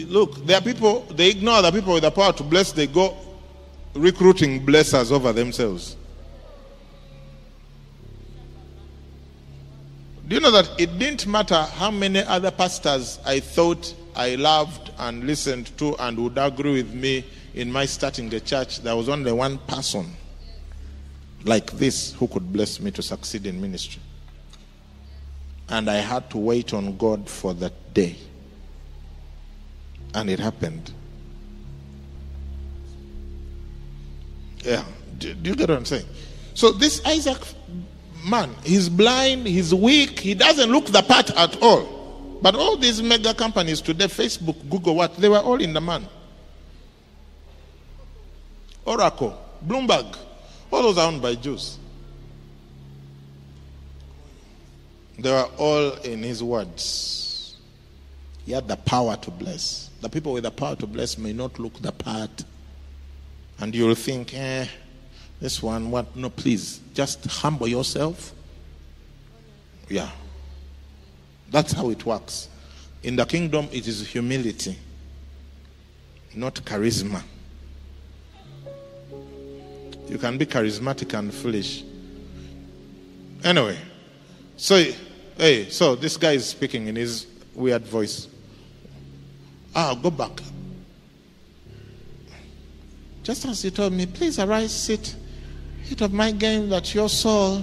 Look, 0.07 0.45
there 0.45 0.57
are 0.57 0.61
people, 0.61 1.01
they 1.11 1.29
ignore 1.29 1.61
the 1.61 1.71
people 1.71 1.93
with 1.93 2.03
the 2.03 2.11
power 2.11 2.31
to 2.33 2.43
bless, 2.43 2.71
they 2.71 2.87
go 2.87 3.17
recruiting 3.93 4.65
blessers 4.65 5.11
over 5.11 5.33
themselves. 5.33 5.97
Do 10.27 10.35
you 10.35 10.41
know 10.41 10.51
that 10.51 10.69
it 10.77 10.99
didn't 10.99 11.25
matter 11.25 11.61
how 11.61 11.89
many 11.89 12.19
other 12.19 12.51
pastors 12.51 13.17
I 13.25 13.39
thought 13.39 13.93
I 14.13 14.35
loved 14.35 14.91
and 14.97 15.25
listened 15.25 15.77
to 15.77 15.95
and 15.99 16.19
would 16.19 16.37
agree 16.37 16.83
with 16.83 16.93
me 16.93 17.25
in 17.53 17.71
my 17.71 17.85
starting 17.85 18.29
the 18.29 18.41
church? 18.41 18.81
There 18.81 18.95
was 18.95 19.07
only 19.07 19.31
one 19.31 19.57
person 19.59 20.05
like 21.45 21.71
this 21.71 22.13
who 22.13 22.27
could 22.27 22.51
bless 22.51 22.81
me 22.81 22.91
to 22.91 23.01
succeed 23.01 23.45
in 23.45 23.61
ministry. 23.61 24.01
And 25.69 25.89
I 25.89 25.97
had 25.97 26.29
to 26.31 26.37
wait 26.37 26.73
on 26.73 26.97
God 26.97 27.29
for 27.29 27.53
that 27.55 27.93
day. 27.93 28.17
And 30.17 30.31
it 30.31 30.39
happened. 30.39 30.91
Yeah. 34.63 34.83
Do, 35.19 35.31
do 35.35 35.51
you 35.51 35.55
get 35.55 35.69
what 35.69 35.77
I'm 35.77 35.85
saying? 35.85 36.07
So 36.55 36.71
this 36.71 37.05
Isaac 37.05 37.37
man, 38.25 38.49
he's 38.63 38.89
blind, 38.89 39.45
he's 39.45 39.75
weak, 39.75 40.19
he 40.19 40.33
doesn't 40.33 40.71
look 40.71 40.87
the 40.87 41.03
part 41.03 41.29
at 41.37 41.61
all. 41.61 42.39
But 42.41 42.55
all 42.55 42.77
these 42.77 42.99
mega 42.99 43.35
companies 43.35 43.79
today, 43.79 44.05
Facebook, 44.05 44.67
Google, 44.67 44.95
what, 44.95 45.15
they 45.17 45.29
were 45.29 45.37
all 45.37 45.61
in 45.61 45.73
the 45.73 45.81
man. 45.81 46.07
Oracle, 48.85 49.39
Bloomberg, 49.63 50.17
all 50.71 50.81
those 50.81 50.97
are 50.97 51.07
owned 51.07 51.21
by 51.21 51.35
Jews. 51.35 51.77
They 55.19 55.29
were 55.29 55.49
all 55.59 55.93
in 55.97 56.23
his 56.23 56.43
words. 56.43 57.55
He 58.47 58.53
had 58.53 58.67
the 58.67 58.77
power 58.77 59.15
to 59.17 59.29
bless. 59.29 59.86
The 60.01 60.09
people 60.09 60.33
with 60.33 60.43
the 60.43 60.51
power 60.51 60.75
to 60.75 60.87
bless 60.87 61.17
may 61.17 61.33
not 61.33 61.57
look 61.59 61.81
the 61.81 61.91
part. 61.91 62.43
And 63.59 63.73
you'll 63.73 63.95
think, 63.95 64.33
eh, 64.33 64.67
this 65.39 65.61
one, 65.61 65.91
what? 65.91 66.15
No, 66.15 66.29
please, 66.29 66.79
just 66.93 67.25
humble 67.25 67.67
yourself. 67.67 68.33
Yeah. 69.89 70.09
That's 71.49 71.73
how 71.73 71.89
it 71.89 72.05
works. 72.05 72.49
In 73.03 73.15
the 73.15 73.25
kingdom, 73.25 73.69
it 73.71 73.87
is 73.87 74.05
humility, 74.05 74.77
not 76.35 76.55
charisma. 76.55 77.23
You 80.09 80.17
can 80.17 80.37
be 80.37 80.45
charismatic 80.45 81.17
and 81.17 81.33
foolish. 81.33 81.83
Anyway, 83.43 83.77
so, 84.55 84.83
hey, 85.37 85.69
so 85.69 85.95
this 85.95 86.17
guy 86.17 86.33
is 86.33 86.47
speaking 86.47 86.87
in 86.87 86.95
his 86.95 87.27
weird 87.53 87.85
voice. 87.85 88.27
Ah, 89.79 89.93
go 89.93 90.09
back. 90.09 90.41
Just 93.21 93.45
as 93.45 93.63
you 93.63 93.69
told 93.69 93.93
me, 93.93 94.07
please 94.07 94.39
arise, 94.39 94.73
sit 94.73 95.15
eat 95.91 96.01
of 96.01 96.11
my 96.11 96.31
game 96.31 96.67
that 96.69 96.95
your 96.95 97.07
soul 97.07 97.61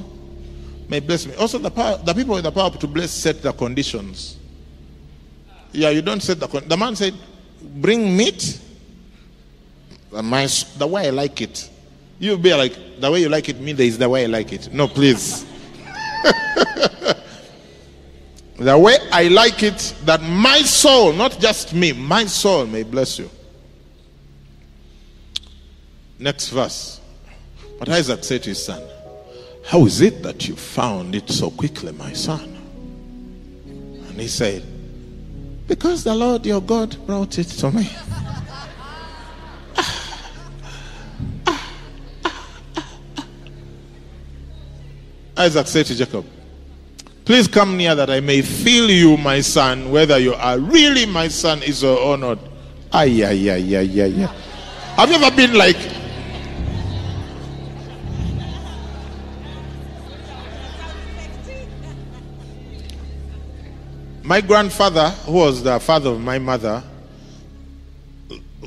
may 0.88 1.00
bless 1.00 1.26
me. 1.26 1.34
Also, 1.34 1.58
the, 1.58 1.70
power, 1.70 1.98
the 2.04 2.14
people 2.14 2.36
with 2.36 2.44
the 2.44 2.52
power 2.52 2.70
to 2.70 2.86
bless 2.86 3.10
set 3.10 3.42
the 3.42 3.52
conditions. 3.52 4.36
Yeah, 5.72 5.90
you 5.90 6.02
don't 6.02 6.22
set 6.22 6.38
the 6.38 6.46
con- 6.46 6.68
The 6.68 6.76
man 6.76 6.94
said, 6.94 7.14
bring 7.60 8.16
meat. 8.16 8.60
My, 10.12 10.46
the 10.78 10.86
way 10.86 11.08
I 11.08 11.10
like 11.10 11.40
it. 11.40 11.68
You'll 12.20 12.38
be 12.38 12.54
like, 12.54 13.00
the 13.00 13.10
way 13.10 13.22
you 13.22 13.28
like 13.28 13.48
it, 13.48 13.60
me, 13.60 13.72
there 13.72 13.86
is 13.86 13.98
the 13.98 14.08
way 14.08 14.22
I 14.22 14.26
like 14.26 14.52
it. 14.52 14.72
No, 14.72 14.86
please. 14.86 15.44
the 18.56 18.78
way 18.78 18.96
I 19.10 19.28
like 19.28 19.62
it, 19.62 19.94
that 20.04 20.22
my 20.22 20.58
soul, 20.62 21.12
not 21.12 21.40
just 21.40 21.74
me, 21.74 21.92
my 21.92 22.26
soul 22.26 22.66
may 22.66 22.84
bless 22.84 23.18
you. 23.18 23.28
Next 26.18 26.48
verse. 26.50 27.00
But 27.78 27.88
Isaac 27.88 28.22
said 28.22 28.42
to 28.44 28.50
his 28.50 28.64
son, 28.64 28.82
How 29.66 29.84
is 29.84 30.00
it 30.00 30.22
that 30.22 30.46
you 30.46 30.54
found 30.54 31.14
it 31.14 31.28
so 31.28 31.50
quickly, 31.50 31.92
my 31.92 32.12
son? 32.12 32.56
And 33.66 34.20
he 34.20 34.28
said, 34.28 34.62
Because 35.66 36.04
the 36.04 36.14
Lord 36.14 36.46
your 36.46 36.60
God 36.60 36.96
brought 37.06 37.38
it 37.38 37.48
to 37.48 37.72
me. 37.72 37.90
Isaac 45.36 45.66
said 45.66 45.86
to 45.86 45.96
Jacob, 45.96 46.24
Please 47.24 47.48
come 47.48 47.76
near 47.76 47.94
that 47.94 48.10
I 48.10 48.20
may 48.20 48.42
feel 48.42 48.90
you, 48.90 49.16
my 49.16 49.40
son, 49.40 49.90
whether 49.90 50.18
you 50.18 50.34
are 50.34 50.58
really 50.58 51.06
my 51.06 51.28
son 51.28 51.62
is 51.62 51.82
or 51.82 52.18
not. 52.18 52.38
Ay, 52.92 53.24
ay, 53.24 53.50
ay, 53.50 53.76
ay, 53.76 54.02
ay, 54.02 54.24
ay. 54.24 54.34
Have 54.96 55.08
you 55.08 55.16
ever 55.16 55.34
been 55.34 55.54
like 55.54 55.76
My 64.24 64.40
grandfather, 64.40 65.10
who 65.26 65.32
was 65.32 65.62
the 65.62 65.78
father 65.78 66.08
of 66.08 66.18
my 66.18 66.38
mother, 66.38 66.82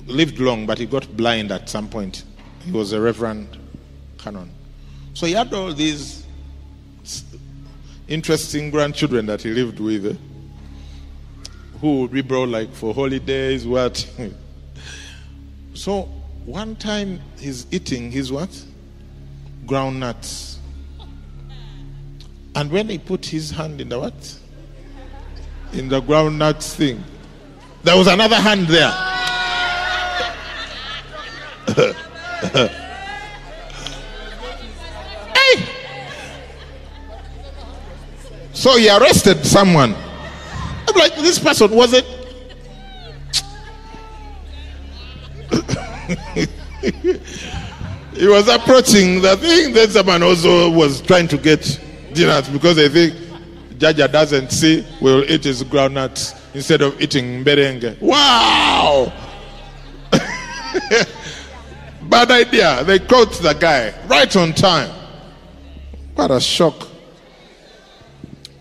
lived 0.05 0.37
long, 0.37 0.67
but 0.67 0.77
he 0.77 0.85
got 0.85 1.17
blind 1.17 1.51
at 1.51 1.67
some 1.67 1.89
point. 1.89 2.25
He 2.63 2.71
was 2.71 2.93
a 2.93 3.01
reverend 3.01 3.57
canon. 4.19 4.51
So 5.15 5.25
he 5.25 5.33
had 5.33 5.51
all 5.51 5.73
these 5.73 6.26
interesting 8.07 8.71
grandchildren 8.71 9.25
that 9.25 9.41
he 9.41 9.49
lived 9.49 9.79
with 9.79 10.05
eh, 10.05 10.13
who 11.81 12.01
would 12.01 12.11
be 12.11 12.21
brought 12.21 12.49
like 12.49 12.73
for 12.73 12.93
holidays, 12.93 13.67
what? 13.67 14.09
so 15.73 16.03
one 16.45 16.75
time 16.75 17.19
he's 17.39 17.65
eating 17.71 18.09
his 18.11 18.31
what? 18.31 18.49
Groundnuts. 19.65 20.57
And 22.55 22.71
when 22.71 22.89
he 22.89 22.97
put 22.97 23.25
his 23.25 23.51
hand 23.51 23.81
in 23.81 23.89
the 23.89 23.99
what? 23.99 24.39
In 25.73 25.89
the 25.89 26.01
groundnuts 26.01 26.73
thing, 26.73 27.03
there 27.83 27.97
was 27.97 28.07
another 28.07 28.37
hand 28.37 28.67
there. 28.67 28.93
So 38.57 38.75
he 38.75 38.89
arrested 38.89 39.45
someone. 39.45 39.93
I'm 40.87 40.95
like, 40.95 41.15
this 41.17 41.37
person 41.37 41.69
was 41.69 41.93
it? 41.93 42.03
he 48.15 48.27
was 48.27 48.47
approaching 48.47 49.21
the 49.21 49.37
thing. 49.37 49.73
Then 49.75 49.91
someone 49.91 50.23
also 50.23 50.71
was 50.71 51.01
trying 51.01 51.27
to 51.27 51.37
get 51.37 51.79
dinners 52.13 52.49
because 52.49 52.77
they 52.77 52.89
think 52.89 53.13
Jaja 53.77 54.11
doesn't 54.11 54.51
see, 54.51 54.83
will 55.01 55.23
eat 55.29 55.43
his 55.43 55.63
groundnuts 55.63 56.35
instead 56.55 56.81
of 56.81 56.99
eating 56.99 57.45
merengue. 57.45 58.01
Wow! 58.01 59.13
Bad 62.09 62.31
idea. 62.31 62.83
They 62.85 62.97
caught 62.97 63.33
the 63.33 63.53
guy 63.53 63.93
right 64.07 64.35
on 64.35 64.53
time. 64.53 64.89
What 66.15 66.31
a 66.31 66.41
shock. 66.41 66.96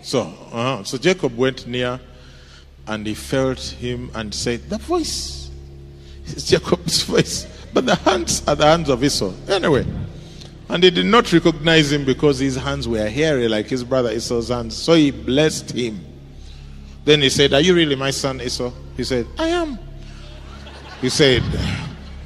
So, 0.06 0.20
uh-huh. 0.20 0.84
so 0.84 0.98
Jacob 0.98 1.36
went 1.36 1.66
near 1.66 1.98
and 2.86 3.04
he 3.04 3.14
felt 3.14 3.58
him 3.58 4.08
and 4.14 4.32
said, 4.32 4.70
The 4.70 4.78
voice 4.78 5.50
is 6.26 6.46
Jacob's 6.48 7.02
voice, 7.02 7.44
but 7.74 7.86
the 7.86 7.96
hands 7.96 8.40
are 8.46 8.54
the 8.54 8.66
hands 8.66 8.88
of 8.88 9.02
Esau. 9.02 9.32
Anyway, 9.48 9.84
and 10.68 10.84
he 10.84 10.90
did 10.90 11.06
not 11.06 11.32
recognize 11.32 11.90
him 11.90 12.04
because 12.04 12.38
his 12.38 12.54
hands 12.54 12.86
were 12.86 13.08
hairy 13.08 13.48
like 13.48 13.66
his 13.66 13.82
brother 13.82 14.12
Esau's 14.12 14.48
hands. 14.48 14.76
So 14.76 14.94
he 14.94 15.10
blessed 15.10 15.72
him. 15.72 15.98
Then 17.04 17.20
he 17.20 17.28
said, 17.28 17.52
Are 17.52 17.60
you 17.60 17.74
really 17.74 17.96
my 17.96 18.12
son 18.12 18.40
Esau? 18.40 18.70
He 18.96 19.02
said, 19.02 19.26
I 19.40 19.48
am. 19.48 19.76
He 21.00 21.08
said, 21.08 21.42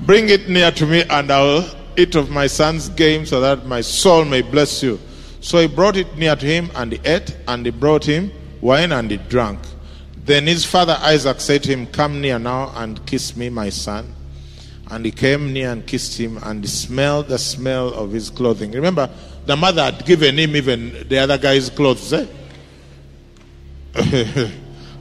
Bring 0.02 0.28
it 0.28 0.50
near 0.50 0.70
to 0.72 0.84
me, 0.84 1.04
and 1.04 1.30
I'll 1.30 1.64
eat 1.96 2.14
of 2.14 2.28
my 2.28 2.46
son's 2.46 2.90
game 2.90 3.24
so 3.24 3.40
that 3.40 3.64
my 3.64 3.80
soul 3.80 4.26
may 4.26 4.42
bless 4.42 4.82
you. 4.82 5.00
So 5.40 5.58
he 5.58 5.66
brought 5.66 5.96
it 5.96 6.16
near 6.16 6.36
to 6.36 6.46
him, 6.46 6.70
and 6.74 6.92
he 6.92 7.00
ate, 7.04 7.36
and 7.48 7.64
he 7.64 7.72
brought 7.72 8.04
him 8.04 8.30
wine, 8.60 8.92
and 8.92 9.10
he 9.10 9.16
drank. 9.16 9.58
Then 10.24 10.46
his 10.46 10.64
father 10.64 10.96
Isaac 11.00 11.40
said 11.40 11.62
to 11.64 11.70
him, 11.70 11.86
Come 11.86 12.20
near 12.20 12.38
now 12.38 12.72
and 12.76 13.04
kiss 13.06 13.36
me, 13.36 13.48
my 13.48 13.70
son. 13.70 14.14
And 14.90 15.04
he 15.04 15.10
came 15.12 15.52
near 15.52 15.70
and 15.70 15.86
kissed 15.86 16.18
him, 16.18 16.38
and 16.42 16.62
he 16.62 16.68
smelled 16.68 17.28
the 17.28 17.38
smell 17.38 17.88
of 17.94 18.12
his 18.12 18.28
clothing. 18.28 18.72
Remember, 18.72 19.08
the 19.46 19.56
mother 19.56 19.82
had 19.84 20.04
given 20.04 20.38
him 20.38 20.54
even 20.56 21.08
the 21.08 21.18
other 21.18 21.38
guy's 21.38 21.70
clothes, 21.70 22.12
eh? 22.12 22.26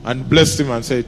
and 0.04 0.28
blessed 0.28 0.60
him 0.60 0.70
and 0.70 0.84
said, 0.84 1.06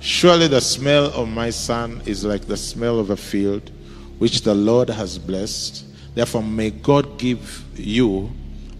Surely 0.00 0.46
the 0.48 0.60
smell 0.60 1.06
of 1.06 1.28
my 1.28 1.50
son 1.50 2.02
is 2.04 2.24
like 2.24 2.42
the 2.42 2.56
smell 2.56 3.00
of 3.00 3.10
a 3.10 3.16
field 3.16 3.70
which 4.18 4.42
the 4.42 4.54
Lord 4.54 4.90
has 4.90 5.18
blessed. 5.18 5.84
Therefore, 6.14 6.42
may 6.42 6.70
God 6.70 7.18
give 7.18 7.64
you 7.74 8.30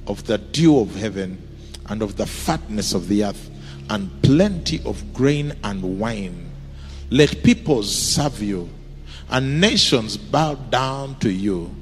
of 0.06 0.26
the 0.26 0.38
dew 0.38 0.80
of 0.80 0.94
heaven 0.96 1.42
and 1.88 2.02
of 2.02 2.16
the 2.16 2.26
fatness 2.26 2.94
of 2.94 3.08
the 3.08 3.24
earth 3.24 3.50
and 3.90 4.10
plenty 4.22 4.80
of 4.84 5.12
grain 5.12 5.52
and 5.64 5.98
wine. 5.98 6.50
Let 7.10 7.42
peoples 7.42 7.94
serve 7.94 8.42
you 8.42 8.68
and 9.30 9.60
nations 9.60 10.16
bow 10.16 10.54
down 10.54 11.18
to 11.20 11.30
you. 11.30 11.74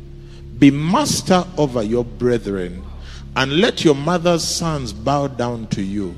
Be 0.59 0.71
master 0.71 1.45
over 1.57 1.83
your 1.83 2.05
brethren 2.05 2.85
and 3.37 3.61
let 3.61 3.85
your 3.85 3.95
mother's 3.95 4.45
sons 4.45 4.93
bow 4.93 5.27
down 5.27 5.67
to 5.69 5.83
you. 5.83 6.15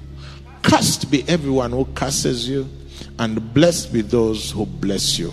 Cursed 0.62 1.10
be 1.10 1.26
everyone 1.28 1.70
who 1.70 1.84
curses 1.94 2.48
you 2.48 2.68
and 3.18 3.54
blessed 3.54 3.92
be 3.92 4.02
those 4.02 4.50
who 4.50 4.66
bless 4.66 5.18
you. 5.18 5.32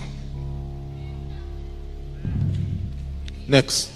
Next. 3.48 3.93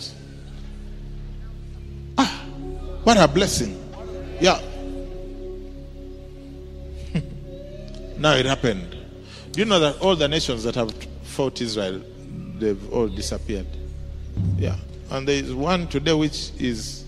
What 3.07 3.15
a 3.15 3.25
blessing. 3.25 3.73
Yeah. 4.41 4.59
now 8.17 8.33
it 8.33 8.45
happened. 8.45 8.97
Do 9.53 9.61
you 9.61 9.65
know 9.65 9.79
that 9.79 10.01
all 10.01 10.17
the 10.17 10.27
nations 10.27 10.65
that 10.65 10.75
have 10.75 10.93
fought 11.23 11.61
Israel, 11.61 12.01
they've 12.59 12.91
all 12.91 13.07
disappeared? 13.07 13.67
Yeah. 14.57 14.75
And 15.09 15.25
there 15.25 15.41
is 15.41 15.53
one 15.53 15.87
today 15.87 16.11
which 16.11 16.51
is 16.59 17.05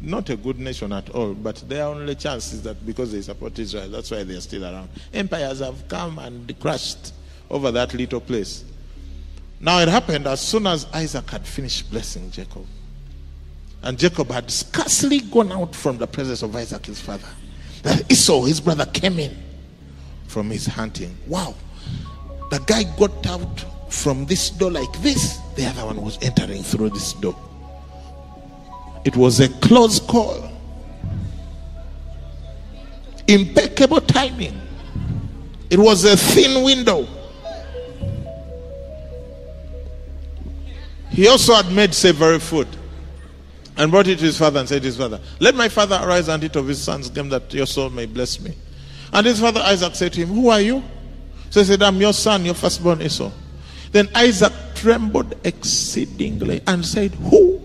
not 0.00 0.28
a 0.28 0.34
good 0.34 0.58
nation 0.58 0.92
at 0.92 1.08
all, 1.10 1.34
but 1.34 1.54
their 1.68 1.84
only 1.84 2.16
chance 2.16 2.52
is 2.52 2.64
that 2.64 2.84
because 2.84 3.12
they 3.12 3.22
support 3.22 3.56
Israel, 3.60 3.90
that's 3.90 4.10
why 4.10 4.24
they 4.24 4.34
are 4.34 4.40
still 4.40 4.64
around. 4.64 4.88
Empires 5.14 5.60
have 5.60 5.86
come 5.86 6.18
and 6.18 6.52
crashed 6.58 7.12
over 7.48 7.70
that 7.70 7.94
little 7.94 8.20
place. 8.20 8.64
Now 9.60 9.78
it 9.78 9.86
happened 9.86 10.26
as 10.26 10.40
soon 10.40 10.66
as 10.66 10.84
Isaac 10.92 11.30
had 11.30 11.46
finished 11.46 11.92
blessing 11.92 12.28
Jacob. 12.32 12.66
And 13.82 13.98
Jacob 13.98 14.30
had 14.30 14.50
scarcely 14.50 15.20
gone 15.20 15.50
out 15.50 15.74
from 15.74 15.98
the 15.98 16.06
presence 16.06 16.42
of 16.42 16.54
Isaac, 16.54 16.86
his 16.86 17.00
father. 17.00 17.28
That 17.82 18.10
Esau, 18.10 18.42
his 18.42 18.60
brother, 18.60 18.86
came 18.86 19.18
in 19.18 19.36
from 20.28 20.50
his 20.50 20.66
hunting. 20.66 21.16
Wow. 21.26 21.54
The 22.50 22.58
guy 22.60 22.84
got 22.96 23.26
out 23.26 23.64
from 23.92 24.24
this 24.26 24.50
door 24.50 24.70
like 24.70 24.92
this, 25.02 25.38
the 25.56 25.66
other 25.66 25.84
one 25.84 26.00
was 26.00 26.18
entering 26.22 26.62
through 26.62 26.90
this 26.90 27.12
door. 27.14 27.36
It 29.04 29.16
was 29.16 29.40
a 29.40 29.48
close 29.60 29.98
call. 29.98 30.48
Impeccable 33.26 34.00
timing. 34.00 34.60
It 35.70 35.78
was 35.78 36.04
a 36.04 36.16
thin 36.16 36.62
window. 36.62 37.06
He 41.10 41.28
also 41.28 41.54
had 41.54 41.70
made 41.72 41.92
savory 41.92 42.38
food 42.38 42.68
and 43.76 43.90
brought 43.90 44.06
it 44.06 44.18
to 44.18 44.24
his 44.24 44.38
father 44.38 44.60
and 44.60 44.68
said 44.68 44.82
to 44.82 44.86
his 44.86 44.96
father, 44.96 45.20
Let 45.40 45.54
my 45.54 45.68
father 45.68 45.98
arise 46.02 46.28
and 46.28 46.42
eat 46.44 46.56
of 46.56 46.66
his 46.68 46.82
son's 46.82 47.08
game 47.10 47.28
that 47.30 47.52
your 47.54 47.66
soul 47.66 47.90
may 47.90 48.06
bless 48.06 48.40
me. 48.40 48.54
And 49.12 49.26
his 49.26 49.40
father 49.40 49.60
Isaac 49.60 49.94
said 49.94 50.12
to 50.14 50.20
him, 50.20 50.28
Who 50.28 50.48
are 50.48 50.60
you? 50.60 50.82
So 51.50 51.60
he 51.60 51.66
said, 51.66 51.82
I'm 51.82 51.96
your 51.96 52.12
son, 52.12 52.44
your 52.44 52.54
firstborn 52.54 53.02
Esau. 53.02 53.30
Then 53.92 54.08
Isaac 54.14 54.52
trembled 54.74 55.34
exceedingly 55.44 56.62
and 56.66 56.84
said, 56.84 57.14
Who 57.14 57.62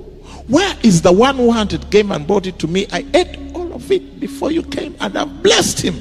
where 0.47 0.77
is 0.81 1.01
the 1.01 1.11
one 1.11 1.35
who 1.35 1.51
hunted 1.51 1.89
game 1.89 2.11
and 2.11 2.25
brought 2.25 2.47
it 2.47 2.57
to 2.59 2.67
me? 2.67 2.87
I 2.91 3.05
ate 3.13 3.37
all 3.53 3.73
of 3.73 3.91
it 3.91 4.19
before 4.19 4.49
you 4.51 4.63
came 4.63 4.95
and 5.01 5.17
I've 5.17 5.43
blessed 5.43 5.81
him. 5.81 5.99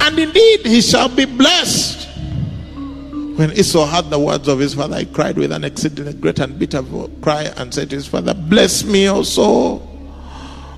And 0.00 0.18
indeed, 0.18 0.60
he 0.64 0.80
shall 0.80 1.08
be 1.08 1.26
blessed. 1.26 2.08
When 3.42 3.58
Esau 3.58 3.86
heard 3.86 4.08
the 4.08 4.20
words 4.20 4.46
of 4.46 4.60
his 4.60 4.74
father, 4.74 5.00
he 5.00 5.04
cried 5.04 5.36
with 5.36 5.50
an 5.50 5.64
exceedingly 5.64 6.12
great 6.12 6.38
and 6.38 6.56
bitter 6.56 6.80
cry 7.22 7.52
and 7.56 7.74
said 7.74 7.90
to 7.90 7.96
his 7.96 8.06
father, 8.06 8.34
Bless 8.34 8.84
me 8.84 9.08
also, 9.08 9.82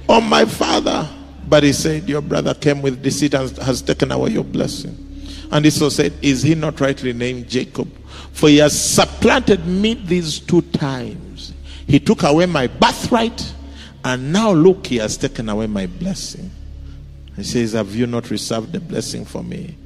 oh 0.09 0.21
my 0.23 0.47
father. 0.47 1.07
But 1.47 1.63
he 1.63 1.75
said, 1.75 2.09
Your 2.09 2.23
brother 2.23 2.55
came 2.55 2.81
with 2.81 3.03
deceit 3.03 3.35
and 3.35 3.55
has 3.59 3.83
taken 3.83 4.11
away 4.13 4.31
your 4.31 4.45
blessing. 4.45 4.97
And 5.53 5.67
Esau 5.67 5.91
said, 5.91 6.15
Is 6.23 6.43
he 6.43 6.55
not 6.55 6.81
rightly 6.81 7.13
named 7.13 7.51
Jacob? 7.51 7.95
For 8.33 8.49
he 8.49 8.57
has 8.57 8.73
supplanted 8.83 9.67
me 9.67 9.93
these 9.93 10.41
two 10.41 10.63
times. 10.63 11.53
He 11.87 12.01
took 12.01 12.23
away 12.23 12.47
my 12.47 12.69
birthright, 12.69 13.55
and 14.03 14.33
now 14.33 14.53
look, 14.53 14.87
he 14.87 14.97
has 14.97 15.19
taken 15.19 15.51
away 15.51 15.67
my 15.67 15.85
blessing. 15.85 16.51
He 17.37 17.43
says, 17.43 17.75
Have 17.75 17.95
you 17.95 18.07
not 18.07 18.31
reserved 18.31 18.73
the 18.73 18.81
blessing 18.81 19.27
for 19.27 19.45
me? 19.45 19.77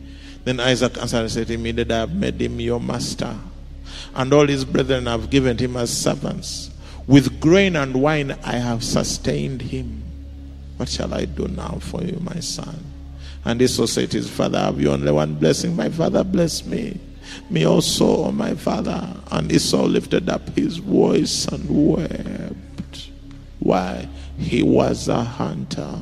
Then 0.49 0.61
Isaac 0.61 0.97
answered 0.97 1.21
and 1.21 1.31
said 1.31 1.47
to 1.49 1.53
him, 1.53 1.67
Indeed, 1.67 1.93
I 1.93 1.99
have 1.99 2.15
made 2.15 2.41
him 2.41 2.59
your 2.59 2.81
master, 2.81 3.37
and 4.15 4.33
all 4.33 4.47
his 4.47 4.65
brethren 4.65 5.05
have 5.05 5.29
given 5.29 5.59
him 5.59 5.77
as 5.77 5.95
servants. 5.95 6.71
With 7.07 7.39
grain 7.39 7.77
and 7.77 8.01
wine 8.01 8.31
I 8.43 8.53
have 8.53 8.83
sustained 8.83 9.61
him. 9.61 10.03
What 10.79 10.89
shall 10.89 11.13
I 11.13 11.27
do 11.27 11.49
now 11.49 11.77
for 11.83 12.03
you, 12.03 12.19
my 12.21 12.41
son? 12.41 12.83
And 13.45 13.61
Esau 13.61 13.85
said 13.85 14.11
to 14.13 14.17
his 14.17 14.31
father, 14.31 14.59
Have 14.59 14.81
you 14.81 14.91
only 14.91 15.13
one 15.13 15.35
blessing? 15.35 15.77
My 15.77 15.91
father, 15.91 16.25
bless 16.25 16.65
me. 16.65 16.99
Me 17.51 17.67
also, 17.67 18.33
my 18.33 18.55
father. 18.55 19.07
And 19.31 19.53
Esau 19.53 19.85
lifted 19.85 20.31
up 20.31 20.49
his 20.57 20.79
voice 20.79 21.47
and 21.49 21.69
wept. 21.69 23.11
Why? 23.59 24.09
He 24.39 24.63
was 24.63 25.09
a 25.09 25.25
hunter. 25.25 26.01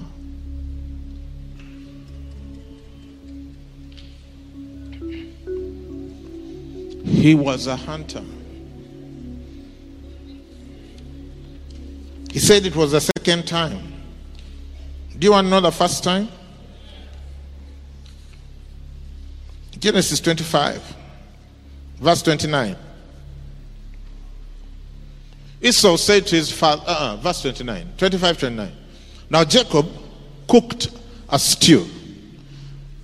He 7.07 7.35
was 7.35 7.69
a 7.69 7.77
hunter. 7.77 8.23
He 12.33 12.41
said 12.41 12.67
it 12.67 12.77
was 12.77 12.93
the 12.93 13.01
second 13.01 13.47
time. 13.47 13.95
Do 15.19 15.25
you 15.25 15.31
want 15.31 15.47
to 15.47 15.51
know 15.51 15.61
the 15.61 15.71
first 15.71 16.05
time? 16.05 16.29
Genesis 19.79 20.21
25, 20.21 20.97
verse 21.99 22.23
29. 22.23 22.77
Esau 25.63 25.97
said 25.97 26.27
to 26.27 26.37
his 26.37 26.51
father, 26.51 26.83
uh-uh, 26.87 27.17
verse 27.17 27.41
29, 27.43 27.95
25, 27.97 28.39
29. 28.39 28.73
Now 29.31 29.45
Jacob 29.45 29.87
cooked 30.49 30.91
a 31.29 31.39
stew. 31.39 31.87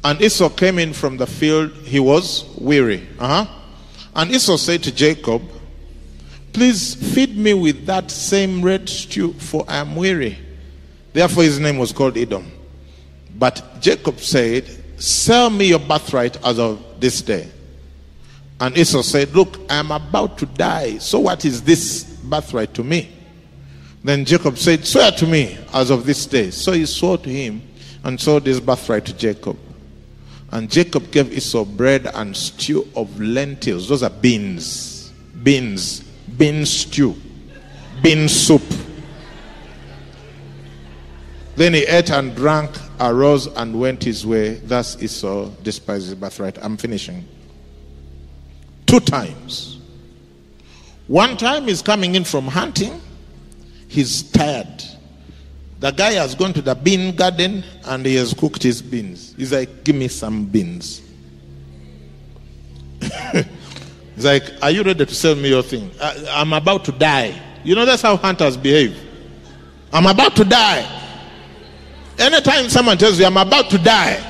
And 0.04 0.20
Esau 0.20 0.48
came 0.48 0.78
in 0.78 0.92
from 0.92 1.16
the 1.16 1.26
field. 1.26 1.72
He 1.84 2.00
was 2.00 2.44
weary. 2.58 3.08
Uh-huh. 3.18 3.46
And 4.14 4.30
Esau 4.30 4.56
said 4.56 4.82
to 4.84 4.92
Jacob, 4.92 5.42
Please 6.52 6.94
feed 7.14 7.36
me 7.36 7.54
with 7.54 7.86
that 7.86 8.10
same 8.10 8.62
red 8.62 8.88
stew, 8.88 9.32
for 9.34 9.64
I 9.66 9.76
am 9.76 9.96
weary. 9.96 10.38
Therefore, 11.12 11.44
his 11.44 11.58
name 11.58 11.78
was 11.78 11.92
called 11.92 12.18
Edom. 12.18 12.50
But 13.38 13.80
Jacob 13.80 14.20
said, 14.20 14.68
Sell 15.00 15.50
me 15.50 15.68
your 15.68 15.78
birthright 15.78 16.36
as 16.44 16.58
of 16.58 17.00
this 17.00 17.22
day. 17.22 17.50
And 18.60 18.76
Esau 18.76 19.02
said, 19.02 19.34
Look, 19.34 19.58
I 19.70 19.76
am 19.76 19.90
about 19.90 20.38
to 20.38 20.46
die. 20.46 20.98
So, 20.98 21.20
what 21.20 21.44
is 21.44 21.62
this 21.62 22.04
birthright 22.04 22.74
to 22.74 22.84
me? 22.84 23.10
Then 24.04 24.24
Jacob 24.24 24.58
said, 24.58 24.84
Swear 24.84 25.12
to 25.12 25.26
me 25.26 25.56
as 25.72 25.90
of 25.90 26.04
this 26.04 26.26
day. 26.26 26.50
So 26.50 26.72
he 26.72 26.86
swore 26.86 27.18
to 27.18 27.30
him 27.30 27.62
and 28.04 28.20
sold 28.20 28.46
his 28.46 28.60
birthright 28.60 29.04
to 29.06 29.14
Jacob. 29.14 29.56
And 30.52 30.70
Jacob 30.70 31.10
gave 31.10 31.32
Esau 31.32 31.64
bread 31.64 32.06
and 32.14 32.36
stew 32.36 32.86
of 32.94 33.18
lentils. 33.18 33.88
Those 33.88 34.02
are 34.02 34.10
beans. 34.10 35.10
Beans. 35.42 36.00
Bean 36.36 36.66
stew. 36.66 37.16
Bean 38.02 38.28
soup. 38.28 38.62
Then 41.56 41.74
he 41.74 41.80
ate 41.82 42.10
and 42.10 42.34
drank, 42.34 42.70
arose 43.00 43.46
and 43.46 43.78
went 43.78 44.04
his 44.04 44.26
way. 44.26 44.54
Thus 44.54 45.02
Esau 45.02 45.48
despised 45.62 46.06
his 46.06 46.14
birthright. 46.14 46.58
I'm 46.62 46.76
finishing. 46.76 47.26
Two 48.86 49.00
times. 49.00 49.78
One 51.08 51.36
time 51.36 51.64
he's 51.64 51.82
coming 51.82 52.14
in 52.14 52.24
from 52.24 52.46
hunting, 52.46 53.00
he's 53.88 54.22
tired. 54.22 54.82
The 55.82 55.90
guy 55.90 56.12
has 56.12 56.36
gone 56.36 56.52
to 56.52 56.62
the 56.62 56.76
bean 56.76 57.16
garden 57.16 57.64
and 57.86 58.06
he 58.06 58.14
has 58.14 58.32
cooked 58.32 58.62
his 58.62 58.80
beans. 58.80 59.34
He's 59.36 59.50
like, 59.52 59.82
Give 59.82 59.96
me 59.96 60.06
some 60.06 60.44
beans. 60.44 61.02
He's 64.14 64.24
like, 64.24 64.44
Are 64.62 64.70
you 64.70 64.84
ready 64.84 65.04
to 65.04 65.12
sell 65.12 65.34
me 65.34 65.48
your 65.48 65.64
thing? 65.64 65.90
I, 66.00 66.24
I'm 66.30 66.52
about 66.52 66.84
to 66.84 66.92
die. 66.92 67.34
You 67.64 67.74
know, 67.74 67.84
that's 67.84 68.00
how 68.02 68.16
hunters 68.16 68.56
behave. 68.56 68.96
I'm 69.92 70.06
about 70.06 70.36
to 70.36 70.44
die. 70.44 70.86
Anytime 72.16 72.68
someone 72.68 72.96
tells 72.96 73.18
you, 73.18 73.26
I'm 73.26 73.36
about 73.36 73.68
to 73.70 73.78
die, 73.78 74.22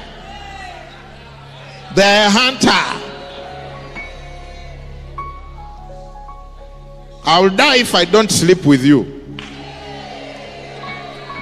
they're 1.94 2.28
a 2.28 2.30
hunter. 2.30 2.70
I 7.26 7.40
will 7.40 7.55
die 7.55 7.76
if 7.76 7.94
I 7.94 8.07
don't 8.07 8.30
sleep 8.30 8.64
with 8.64 8.82
you. 8.82 9.22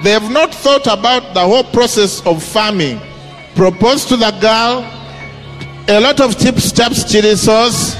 They 0.03 0.11
have 0.11 0.31
not 0.31 0.53
thought 0.53 0.87
about 0.87 1.33
the 1.33 1.41
whole 1.41 1.63
process 1.63 2.25
of 2.25 2.43
farming. 2.43 2.99
Propose 3.55 4.05
to 4.05 4.17
the 4.17 4.31
girl, 4.41 4.83
a 5.87 5.99
lot 5.99 6.19
of 6.21 6.39
chips, 6.39 6.71
chaps, 6.71 7.03
chili 7.11 7.35
sauce, 7.35 7.95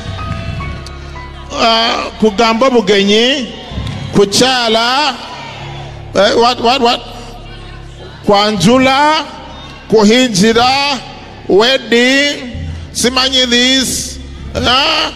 uh, 1.51 2.11
kugamba 2.19 2.69
bugenyi, 2.69 3.51
kuchala, 4.13 5.13
uh, 6.15 6.33
what, 6.35 6.59
what, 6.61 6.81
what? 6.81 6.99
Kwanjula, 8.25 9.25
kuhinjira, 9.89 10.99
wedding, 11.47 12.67
simanyi 12.93 13.49
this, 13.49 14.19
uh, 14.55 15.11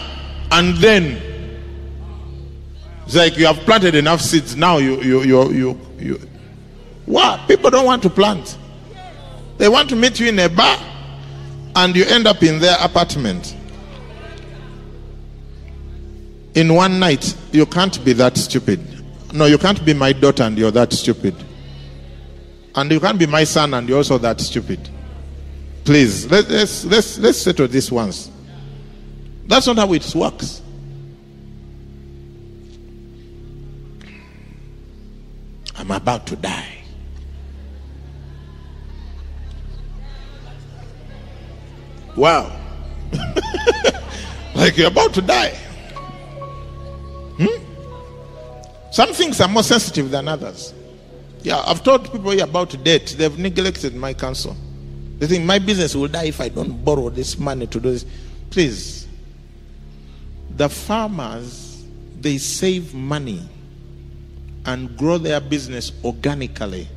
and 0.52 0.76
then 0.76 1.20
it's 3.06 3.14
like 3.14 3.36
you 3.36 3.46
have 3.46 3.58
planted 3.60 3.94
enough 3.94 4.20
seeds. 4.20 4.56
Now 4.56 4.78
you 4.78 5.00
you 5.02 5.22
you 5.22 5.52
you 5.52 5.80
you. 5.98 6.20
What 7.06 7.48
people 7.48 7.70
don't 7.70 7.86
want 7.86 8.02
to 8.02 8.10
plant. 8.10 8.58
They 9.58 9.68
want 9.68 9.88
to 9.88 9.96
meet 9.96 10.20
you 10.20 10.28
in 10.28 10.38
a 10.38 10.48
bar, 10.48 10.78
and 11.76 11.96
you 11.96 12.04
end 12.04 12.26
up 12.26 12.42
in 12.42 12.58
their 12.58 12.76
apartment. 12.80 13.56
In 16.54 16.74
one 16.74 16.98
night, 16.98 17.36
you 17.52 17.64
can't 17.66 18.02
be 18.04 18.12
that 18.14 18.36
stupid. 18.36 18.80
No, 19.32 19.46
you 19.46 19.58
can't 19.58 19.84
be 19.84 19.92
my 19.92 20.12
daughter 20.12 20.42
and 20.42 20.56
you're 20.56 20.70
that 20.70 20.92
stupid. 20.92 21.34
And 22.74 22.90
you 22.90 23.00
can't 23.00 23.18
be 23.18 23.26
my 23.26 23.44
son 23.44 23.74
and 23.74 23.88
you're 23.88 23.98
also 23.98 24.18
that 24.18 24.40
stupid. 24.40 24.88
Please, 25.84 26.30
let, 26.30 26.48
let's 26.48 26.84
let's 26.84 27.18
let's 27.18 27.38
settle 27.38 27.68
this 27.68 27.92
once. 27.92 28.30
That's 29.46 29.66
not 29.66 29.76
how 29.76 29.92
it 29.92 30.14
works. 30.14 30.62
I'm 35.76 35.90
about 35.90 36.26
to 36.28 36.36
die. 36.36 36.75
Wow. 42.16 42.50
like 44.54 44.76
you're 44.76 44.88
about 44.88 45.12
to 45.14 45.22
die. 45.22 45.54
Hmm? 47.38 47.62
Some 48.90 49.12
things 49.12 49.40
are 49.40 49.48
more 49.48 49.62
sensitive 49.62 50.10
than 50.10 50.26
others. 50.28 50.72
Yeah, 51.42 51.62
I've 51.66 51.84
told 51.84 52.10
people 52.10 52.40
about 52.40 52.82
debt. 52.82 53.14
They've 53.18 53.38
neglected 53.38 53.94
my 53.94 54.14
counsel. 54.14 54.56
They 55.18 55.26
think 55.26 55.44
my 55.44 55.58
business 55.58 55.94
will 55.94 56.08
die 56.08 56.24
if 56.24 56.40
I 56.40 56.48
don't 56.48 56.84
borrow 56.84 57.10
this 57.10 57.38
money 57.38 57.66
to 57.66 57.80
do 57.80 57.90
this. 57.90 58.04
Please. 58.50 59.06
The 60.56 60.68
farmers, 60.68 61.84
they 62.20 62.38
save 62.38 62.94
money 62.94 63.46
and 64.64 64.96
grow 64.96 65.18
their 65.18 65.40
business 65.40 65.92
organically. 66.04 66.88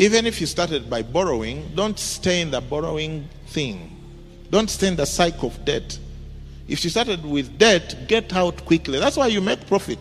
Even 0.00 0.24
if 0.24 0.40
you 0.40 0.46
started 0.46 0.88
by 0.88 1.02
borrowing, 1.02 1.70
don't 1.74 1.98
stay 1.98 2.40
in 2.40 2.50
the 2.50 2.62
borrowing 2.62 3.28
thing. 3.48 3.94
Don't 4.48 4.70
stay 4.70 4.88
in 4.88 4.96
the 4.96 5.04
cycle 5.04 5.48
of 5.48 5.62
debt. 5.66 5.98
If 6.66 6.82
you 6.84 6.88
started 6.88 7.22
with 7.22 7.58
debt, 7.58 8.08
get 8.08 8.32
out 8.32 8.64
quickly. 8.64 8.98
That's 8.98 9.18
why 9.18 9.26
you 9.26 9.42
make 9.42 9.66
profit. 9.66 9.98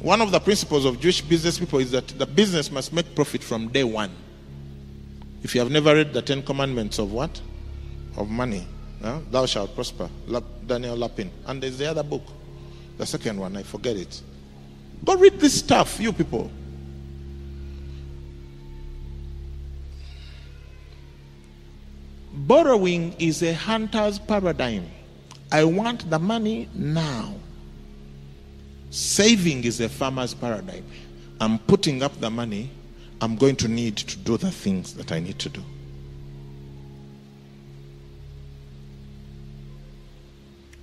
One 0.00 0.20
of 0.20 0.32
the 0.32 0.40
principles 0.40 0.84
of 0.84 0.98
Jewish 0.98 1.20
business 1.20 1.60
people 1.60 1.78
is 1.78 1.92
that 1.92 2.08
the 2.08 2.26
business 2.26 2.72
must 2.72 2.92
make 2.92 3.14
profit 3.14 3.40
from 3.40 3.68
day 3.68 3.84
one. 3.84 4.10
If 5.44 5.54
you 5.54 5.60
have 5.60 5.70
never 5.70 5.94
read 5.94 6.12
the 6.12 6.20
Ten 6.20 6.42
Commandments 6.42 6.98
of 6.98 7.12
what? 7.12 7.40
Of 8.16 8.28
money. 8.28 8.66
Huh? 9.00 9.20
Thou 9.30 9.46
shalt 9.46 9.76
prosper. 9.76 10.10
Daniel 10.66 10.96
Lapin. 10.96 11.30
And 11.46 11.62
there's 11.62 11.78
the 11.78 11.86
other 11.86 12.02
book. 12.02 12.24
The 12.96 13.06
second 13.06 13.38
one, 13.38 13.56
I 13.56 13.62
forget 13.62 13.96
it. 13.96 14.20
Go 15.04 15.14
read 15.14 15.38
this 15.38 15.60
stuff, 15.60 16.00
you 16.00 16.12
people. 16.12 16.50
Borrowing 22.46 23.14
is 23.18 23.42
a 23.42 23.52
hunter's 23.52 24.18
paradigm. 24.18 24.88
I 25.50 25.64
want 25.64 26.08
the 26.08 26.18
money 26.18 26.68
now. 26.72 27.34
Saving 28.90 29.64
is 29.64 29.80
a 29.80 29.88
farmer's 29.88 30.34
paradigm. 30.34 30.84
I'm 31.40 31.58
putting 31.58 32.02
up 32.02 32.18
the 32.20 32.30
money. 32.30 32.70
I'm 33.20 33.36
going 33.36 33.56
to 33.56 33.68
need 33.68 33.96
to 33.96 34.16
do 34.18 34.36
the 34.36 34.50
things 34.50 34.94
that 34.94 35.10
I 35.10 35.18
need 35.18 35.38
to 35.40 35.48
do. 35.48 35.62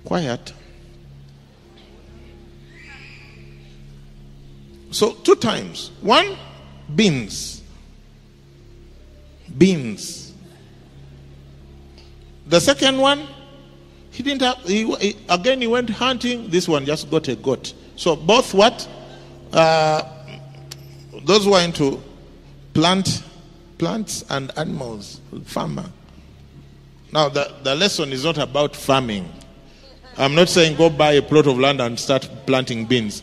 Quiet. 0.04 0.52
So, 4.90 5.14
two 5.14 5.36
times. 5.36 5.90
One, 6.02 6.36
beans. 6.94 7.62
Beans. 9.56 10.25
The 12.46 12.60
second 12.60 12.98
one, 12.98 13.26
he 14.10 14.22
didn't 14.22 14.42
have, 14.42 14.58
he, 14.64 14.90
he, 14.96 15.16
again, 15.28 15.60
he 15.60 15.66
went 15.66 15.90
hunting. 15.90 16.48
This 16.48 16.68
one 16.68 16.86
just 16.86 17.10
got 17.10 17.28
a 17.28 17.36
goat. 17.36 17.74
So, 17.96 18.14
both 18.14 18.54
what? 18.54 18.88
Uh, 19.52 20.02
those 21.24 21.44
who 21.44 21.54
are 21.54 21.62
into 21.62 22.00
plant, 22.72 23.22
plants 23.78 24.24
and 24.30 24.56
animals, 24.56 25.20
farmer. 25.44 25.86
Now, 27.12 27.28
the, 27.28 27.52
the 27.62 27.74
lesson 27.74 28.12
is 28.12 28.24
not 28.24 28.38
about 28.38 28.76
farming. 28.76 29.28
I'm 30.18 30.34
not 30.34 30.48
saying 30.48 30.76
go 30.76 30.88
buy 30.88 31.12
a 31.12 31.22
plot 31.22 31.46
of 31.46 31.58
land 31.58 31.80
and 31.80 31.98
start 31.98 32.28
planting 32.46 32.86
beans. 32.86 33.22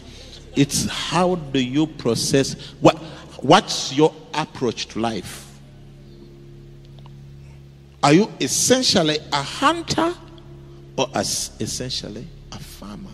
It's 0.55 0.85
how 0.85 1.35
do 1.35 1.59
you 1.59 1.87
process 1.87 2.53
what 2.81 2.95
what's 3.41 3.91
your 3.93 4.13
approach 4.33 4.87
to 4.89 4.99
life? 4.99 5.42
Are 8.03 8.11
you 8.11 8.29
essentially 8.41 9.17
a 9.31 9.41
hunter 9.41 10.13
or 10.97 11.07
as 11.15 11.51
essentially 11.59 12.27
a 12.51 12.59
farmer? 12.59 13.09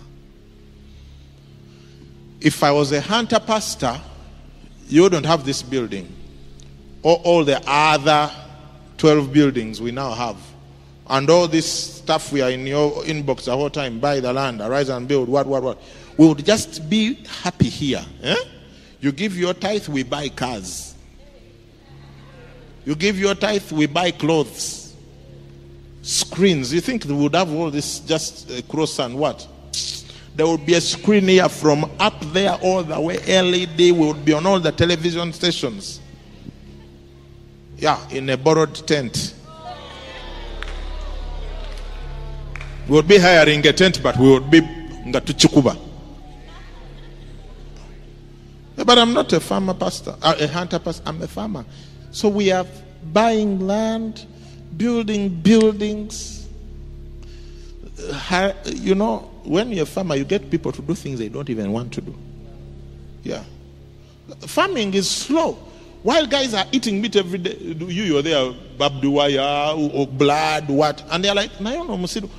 If 2.41 2.63
I 2.63 2.71
was 2.71 2.91
a 2.91 2.99
hunter 2.99 3.39
pastor, 3.39 4.01
you 4.87 5.03
wouldn't 5.03 5.27
have 5.27 5.45
this 5.45 5.61
building 5.61 6.11
or 7.03 7.17
all 7.17 7.43
the 7.43 7.61
other 7.67 8.31
12 8.97 9.31
buildings 9.31 9.79
we 9.79 9.91
now 9.91 10.11
have. 10.11 10.37
And 11.07 11.29
all 11.29 11.47
this 11.47 11.71
stuff 11.71 12.31
we 12.31 12.41
are 12.41 12.49
in 12.49 12.65
your 12.65 12.91
inbox 13.03 13.45
the 13.45 13.55
whole 13.55 13.69
time 13.69 13.99
buy 13.99 14.19
the 14.19 14.33
land, 14.33 14.61
arise 14.61 14.89
and 14.89 15.07
build, 15.07 15.29
what, 15.29 15.45
what, 15.45 15.61
what. 15.61 15.81
We 16.17 16.27
would 16.27 16.43
just 16.43 16.89
be 16.89 17.15
happy 17.43 17.69
here. 17.69 18.05
Eh? 18.23 18.35
You 19.01 19.11
give 19.11 19.37
your 19.37 19.53
tithe, 19.53 19.87
we 19.87 20.03
buy 20.03 20.29
cars. 20.29 20.95
You 22.85 22.95
give 22.95 23.19
your 23.19 23.35
tithe, 23.35 23.71
we 23.71 23.85
buy 23.85 24.11
clothes, 24.11 24.78
screens. 26.09 26.73
You 26.73 26.81
think 26.81 27.03
they 27.03 27.13
would 27.13 27.35
have 27.35 27.51
all 27.53 27.69
this 27.69 27.99
just 27.99 28.49
uh, 28.49 28.61
cross 28.63 28.99
and 28.99 29.15
what? 29.15 29.47
There 30.35 30.47
would 30.47 30.65
be 30.65 30.73
a 30.75 30.81
screen 30.81 31.27
here 31.27 31.49
from 31.49 31.89
up 31.99 32.19
there 32.33 32.53
all 32.61 32.83
the 32.83 32.99
way 32.99 33.17
LED. 33.17 33.95
Would 33.95 34.25
be 34.25 34.33
on 34.33 34.45
all 34.45 34.59
the 34.59 34.71
television 34.71 35.33
stations. 35.33 36.01
Yeah, 37.77 37.99
in 38.09 38.29
a 38.29 38.37
borrowed 38.37 38.75
tent. 38.87 39.35
We 42.87 42.95
would 42.95 43.07
be 43.07 43.17
hiring 43.19 43.65
a 43.67 43.73
tent, 43.73 44.01
but 44.01 44.17
we 44.17 44.29
would 44.29 44.49
be 44.49 44.61
ngatuchikuba. 44.61 45.77
But 48.77 48.97
I'm 48.97 49.13
not 49.13 49.31
a 49.33 49.39
farmer 49.39 49.73
pastor, 49.73 50.15
uh, 50.21 50.35
a 50.39 50.47
hunter 50.47 50.79
pastor. 50.79 51.03
I'm 51.05 51.21
a 51.21 51.27
farmer. 51.27 51.65
So 52.11 52.29
we 52.29 52.51
are 52.51 52.65
buying 53.13 53.59
land, 53.59 54.25
building 54.79 55.29
buildings. 55.29 56.47
You 58.65 58.95
know, 58.95 59.29
when 59.43 59.71
you're 59.71 59.83
a 59.83 59.85
farmer, 59.85 60.15
you 60.15 60.23
get 60.23 60.49
people 60.49 60.71
to 60.71 60.81
do 60.81 60.95
things 60.95 61.19
they 61.19 61.29
don't 61.29 61.49
even 61.49 61.71
want 61.71 61.91
to 61.93 62.01
do. 62.01 62.15
Yeah. 63.23 63.43
Farming 64.47 64.93
is 64.95 65.09
slow. 65.09 65.57
While 66.01 66.27
guys 66.27 66.53
are 66.53 66.65
eating 66.71 67.01
meat 67.01 67.17
every 67.17 67.39
day, 67.39 67.57
you, 67.57 67.87
you're 67.87 68.21
there, 68.21 68.53
babduwaya, 68.77 69.93
or 69.93 70.07
blood, 70.07 70.69
what? 70.69 71.03
And 71.11 71.25
they're 71.25 71.35
like, 71.35 71.51
nayono 71.59 71.97
musiru. 71.99 72.29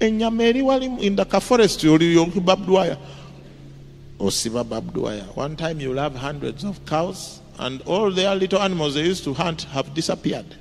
Enyameri 0.00 0.62
wali 0.62 0.86
in 1.06 1.16
the 1.16 1.26
forest, 1.26 1.80
babduwaya. 1.80 2.96
Oh, 4.18 4.24
Osiba 4.28 4.64
babduwaya. 4.64 5.36
One 5.36 5.54
time 5.54 5.80
you'll 5.80 5.98
have 5.98 6.14
hundreds 6.14 6.64
of 6.64 6.82
cows, 6.86 7.40
and 7.58 7.82
all 7.82 8.10
their 8.10 8.34
little 8.34 8.62
animals 8.62 8.94
they 8.94 9.04
used 9.04 9.24
to 9.24 9.34
hunt 9.34 9.64
have 9.64 9.92
disappeared. 9.92 10.56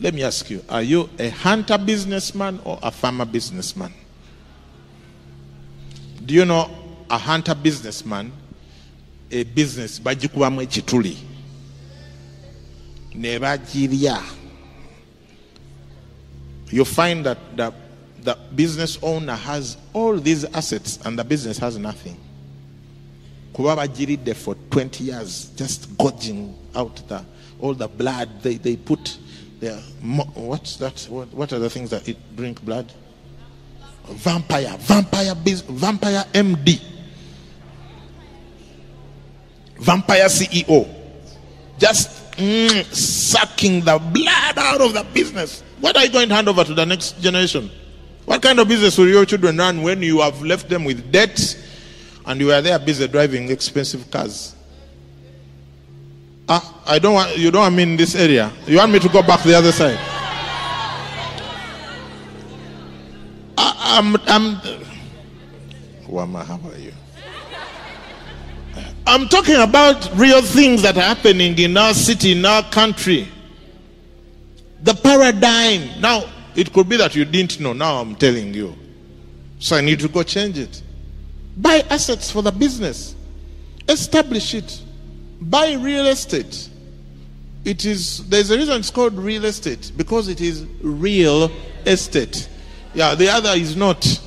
Let 0.00 0.14
me 0.14 0.22
ask 0.22 0.48
you 0.50 0.64
are 0.68 0.82
you 0.82 1.08
a 1.18 1.28
hunter 1.28 1.78
businessman 1.78 2.60
or 2.64 2.78
a 2.82 2.90
farmer 2.90 3.24
businessman? 3.24 3.92
Do 6.24 6.34
you 6.34 6.44
know 6.44 6.70
a 7.10 7.18
hunter 7.18 7.54
businessman? 7.54 8.32
A 9.30 9.44
business 9.44 10.00
bagikubamu 10.00 10.62
ekituli 10.62 11.16
ne 13.14 13.38
bagirya 13.38 14.22
you 16.70 16.84
find 16.84 17.24
that 17.26 17.38
the, 17.56 17.72
the 18.22 18.36
business 18.54 18.98
owner 19.02 19.34
has 19.34 19.76
all 19.92 20.16
these 20.18 20.44
assets 20.44 20.98
and 21.04 21.18
the 21.18 21.24
business 21.24 21.58
has 21.58 21.76
nothing 21.78 22.16
kuba 23.54 23.76
bagiridde 23.76 24.34
for 24.34 24.54
20 24.70 25.04
years 25.04 25.50
just 25.56 25.96
gorging 25.98 26.54
out 26.74 26.96
the, 27.08 27.24
all 27.60 27.74
the 27.74 27.88
blood 27.88 28.28
they, 28.42 28.54
they 28.56 28.76
put 28.76 29.18
there, 29.60 29.78
what's 30.34 30.76
that? 30.76 31.06
What, 31.10 31.28
what 31.32 31.52
are 31.52 31.58
the 31.58 31.70
things 31.70 31.90
that 31.90 32.08
it 32.08 32.16
drink 32.36 32.64
blood? 32.64 32.92
Vampire, 34.06 34.76
vampire, 34.78 35.34
vampire 35.34 36.24
MD, 36.32 36.80
vampire 39.78 40.26
CEO, 40.26 40.88
just 41.78 42.32
mm, 42.36 42.84
sucking 42.94 43.80
the 43.84 43.98
blood 43.98 44.58
out 44.58 44.80
of 44.80 44.94
the 44.94 45.04
business. 45.12 45.62
What 45.80 45.96
are 45.96 46.04
you 46.04 46.10
going 46.10 46.28
to 46.30 46.34
hand 46.34 46.48
over 46.48 46.64
to 46.64 46.74
the 46.74 46.86
next 46.86 47.20
generation? 47.20 47.70
What 48.24 48.42
kind 48.42 48.58
of 48.60 48.68
business 48.68 48.96
will 48.96 49.08
your 49.08 49.24
children 49.24 49.56
run 49.56 49.82
when 49.82 50.02
you 50.02 50.20
have 50.20 50.42
left 50.42 50.68
them 50.68 50.84
with 50.84 51.12
debt 51.12 51.56
and 52.26 52.40
you 52.40 52.52
are 52.52 52.60
there 52.60 52.78
busy 52.78 53.08
driving 53.08 53.50
expensive 53.50 54.10
cars? 54.10 54.54
I 56.48 56.98
don't 56.98 57.12
want 57.14 57.36
you 57.36 57.50
don't 57.50 57.62
want 57.62 57.74
me 57.74 57.82
in 57.82 57.96
this 57.96 58.14
area. 58.14 58.50
You 58.66 58.78
want 58.78 58.92
me 58.92 58.98
to 58.98 59.08
go 59.08 59.22
back 59.22 59.42
the 59.42 59.54
other 59.54 59.72
side? 59.72 59.98
I, 63.58 63.98
I'm 63.98 64.16
I'm 64.26 64.56
Wama, 66.08 66.44
how 66.46 66.58
are 66.70 66.78
you? 66.78 66.92
I'm 69.06 69.28
talking 69.28 69.56
about 69.56 70.10
real 70.14 70.40
things 70.40 70.82
that 70.82 70.96
are 70.96 71.02
happening 71.02 71.58
in 71.58 71.76
our 71.76 71.92
city, 71.92 72.32
in 72.32 72.44
our 72.44 72.62
country. 72.70 73.28
The 74.82 74.94
paradigm. 74.94 76.00
Now, 76.00 76.24
it 76.54 76.72
could 76.72 76.88
be 76.88 76.96
that 76.96 77.14
you 77.14 77.24
didn't 77.24 77.60
know. 77.60 77.72
Now 77.72 78.00
I'm 78.00 78.14
telling 78.14 78.54
you. 78.54 78.74
So 79.58 79.76
I 79.76 79.80
need 79.80 80.00
to 80.00 80.08
go 80.08 80.22
change 80.22 80.58
it. 80.58 80.82
Buy 81.56 81.84
assets 81.90 82.30
for 82.30 82.42
the 82.42 82.52
business. 82.52 83.14
Establish 83.88 84.54
it 84.54 84.82
buy 85.40 85.74
real 85.74 86.06
estate. 86.06 86.68
It 87.64 87.84
is 87.84 88.26
there's 88.28 88.50
a 88.50 88.56
reason 88.56 88.78
it's 88.78 88.90
called 88.90 89.14
real 89.14 89.44
estate 89.44 89.92
because 89.96 90.28
it 90.28 90.40
is 90.40 90.64
real 90.80 91.50
estate. 91.84 92.48
Yeah, 92.94 93.14
the 93.14 93.28
other 93.28 93.50
is 93.50 93.76
not. 93.76 94.20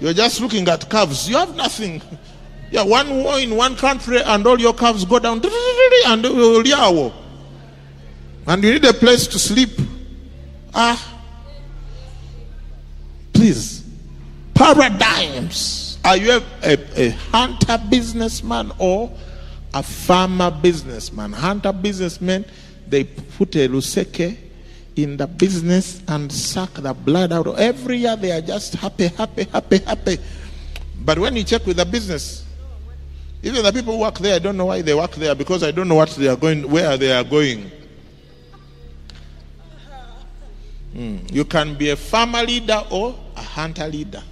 You're 0.00 0.14
just 0.14 0.40
looking 0.40 0.66
at 0.68 0.88
curves. 0.88 1.28
You 1.28 1.36
have 1.36 1.54
nothing. 1.54 2.02
Yeah, 2.70 2.84
one 2.84 3.22
war 3.22 3.38
in 3.38 3.54
one 3.56 3.76
country 3.76 4.22
and 4.22 4.46
all 4.46 4.58
your 4.58 4.72
curves 4.72 5.04
go 5.04 5.18
down 5.18 5.42
and 6.06 6.24
and 8.46 8.64
you 8.64 8.72
need 8.72 8.84
a 8.84 8.92
place 8.92 9.26
to 9.26 9.38
sleep. 9.38 9.70
Ah, 10.72 11.20
please, 13.32 13.84
paradigms. 14.54 15.98
Are 16.04 16.16
you 16.16 16.32
a, 16.32 16.42
a, 16.62 17.08
a 17.08 17.10
hunter 17.10 17.78
businessman 17.90 18.72
or 18.78 19.12
a 19.72 19.82
farmer 19.82 20.50
businessman, 20.50 21.32
hunter 21.32 21.72
businessman, 21.72 22.44
they 22.88 23.04
put 23.04 23.54
a 23.56 23.68
luseke 23.68 24.36
in 24.96 25.16
the 25.16 25.26
business 25.26 26.02
and 26.08 26.30
suck 26.30 26.74
the 26.74 26.92
blood 26.92 27.32
out. 27.32 27.46
Every 27.58 27.98
year 27.98 28.16
they 28.16 28.32
are 28.32 28.40
just 28.40 28.74
happy, 28.74 29.06
happy, 29.08 29.44
happy, 29.44 29.78
happy. 29.78 30.18
But 31.02 31.18
when 31.18 31.36
you 31.36 31.44
check 31.44 31.64
with 31.66 31.76
the 31.76 31.84
business, 31.84 32.44
even 33.42 33.62
the 33.62 33.72
people 33.72 33.94
who 33.94 34.00
work 34.00 34.18
there, 34.18 34.36
I 34.36 34.38
don't 34.38 34.56
know 34.56 34.66
why 34.66 34.82
they 34.82 34.94
work 34.94 35.12
there 35.12 35.34
because 35.34 35.62
I 35.62 35.70
don't 35.70 35.88
know 35.88 35.94
what 35.94 36.10
they 36.10 36.28
are 36.28 36.36
going, 36.36 36.68
where 36.70 36.96
they 36.96 37.12
are 37.12 37.24
going. 37.24 37.70
Mm. 40.94 41.32
You 41.32 41.44
can 41.44 41.76
be 41.76 41.90
a 41.90 41.96
farmer 41.96 42.42
leader 42.42 42.82
or 42.90 43.18
a 43.36 43.42
hunter 43.42 43.86
leader. 43.86 44.22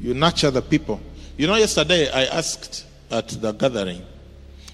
You 0.00 0.14
nurture 0.14 0.50
the 0.50 0.60
people. 0.60 1.00
You 1.36 1.46
know, 1.46 1.56
yesterday 1.56 2.10
I 2.10 2.24
asked 2.24 2.86
at 3.10 3.28
the 3.28 3.52
gathering, 3.52 4.02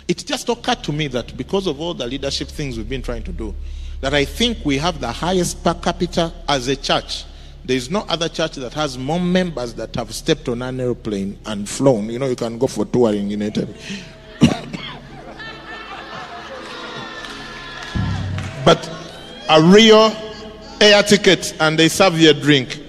it 0.09 0.25
just 0.27 0.49
occurred 0.49 0.83
to 0.85 0.93
me 0.93 1.07
that 1.09 1.37
because 1.37 1.67
of 1.69 1.81
all 1.81 1.95
the 1.95 2.07
leadership 2.07 2.49
things 2.49 2.77
we've 2.77 2.89
been 2.89 3.03
trying 3.03 3.23
to 3.25 3.33
do, 3.33 3.55
that 4.01 4.15
I 4.15 4.25
think 4.25 4.65
we 4.65 4.79
have 4.79 5.01
the 5.01 5.13
highest 5.13 5.63
per 5.63 5.75
capita 5.75 6.33
as 6.49 6.67
a 6.69 6.77
church. 6.77 7.25
There 7.65 7.77
is 7.77 7.91
no 7.91 8.01
other 8.09 8.29
church 8.29 8.55
that 8.57 8.73
has 8.75 8.99
more 8.99 9.21
members 9.21 9.75
that 9.75 9.95
have 9.97 10.15
stepped 10.15 10.49
on 10.49 10.63
an 10.63 10.81
airplane 10.81 11.39
and 11.47 11.69
flown. 11.69 12.09
You 12.09 12.19
know, 12.19 12.29
you 12.29 12.37
can 12.37 12.59
go 12.59 12.67
for 12.67 12.87
touring 12.87 13.31
in 13.31 13.43
it. 13.43 13.55
but 18.65 18.91
a 19.49 19.63
real 19.63 20.13
air 20.81 21.03
ticket 21.03 21.55
and 21.61 21.79
they 21.79 21.89
serve 21.89 22.19
you 22.19 22.31
a 22.31 22.35
drink 22.35 22.81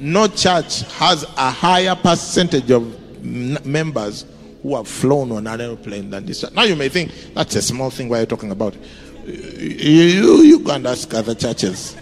no 0.00 0.28
church 0.28 0.82
has 0.98 1.24
a 1.36 1.50
higher 1.50 1.94
percentage 1.94 2.70
of 2.70 3.22
members 3.22 4.24
who 4.62 4.76
have 4.76 4.88
flown 4.88 5.32
on 5.32 5.46
an 5.46 5.60
airplane 5.60 6.10
than 6.10 6.26
this. 6.26 6.50
Now 6.52 6.62
you 6.62 6.76
may 6.76 6.88
think 6.88 7.12
that's 7.34 7.54
a 7.56 7.62
small 7.62 7.90
thing. 7.90 8.08
Why 8.08 8.18
are 8.18 8.20
you 8.20 8.26
talking 8.26 8.50
about? 8.50 8.76
You, 9.24 10.42
you 10.42 10.60
go 10.60 10.72
and 10.72 10.86
ask 10.86 11.12
other 11.14 11.34
churches. 11.34 11.96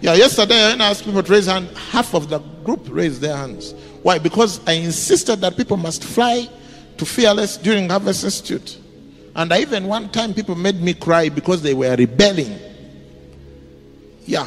Yeah, 0.00 0.14
yesterday 0.14 0.54
I 0.54 0.76
asked 0.76 1.04
people 1.04 1.22
to 1.22 1.32
raise 1.32 1.46
hand, 1.46 1.68
half 1.90 2.14
of 2.14 2.28
the 2.28 2.38
group 2.38 2.86
raised 2.88 3.20
their 3.20 3.36
hands. 3.36 3.72
Why? 4.02 4.18
Because 4.18 4.60
I 4.66 4.72
insisted 4.72 5.40
that 5.40 5.56
people 5.56 5.76
must 5.76 6.04
fly 6.04 6.48
to 6.98 7.04
Fearless 7.04 7.56
during 7.56 7.88
Harvest 7.88 8.24
Institute. 8.24 8.78
And 9.34 9.52
I 9.52 9.60
even 9.60 9.86
one 9.86 10.08
time 10.10 10.34
people 10.34 10.54
made 10.54 10.80
me 10.80 10.94
cry 10.94 11.28
because 11.28 11.62
they 11.62 11.74
were 11.74 11.94
rebelling. 11.96 12.58
Yeah. 14.24 14.46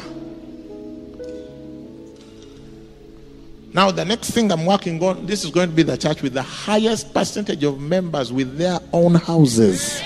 Now, 3.74 3.90
the 3.90 4.04
next 4.04 4.32
thing 4.32 4.52
I'm 4.52 4.66
working 4.66 5.02
on, 5.02 5.24
this 5.24 5.44
is 5.44 5.50
going 5.50 5.70
to 5.70 5.74
be 5.74 5.82
the 5.82 5.96
church 5.96 6.20
with 6.20 6.34
the 6.34 6.42
highest 6.42 7.14
percentage 7.14 7.64
of 7.64 7.80
members 7.80 8.30
with 8.30 8.58
their 8.58 8.78
own 8.92 9.14
houses. 9.14 10.02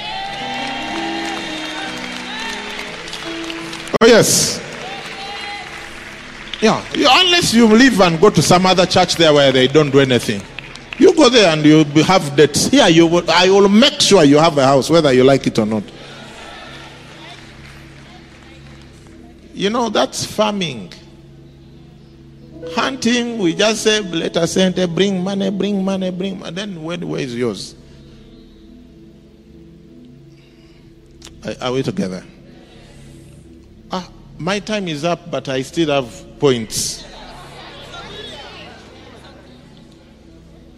Oh, 4.00 4.06
yes. 4.06 4.60
Yeah, 6.62 6.84
you, 6.94 7.08
unless 7.10 7.52
you 7.52 7.66
leave 7.66 8.00
and 8.00 8.20
go 8.20 8.30
to 8.30 8.40
some 8.40 8.66
other 8.66 8.86
church 8.86 9.16
there 9.16 9.34
where 9.34 9.50
they 9.50 9.66
don't 9.66 9.90
do 9.90 9.98
anything. 9.98 10.42
You 10.98 11.14
go 11.14 11.28
there 11.28 11.52
and 11.52 11.64
you 11.64 11.84
have 12.04 12.36
debts. 12.36 12.68
Here, 12.68 12.88
you 12.88 13.06
will, 13.06 13.28
I 13.30 13.50
will 13.50 13.68
make 13.68 14.00
sure 14.00 14.22
you 14.22 14.38
have 14.38 14.56
a 14.58 14.64
house, 14.64 14.88
whether 14.88 15.12
you 15.12 15.24
like 15.24 15.46
it 15.46 15.58
or 15.58 15.66
not. 15.66 15.82
You 19.52 19.70
know, 19.70 19.88
that's 19.88 20.24
farming. 20.24 20.92
Hunting, 22.74 23.38
we 23.38 23.54
just 23.54 23.82
say, 23.82 24.00
let 24.00 24.36
us 24.36 24.56
enter, 24.56 24.86
bring 24.86 25.22
money, 25.22 25.50
bring 25.50 25.84
money, 25.84 26.10
bring 26.10 26.38
money. 26.38 26.54
Then 26.54 26.82
where, 26.82 26.98
where 26.98 27.20
is 27.20 27.34
yours? 27.34 27.74
Are, 31.44 31.54
are 31.62 31.72
we 31.72 31.82
together? 31.82 32.24
Ah, 33.90 34.08
my 34.38 34.58
time 34.58 34.88
is 34.88 35.04
up, 35.04 35.30
but 35.30 35.48
I 35.48 35.62
still 35.62 35.90
have 35.90 36.38
points. 36.40 37.04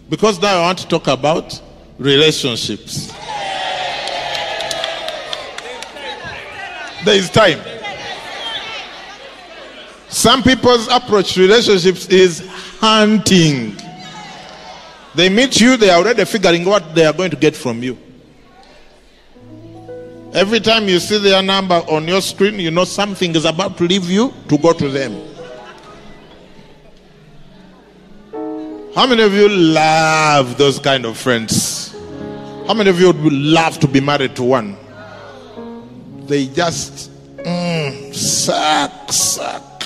Because 0.09 0.41
now 0.41 0.59
I 0.59 0.61
want 0.61 0.79
to 0.79 0.87
talk 0.87 1.07
about 1.07 1.61
relationships. 1.97 3.13
There 7.05 7.15
is 7.15 7.29
time. 7.29 7.78
Some 10.09 10.41
people's 10.41 10.87
approach 10.87 11.33
to 11.33 11.41
relationships 11.41 12.07
is 12.07 12.45
hunting. 12.79 13.77
They 15.15 15.29
meet 15.29 15.59
you, 15.61 15.77
they 15.77 15.89
are 15.89 15.97
already 15.99 16.25
figuring 16.25 16.65
what 16.65 16.95
they 16.95 17.05
are 17.05 17.13
going 17.13 17.31
to 17.31 17.37
get 17.37 17.55
from 17.55 17.83
you. 17.83 17.97
Every 20.33 20.59
time 20.59 20.87
you 20.87 20.99
see 20.99 21.17
their 21.17 21.41
number 21.41 21.75
on 21.75 22.07
your 22.07 22.21
screen, 22.21 22.59
you 22.59 22.69
know 22.69 22.83
something 22.85 23.35
is 23.35 23.45
about 23.45 23.77
to 23.77 23.85
leave 23.85 24.09
you 24.09 24.33
to 24.47 24.57
go 24.57 24.73
to 24.73 24.89
them. 24.89 25.13
How 28.95 29.07
many 29.07 29.23
of 29.23 29.33
you 29.33 29.47
love 29.49 30.57
those 30.57 30.77
kind 30.79 31.05
of 31.05 31.17
friends? 31.17 31.95
How 32.67 32.73
many 32.73 32.89
of 32.89 32.99
you 32.99 33.07
would 33.11 33.33
love 33.33 33.79
to 33.79 33.87
be 33.87 34.01
married 34.01 34.35
to 34.35 34.43
one? 34.43 34.77
They 36.27 36.47
just 36.47 37.09
mm, 37.37 38.13
suck, 38.13 39.11
suck. 39.11 39.78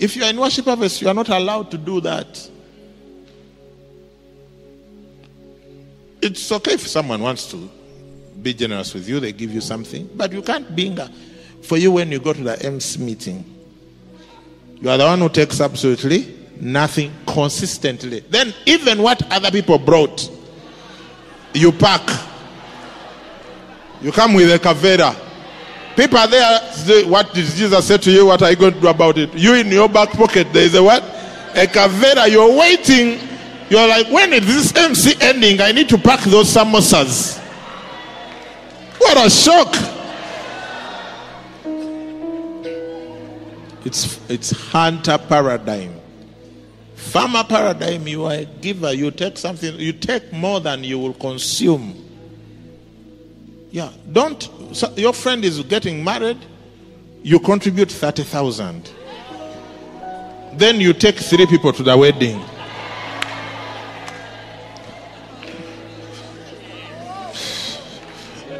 If 0.00 0.16
you 0.16 0.24
are 0.24 0.30
in 0.30 0.40
worship 0.40 0.64
harvest, 0.64 1.02
you 1.02 1.08
are 1.08 1.14
not 1.14 1.28
allowed 1.28 1.70
to 1.72 1.78
do 1.78 2.00
that. 2.00 2.50
It's 6.22 6.50
okay 6.50 6.72
if 6.72 6.86
someone 6.86 7.20
wants 7.20 7.50
to 7.50 7.70
be 8.42 8.54
generous 8.54 8.94
with 8.94 9.06
you, 9.06 9.20
they 9.20 9.32
give 9.32 9.52
you 9.52 9.60
something, 9.60 10.08
but 10.16 10.32
you 10.32 10.40
can't 10.40 10.74
be 10.74 10.96
for 11.62 11.76
you 11.76 11.92
when 11.92 12.10
you 12.10 12.18
go 12.18 12.32
to 12.32 12.42
the 12.42 12.62
MC 12.64 12.98
meeting. 13.00 13.44
You 14.80 14.88
are 14.88 14.96
the 14.96 15.04
one 15.04 15.18
who 15.18 15.28
takes 15.28 15.60
absolutely 15.60 16.34
nothing 16.58 17.12
consistently. 17.26 18.20
Then, 18.20 18.54
even 18.66 19.02
what 19.02 19.22
other 19.30 19.50
people 19.50 19.78
brought, 19.78 20.30
you 21.52 21.72
pack. 21.72 22.08
You 24.00 24.12
come 24.12 24.32
with 24.32 24.50
a 24.50 24.58
kavera. 24.58 25.14
People 25.96 26.18
are 26.18 26.28
there. 26.28 26.72
Say, 26.72 27.04
what 27.04 27.34
did 27.34 27.46
Jesus 27.46 27.86
say 27.86 27.98
to 27.98 28.10
you? 28.10 28.26
What 28.26 28.42
are 28.42 28.50
you 28.50 28.56
going 28.56 28.74
to 28.74 28.80
do 28.80 28.88
about 28.88 29.18
it? 29.18 29.34
You 29.34 29.54
in 29.54 29.68
your 29.68 29.88
back 29.88 30.10
pocket, 30.10 30.52
there 30.52 30.64
is 30.64 30.74
a 30.74 30.82
what? 30.82 31.02
A 31.02 31.66
kavera. 31.66 32.30
You're 32.30 32.56
waiting. 32.56 33.18
You're 33.68 33.86
like, 33.86 34.10
when 34.10 34.32
is 34.32 34.46
this 34.46 34.74
MC 34.74 35.14
ending? 35.20 35.60
I 35.60 35.72
need 35.72 35.88
to 35.90 35.98
pack 35.98 36.20
those 36.20 36.52
samosas. 36.52 37.38
What 38.98 39.26
a 39.26 39.30
shock! 39.30 39.74
It's 43.84 44.20
it's 44.28 44.50
hunter 44.50 45.16
paradigm. 45.18 45.94
Farmer 46.94 47.44
paradigm, 47.44 48.06
you 48.06 48.24
are 48.24 48.34
a 48.34 48.44
giver. 48.44 48.92
You 48.92 49.10
take 49.10 49.38
something, 49.38 49.74
you 49.80 49.94
take 49.94 50.32
more 50.32 50.60
than 50.60 50.84
you 50.84 50.98
will 50.98 51.14
consume. 51.14 52.09
Yeah, 53.70 53.90
don't. 54.10 54.48
So 54.72 54.92
your 54.96 55.12
friend 55.12 55.44
is 55.44 55.60
getting 55.62 56.02
married, 56.02 56.38
you 57.22 57.38
contribute 57.38 57.90
30,000. 57.90 58.90
Then 60.54 60.80
you 60.80 60.92
take 60.92 61.16
three 61.16 61.46
people 61.46 61.72
to 61.72 61.82
the 61.82 61.96
wedding. 61.96 62.40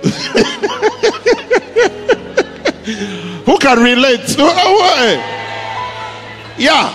Who 3.44 3.58
can 3.58 3.78
relate? 3.82 4.36
Yeah. 6.58 6.92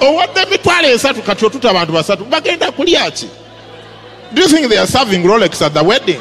owadde 0.00 0.40
emitwalo 0.40 0.88
esatu 0.88 1.22
kati 1.22 1.46
otuta 1.46 1.70
abantu 1.70 1.92
basatu 1.92 2.24
bagenda 2.24 2.72
kulya 2.72 3.10
ki 3.10 3.28
do 4.32 4.42
you 4.42 4.48
think 4.48 4.68
they 4.68 4.78
are 4.78 4.86
serving 4.86 5.24
rolex 5.24 5.60
at 5.62 5.74
the 5.74 5.82
wedding 5.82 6.20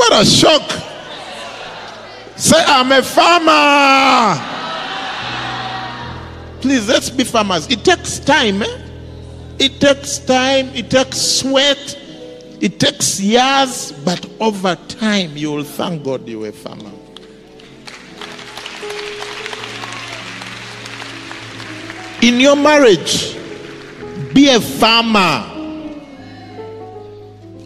what 0.00 0.22
a 0.22 0.24
shock 0.24 0.62
say 2.36 2.62
i'm 2.66 2.90
a 2.90 3.02
farmer 3.02 4.40
please 6.62 6.88
let's 6.88 7.10
be 7.10 7.22
farmers 7.24 7.66
it 7.70 7.84
takes 7.84 8.18
time 8.18 8.62
eh? 8.62 8.82
it 9.58 9.78
takes 9.78 10.18
time 10.18 10.68
it 10.74 10.90
takes 10.90 11.18
sweat 11.18 11.98
it 12.60 12.80
takes 12.80 13.20
years 13.20 13.92
but 14.04 14.24
over 14.40 14.74
time 14.88 15.36
you 15.36 15.52
will 15.52 15.64
thank 15.64 16.02
god 16.02 16.26
you 16.26 16.38
were 16.40 16.48
a 16.48 16.52
farmer 16.52 16.90
In 22.22 22.38
your 22.38 22.54
marriage, 22.54 23.34
be 24.34 24.50
a 24.50 24.60
farmer. 24.60 25.59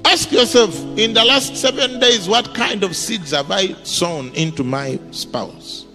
Ask 0.04 0.30
yourself 0.30 0.74
in 0.98 1.14
the 1.14 1.24
last 1.24 1.56
seven 1.56 1.98
days, 1.98 2.28
what 2.28 2.54
kind 2.54 2.84
of 2.84 2.94
seeds 2.94 3.30
have 3.32 3.50
I 3.50 3.72
sown 3.82 4.30
into 4.34 4.62
my 4.62 4.98
spouse? 5.10 5.86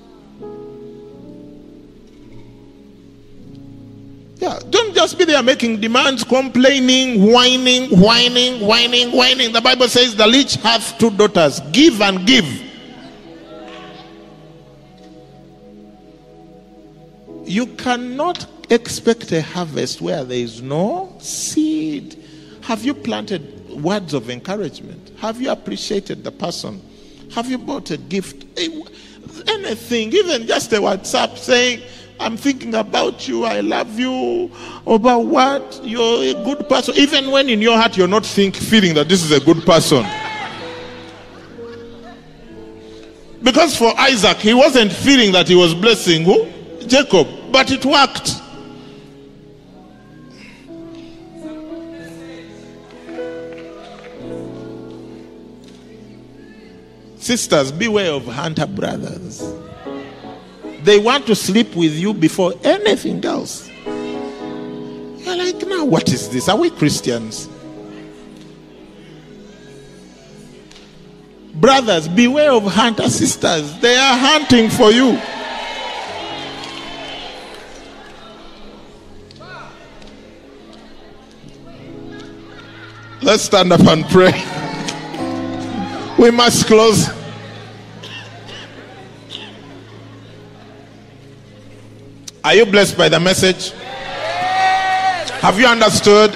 Yeah, 4.40 4.58
don't 4.70 4.96
just 4.96 5.18
be 5.18 5.26
there 5.26 5.44
making 5.44 5.82
demands, 5.82 6.24
complaining, 6.24 7.32
whining, 7.32 7.90
whining, 8.00 8.66
whining, 8.66 9.12
whining. 9.12 9.52
The 9.52 9.60
Bible 9.60 9.90
says 9.90 10.16
the 10.16 10.26
leech 10.26 10.56
hath 10.56 10.98
two 10.98 11.12
daughters. 11.12 11.60
Give 11.72 12.02
and 12.02 12.26
give. 12.26 12.46
You 17.46 17.68
cannot 17.68 18.48
expect 18.70 19.32
a 19.34 19.42
harvest 19.42 20.00
where 20.02 20.24
there 20.24 20.38
is 20.38 20.62
no 20.62 21.16
seed. 21.20 22.24
Have 22.62 22.86
you 22.86 22.94
planted 22.94 23.59
words 23.82 24.14
of 24.14 24.30
encouragement? 24.30 25.12
Have 25.20 25.42
you 25.42 25.52
appreciated 25.52 26.24
the 26.24 26.32
person? 26.32 26.82
Have 27.34 27.50
you 27.50 27.58
bought 27.58 27.92
a 27.92 27.98
gift? 27.98 28.46
Anything, 29.48 30.14
even 30.14 30.48
just 30.48 30.74
a 30.74 30.78
WhatsApp 30.78 31.38
saying, 31.38 31.82
I'm 32.20 32.36
thinking 32.36 32.76
about 32.76 33.28
you, 33.28 33.46
I 33.46 33.62
love 33.62 33.98
you, 33.98 34.52
about 34.86 35.26
what? 35.26 35.80
You're 35.84 36.24
a 36.24 36.44
good 36.44 36.68
person. 36.68 36.96
Even 36.96 37.32
when 37.32 37.48
in 37.50 37.62
your 37.62 37.78
heart 37.78 37.96
you're 37.96 38.08
not 38.08 38.26
think, 38.26 38.56
feeling 38.56 38.94
that 38.96 39.08
this 39.08 39.24
is 39.24 39.32
a 39.32 39.40
good 39.40 39.66
person. 39.66 40.06
Because 43.42 43.78
for 43.78 43.98
Isaac, 43.98 44.38
he 44.38 44.54
wasn't 44.54 44.92
feeling 44.92 45.32
that 45.32 45.48
he 45.48 45.56
was 45.56 45.74
blessing 45.74 46.24
who? 46.24 46.46
Jacob. 46.88 47.28
But 47.52 47.72
it 47.72 47.86
worked. 47.86 48.39
Sisters, 57.30 57.72
beware 57.72 58.14
of 58.14 58.26
hunter 58.26 58.66
brothers. 58.66 59.54
They 60.82 60.98
want 60.98 61.28
to 61.28 61.36
sleep 61.36 61.76
with 61.76 61.94
you 61.94 62.12
before 62.12 62.56
anything 62.64 63.24
else. 63.24 63.70
You're 63.86 65.36
like, 65.38 65.62
now 65.68 65.86
what 65.86 66.10
is 66.10 66.28
this? 66.30 66.50
Are 66.50 66.58
we 66.58 66.72
Christians? 66.72 67.48
Brothers, 71.54 72.08
beware 72.08 72.52
of 72.52 72.64
hunter 72.64 73.08
sisters. 73.08 73.80
They 73.80 73.96
are 73.96 74.18
hunting 74.18 74.72
for 74.72 74.90
you. 74.90 75.22
Let's 83.22 83.44
stand 83.44 83.72
up 83.72 83.82
and 83.82 84.04
pray. 84.06 84.34
We 86.18 86.32
must 86.32 86.66
close. 86.66 87.19
Are 92.50 92.56
you 92.56 92.66
blessed 92.66 92.98
by 92.98 93.10
the 93.10 93.20
message? 93.20 93.74
Have 95.40 95.60
you 95.60 95.68
understood? 95.68 96.36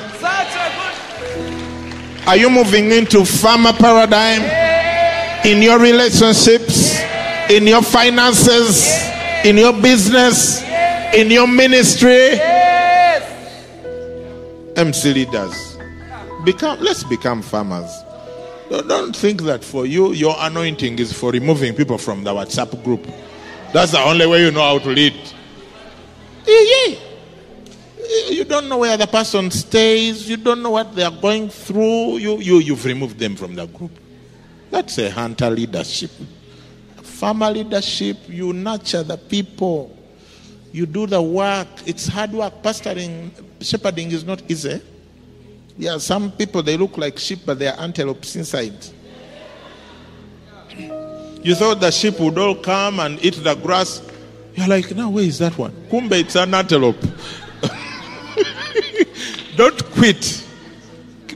Are 2.27 2.37
you 2.37 2.51
moving 2.51 2.91
into 2.91 3.25
farmer 3.25 3.73
paradigm 3.73 4.43
in 5.43 5.63
your 5.63 5.79
relationships, 5.79 6.99
in 7.49 7.65
your 7.65 7.81
finances, 7.81 8.93
in 9.43 9.57
your 9.57 9.73
business, 9.73 10.61
in 11.15 11.31
your 11.31 11.47
ministry? 11.47 12.39
MC 14.75 15.15
leaders, 15.15 15.79
become 16.45 16.79
let's 16.79 17.03
become 17.03 17.41
farmers. 17.41 17.91
Don't, 18.69 18.87
don't 18.87 19.15
think 19.15 19.41
that 19.45 19.63
for 19.63 19.87
you 19.87 20.13
your 20.13 20.35
anointing 20.37 20.99
is 20.99 21.11
for 21.11 21.31
removing 21.31 21.73
people 21.73 21.97
from 21.97 22.23
the 22.23 22.31
WhatsApp 22.31 22.83
group. 22.83 23.03
That's 23.73 23.93
the 23.93 23.99
only 23.99 24.27
way 24.27 24.45
you 24.45 24.51
know 24.51 24.61
how 24.61 24.77
to 24.77 24.89
lead. 24.89 25.15
Eh, 26.47 26.85
yeah, 26.87 26.95
yeah. 26.95 28.29
You 28.29 28.43
don't 28.43 28.67
know 28.67 28.79
where 28.79 28.97
the 28.97 29.07
person 29.07 29.49
stays. 29.49 30.29
You 30.29 30.37
don't 30.37 30.61
know 30.61 30.71
what 30.71 30.93
they 30.93 31.03
are 31.03 31.11
going 31.11 31.49
through. 31.49 32.17
You, 32.17 32.37
you, 32.39 32.57
you've 32.57 32.83
removed 32.85 33.17
them 33.17 33.35
from 33.35 33.55
the 33.55 33.65
group. 33.65 33.91
That's 34.69 34.97
a 34.97 35.09
hunter 35.09 35.49
leadership. 35.49 36.11
Farmer 37.01 37.51
leadership, 37.51 38.17
you 38.27 38.51
nurture 38.53 39.03
the 39.03 39.17
people. 39.17 39.95
You 40.71 40.85
do 40.85 41.07
the 41.07 41.21
work. 41.21 41.67
It's 41.85 42.07
hard 42.07 42.31
work. 42.33 42.61
Pastoring, 42.61 43.31
shepherding 43.61 44.11
is 44.11 44.23
not 44.25 44.41
easy. 44.49 44.81
Yeah, 45.77 45.97
some 45.99 46.31
people, 46.31 46.61
they 46.61 46.75
look 46.77 46.97
like 46.97 47.17
sheep, 47.17 47.39
but 47.45 47.59
they 47.59 47.67
are 47.67 47.79
antelopes 47.79 48.35
inside. 48.35 48.73
You 51.43 51.55
thought 51.55 51.79
the 51.79 51.91
sheep 51.91 52.19
would 52.19 52.37
all 52.37 52.55
come 52.55 52.99
and 52.99 53.23
eat 53.23 53.43
the 53.43 53.55
grass. 53.55 54.01
You're 54.55 54.67
like, 54.67 54.95
now 54.95 55.09
where 55.09 55.23
is 55.23 55.39
that 55.39 55.57
one? 55.57 55.71
Kumbe, 55.89 56.13
it's 56.13 56.35
an 56.35 56.53
antelope. 56.53 57.01
Don't 59.55 59.83
quit. 59.91 60.45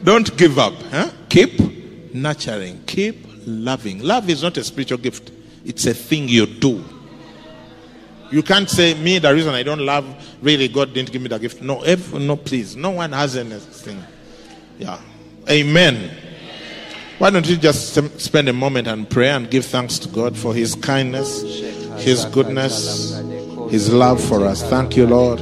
Don't 0.03 0.35
give 0.37 0.59
up. 0.59 0.73
Huh? 0.91 1.09
Keep 1.29 2.13
nurturing. 2.13 2.83
Keep 2.85 3.25
loving. 3.45 3.99
Love 3.99 4.29
is 4.29 4.43
not 4.43 4.57
a 4.57 4.63
spiritual 4.63 4.97
gift, 4.97 5.31
it's 5.65 5.85
a 5.85 5.93
thing 5.93 6.27
you 6.27 6.45
do. 6.45 6.83
You 8.29 8.43
can't 8.43 8.69
say, 8.69 8.93
me, 8.93 9.19
the 9.19 9.33
reason 9.33 9.55
I 9.55 9.63
don't 9.63 9.79
love, 9.79 10.05
really, 10.41 10.67
God 10.67 10.93
didn't 10.93 11.13
give 11.13 11.21
me 11.21 11.29
the 11.29 11.37
gift. 11.37 11.61
No, 11.61 11.81
every, 11.83 12.19
no, 12.19 12.35
please. 12.35 12.75
No 12.75 12.91
one 12.91 13.13
has 13.13 13.37
anything. 13.37 14.03
Yeah. 14.77 14.99
Amen. 15.49 16.11
Why 17.19 17.29
don't 17.29 17.47
you 17.47 17.55
just 17.55 17.93
spend 18.19 18.49
a 18.49 18.53
moment 18.53 18.87
and 18.87 19.09
pray 19.09 19.29
and 19.29 19.49
give 19.49 19.65
thanks 19.65 19.97
to 19.99 20.09
God 20.09 20.37
for 20.37 20.53
His 20.53 20.75
kindness, 20.75 21.41
His 21.97 22.25
goodness, 22.25 23.17
His 23.69 23.91
love 23.91 24.23
for 24.23 24.45
us. 24.45 24.63
Thank 24.63 24.95
you, 24.95 25.07
Lord. 25.07 25.41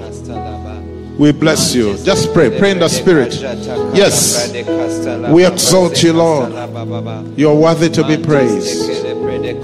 We 1.18 1.32
bless 1.32 1.74
you. 1.74 1.96
Just 2.04 2.34
pray. 2.34 2.58
Pray 2.58 2.72
in 2.72 2.80
the 2.80 2.90
Spirit. 2.90 3.34
Yes. 3.96 4.52
We 5.30 5.46
exalt 5.46 6.04
you, 6.04 6.12
Lord. 6.14 6.52
You're 7.38 7.56
worthy 7.56 7.90
to 7.90 8.04
be 8.06 8.18
praised. 8.18 9.06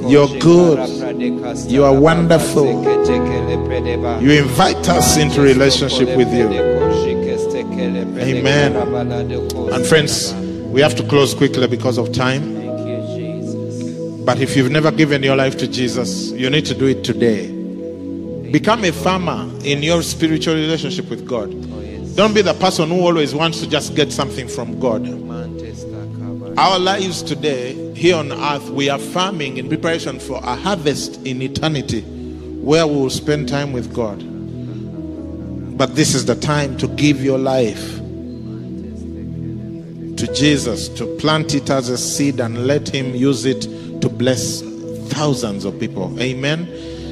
You're 0.09 0.29
good. 0.39 1.69
You 1.69 1.83
are 1.83 1.93
wonderful. 1.93 2.67
You 4.21 4.31
invite 4.31 4.87
us 4.87 5.17
into 5.17 5.41
relationship 5.41 6.15
with 6.15 6.33
you. 6.33 6.47
Amen. 8.21 8.75
And 9.73 9.85
friends, 9.85 10.33
we 10.71 10.79
have 10.79 10.95
to 10.95 11.03
close 11.07 11.33
quickly 11.33 11.67
because 11.67 11.97
of 11.97 12.13
time. 12.13 12.60
But 14.25 14.39
if 14.39 14.55
you've 14.55 14.71
never 14.71 14.91
given 14.91 15.23
your 15.23 15.35
life 15.35 15.57
to 15.57 15.67
Jesus, 15.67 16.31
you 16.31 16.49
need 16.49 16.65
to 16.67 16.75
do 16.75 16.85
it 16.85 17.03
today. 17.03 17.51
Become 18.51 18.85
a 18.85 18.91
farmer 18.91 19.49
in 19.63 19.81
your 19.81 20.03
spiritual 20.03 20.55
relationship 20.55 21.09
with 21.09 21.27
God. 21.27 21.49
Don't 22.15 22.35
be 22.35 22.41
the 22.41 22.53
person 22.53 22.89
who 22.89 22.99
always 22.99 23.33
wants 23.33 23.61
to 23.61 23.69
just 23.69 23.95
get 23.95 24.11
something 24.11 24.47
from 24.47 24.79
God. 24.79 25.07
Our 26.57 26.77
lives 26.77 27.23
today, 27.23 27.93
here 27.95 28.17
on 28.17 28.31
earth, 28.31 28.69
we 28.69 28.89
are 28.89 28.99
farming 28.99 29.57
in 29.57 29.67
preparation 29.67 30.19
for 30.19 30.37
a 30.43 30.55
harvest 30.55 31.25
in 31.25 31.41
eternity 31.41 32.01
where 32.01 32.85
we 32.85 32.95
will 32.95 33.09
spend 33.09 33.49
time 33.49 33.73
with 33.73 33.91
God. 33.93 34.19
But 35.77 35.95
this 35.95 36.13
is 36.13 36.25
the 36.25 36.35
time 36.35 36.77
to 36.77 36.87
give 36.89 37.23
your 37.23 37.39
life 37.39 37.97
to 40.17 40.31
Jesus, 40.35 40.89
to 40.89 41.07
plant 41.17 41.55
it 41.55 41.71
as 41.71 41.89
a 41.89 41.97
seed 41.97 42.39
and 42.39 42.67
let 42.67 42.93
Him 42.93 43.15
use 43.15 43.45
it 43.45 43.65
to 44.01 44.09
bless 44.09 44.61
thousands 45.11 45.65
of 45.65 45.79
people. 45.79 46.17
Amen. 46.19 46.67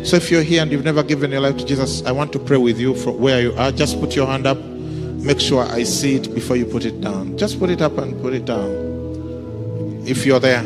So 0.05 0.15
if 0.15 0.31
you're 0.31 0.43
here 0.43 0.61
and 0.61 0.71
you've 0.71 0.85
never 0.85 1.03
given 1.03 1.31
your 1.31 1.41
life 1.41 1.57
to 1.57 1.65
Jesus, 1.65 2.03
I 2.05 2.11
want 2.11 2.31
to 2.33 2.39
pray 2.39 2.57
with 2.57 2.79
you 2.79 2.95
from 2.95 3.19
where 3.19 3.41
you 3.41 3.53
are. 3.53 3.71
Just 3.71 3.99
put 3.99 4.15
your 4.15 4.27
hand 4.27 4.47
up. 4.47 4.57
Make 4.57 5.39
sure 5.41 5.63
I 5.63 5.83
see 5.83 6.15
it 6.15 6.33
before 6.33 6.55
you 6.55 6.65
put 6.65 6.85
it 6.85 7.01
down. 7.01 7.37
Just 7.37 7.59
put 7.59 7.69
it 7.69 7.81
up 7.81 7.97
and 7.97 8.19
put 8.21 8.33
it 8.33 8.45
down. 8.45 10.03
If 10.05 10.25
you're 10.25 10.39
there 10.39 10.63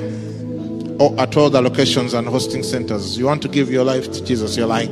or 1.00 1.20
at 1.20 1.36
all 1.36 1.50
the 1.50 1.62
locations 1.62 2.14
and 2.14 2.28
hosting 2.28 2.62
centers, 2.62 3.18
you 3.18 3.26
want 3.26 3.42
to 3.42 3.48
give 3.48 3.72
your 3.72 3.84
life 3.84 4.12
to 4.12 4.24
Jesus. 4.24 4.56
You're 4.56 4.68
like, 4.68 4.92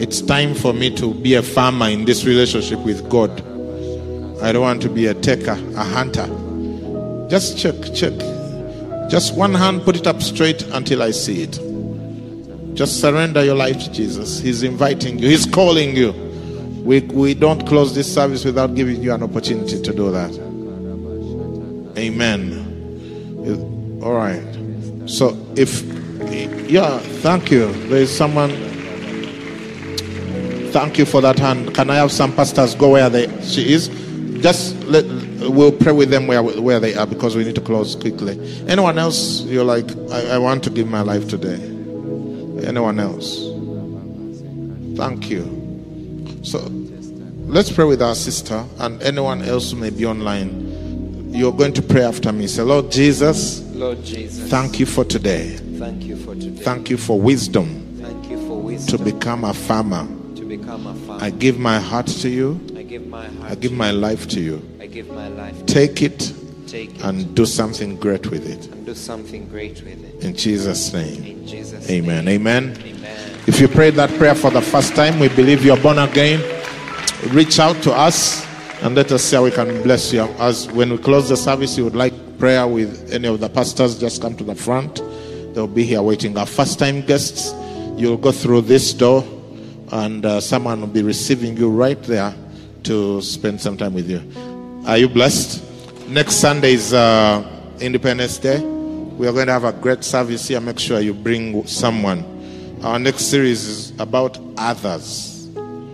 it's 0.00 0.20
time 0.20 0.54
for 0.54 0.72
me 0.72 0.94
to 0.96 1.14
be 1.14 1.34
a 1.34 1.42
farmer 1.42 1.88
in 1.88 2.04
this 2.04 2.24
relationship 2.24 2.80
with 2.80 3.08
God. 3.08 3.30
I 4.42 4.52
don't 4.52 4.62
want 4.62 4.82
to 4.82 4.88
be 4.88 5.06
a 5.06 5.14
taker, 5.14 5.58
a 5.76 5.84
hunter. 5.84 6.26
Just 7.28 7.56
check, 7.56 7.76
check. 7.94 8.12
Just 9.08 9.34
one 9.34 9.54
hand, 9.54 9.84
put 9.84 9.96
it 9.96 10.06
up 10.06 10.20
straight 10.20 10.62
until 10.68 11.02
I 11.02 11.12
see 11.12 11.42
it. 11.42 11.58
Just 12.74 13.00
surrender 13.00 13.42
your 13.42 13.56
life 13.56 13.78
to 13.78 13.90
Jesus. 13.90 14.38
He's 14.38 14.62
inviting 14.62 15.18
you, 15.18 15.28
He's 15.28 15.46
calling 15.46 15.96
you. 15.96 16.12
We, 16.84 17.00
we 17.00 17.34
don't 17.34 17.66
close 17.66 17.94
this 17.94 18.12
service 18.12 18.44
without 18.44 18.74
giving 18.74 19.02
you 19.02 19.12
an 19.12 19.22
opportunity 19.22 19.80
to 19.82 19.92
do 19.92 20.10
that. 20.10 20.30
Amen. 21.98 24.00
All 24.02 24.14
right. 24.14 24.42
So, 25.06 25.36
if, 25.56 25.82
yeah, 26.70 26.98
thank 26.98 27.50
you. 27.50 27.72
There 27.88 28.02
is 28.02 28.14
someone. 28.14 28.50
Thank 30.70 30.98
you 30.98 31.06
for 31.06 31.20
that 31.22 31.38
hand. 31.38 31.74
Can 31.74 31.90
I 31.90 31.96
have 31.96 32.12
some 32.12 32.34
pastors 32.34 32.74
go 32.74 32.90
where 32.90 33.08
they 33.10 33.26
she 33.42 33.72
is? 33.72 33.88
Just 34.40 34.76
let 34.84 35.04
we'll 35.50 35.72
pray 35.72 35.92
with 35.92 36.10
them 36.10 36.26
where 36.26 36.42
where 36.42 36.80
they 36.80 36.94
are 36.94 37.06
because 37.06 37.36
we 37.36 37.44
need 37.44 37.54
to 37.54 37.60
close 37.60 37.94
quickly. 37.96 38.38
Anyone 38.68 38.98
else? 38.98 39.42
You're 39.42 39.64
like, 39.64 39.90
I, 40.10 40.34
I 40.34 40.38
want 40.38 40.64
to 40.64 40.70
give 40.70 40.88
my 40.88 41.02
life 41.02 41.28
today. 41.28 41.54
Anyone 42.66 43.00
else? 43.00 43.44
Thank 44.96 45.30
you. 45.30 45.44
So 46.42 46.58
let's 47.46 47.70
pray 47.70 47.84
with 47.84 48.02
our 48.02 48.14
sister 48.14 48.64
and 48.78 49.02
anyone 49.02 49.42
else 49.42 49.72
who 49.72 49.78
may 49.78 49.90
be 49.90 50.06
online. 50.06 51.32
You're 51.32 51.52
going 51.52 51.74
to 51.74 51.82
pray 51.82 52.02
after 52.02 52.32
me. 52.32 52.46
Say, 52.46 52.62
Lord 52.62 52.90
Jesus. 52.90 53.60
Lord 53.74 54.02
Jesus. 54.02 54.50
Thank 54.50 54.80
you 54.80 54.86
for 54.86 55.04
today. 55.04 55.56
Thank 55.78 56.04
you 56.04 56.16
for 56.16 56.34
today. 56.34 56.62
Thank 56.62 56.90
you 56.90 56.96
for 56.96 57.20
wisdom. 57.20 57.98
Thank 58.00 58.30
you 58.30 58.38
for 58.48 58.60
wisdom. 58.60 58.98
To 58.98 59.04
become 59.04 59.44
a 59.44 59.52
farmer. 59.54 60.06
To 60.36 60.44
become 60.44 60.86
a 60.86 60.94
farmer. 60.94 61.22
I 61.22 61.30
give 61.30 61.58
my 61.58 61.78
heart 61.78 62.06
to 62.06 62.28
you. 62.28 62.58
I 62.98 63.00
give 63.00 63.10
my 63.10 63.26
heart. 63.28 63.50
I 63.50 63.54
give 63.54 63.72
my 63.72 63.90
life 63.92 64.28
to 64.28 64.40
you. 64.40 64.62
I 64.80 64.86
give 64.86 65.08
my 65.08 65.28
life. 65.28 65.66
Take 65.66 66.02
it. 66.02 66.32
Take 66.66 66.96
it. 66.96 67.04
And 67.04 67.32
do 67.36 67.46
something 67.46 67.96
great 67.96 68.26
with 68.26 68.48
it. 68.48 68.66
And 68.72 68.84
do 68.84 68.94
something 68.94 69.48
great 69.48 69.82
with 69.82 70.04
it. 70.04 70.24
In 70.24 70.34
Jesus' 70.34 70.92
name. 70.92 71.24
In 71.24 71.46
Jesus' 71.46 71.88
Amen. 71.88 72.24
name. 72.24 72.40
Amen. 72.40 72.76
Amen. 72.84 73.40
If 73.46 73.60
you 73.60 73.68
prayed 73.68 73.94
that 73.94 74.10
prayer 74.18 74.34
for 74.34 74.50
the 74.50 74.60
first 74.60 74.96
time, 74.96 75.20
we 75.20 75.28
believe 75.28 75.64
you're 75.64 75.80
born 75.80 75.98
again. 75.98 76.40
Reach 77.28 77.60
out 77.60 77.80
to 77.82 77.92
us 77.92 78.44
and 78.82 78.96
let 78.96 79.12
us 79.12 79.22
see 79.22 79.36
how 79.36 79.44
we 79.44 79.52
can 79.52 79.80
bless 79.84 80.12
you. 80.12 80.22
As 80.40 80.66
when 80.72 80.90
we 80.90 80.98
close 80.98 81.28
the 81.28 81.36
service, 81.36 81.78
you 81.78 81.84
would 81.84 81.96
like 81.96 82.12
prayer 82.38 82.66
with 82.66 83.12
any 83.12 83.28
of 83.28 83.38
the 83.38 83.48
pastors, 83.48 83.98
just 83.98 84.20
come 84.20 84.36
to 84.36 84.44
the 84.44 84.56
front. 84.56 84.96
They'll 85.54 85.68
be 85.68 85.84
here 85.84 86.02
waiting. 86.02 86.36
Our 86.36 86.46
first 86.46 86.80
time 86.80 87.02
guests, 87.02 87.52
you'll 87.96 88.16
go 88.16 88.32
through 88.32 88.62
this 88.62 88.92
door 88.92 89.24
and 89.92 90.26
uh, 90.26 90.40
someone 90.40 90.80
will 90.80 90.88
be 90.88 91.02
receiving 91.02 91.56
you 91.56 91.70
right 91.70 92.02
there 92.02 92.34
to 92.84 93.20
spend 93.22 93.60
some 93.60 93.76
time 93.76 93.94
with 93.94 94.08
you. 94.08 94.22
Are 94.86 94.96
you 94.96 95.08
blessed? 95.08 95.64
Next 96.08 96.36
Sunday 96.36 96.72
is 96.72 96.94
uh, 96.94 97.44
Independence 97.80 98.38
Day. 98.38 98.60
We 98.60 99.26
are 99.26 99.32
going 99.32 99.46
to 99.46 99.52
have 99.52 99.64
a 99.64 99.72
great 99.72 100.04
service 100.04 100.48
here. 100.48 100.60
Make 100.60 100.78
sure 100.78 101.00
you 101.00 101.12
bring 101.12 101.66
someone. 101.66 102.24
Our 102.82 102.98
next 102.98 103.24
series 103.24 103.64
is 103.66 104.00
about 104.00 104.38
others. 104.56 105.48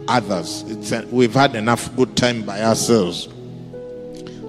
Others. 0.07 0.93
A, 0.93 1.07
we've 1.11 1.33
had 1.33 1.55
enough 1.57 1.95
good 1.97 2.17
time 2.17 2.43
by 2.43 2.63
ourselves. 2.63 3.29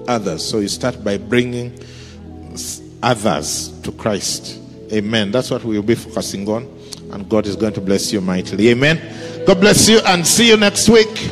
Others. 0.08 0.44
So 0.44 0.60
you 0.60 0.68
start 0.68 1.04
by 1.04 1.18
bringing 1.18 1.80
others 3.02 3.70
to 3.82 3.92
Christ. 3.94 4.60
Amen. 4.92 5.32
That's 5.32 5.50
what 5.50 5.64
we 5.64 5.78
will 5.78 5.84
be 5.84 5.96
focusing 5.96 6.48
on. 6.50 6.64
And 7.12 7.28
God 7.30 7.48
is 7.48 7.56
going 7.56 7.74
to 7.74 7.82
bless 7.82 8.12
you 8.12 8.20
mightily. 8.20 8.70
Amen. 8.70 9.00
God 9.46 9.62
bless 9.62 9.88
you 9.88 10.00
and 10.06 10.28
see 10.28 10.50
you 10.50 10.58
next 10.58 10.90
week. 10.90 11.32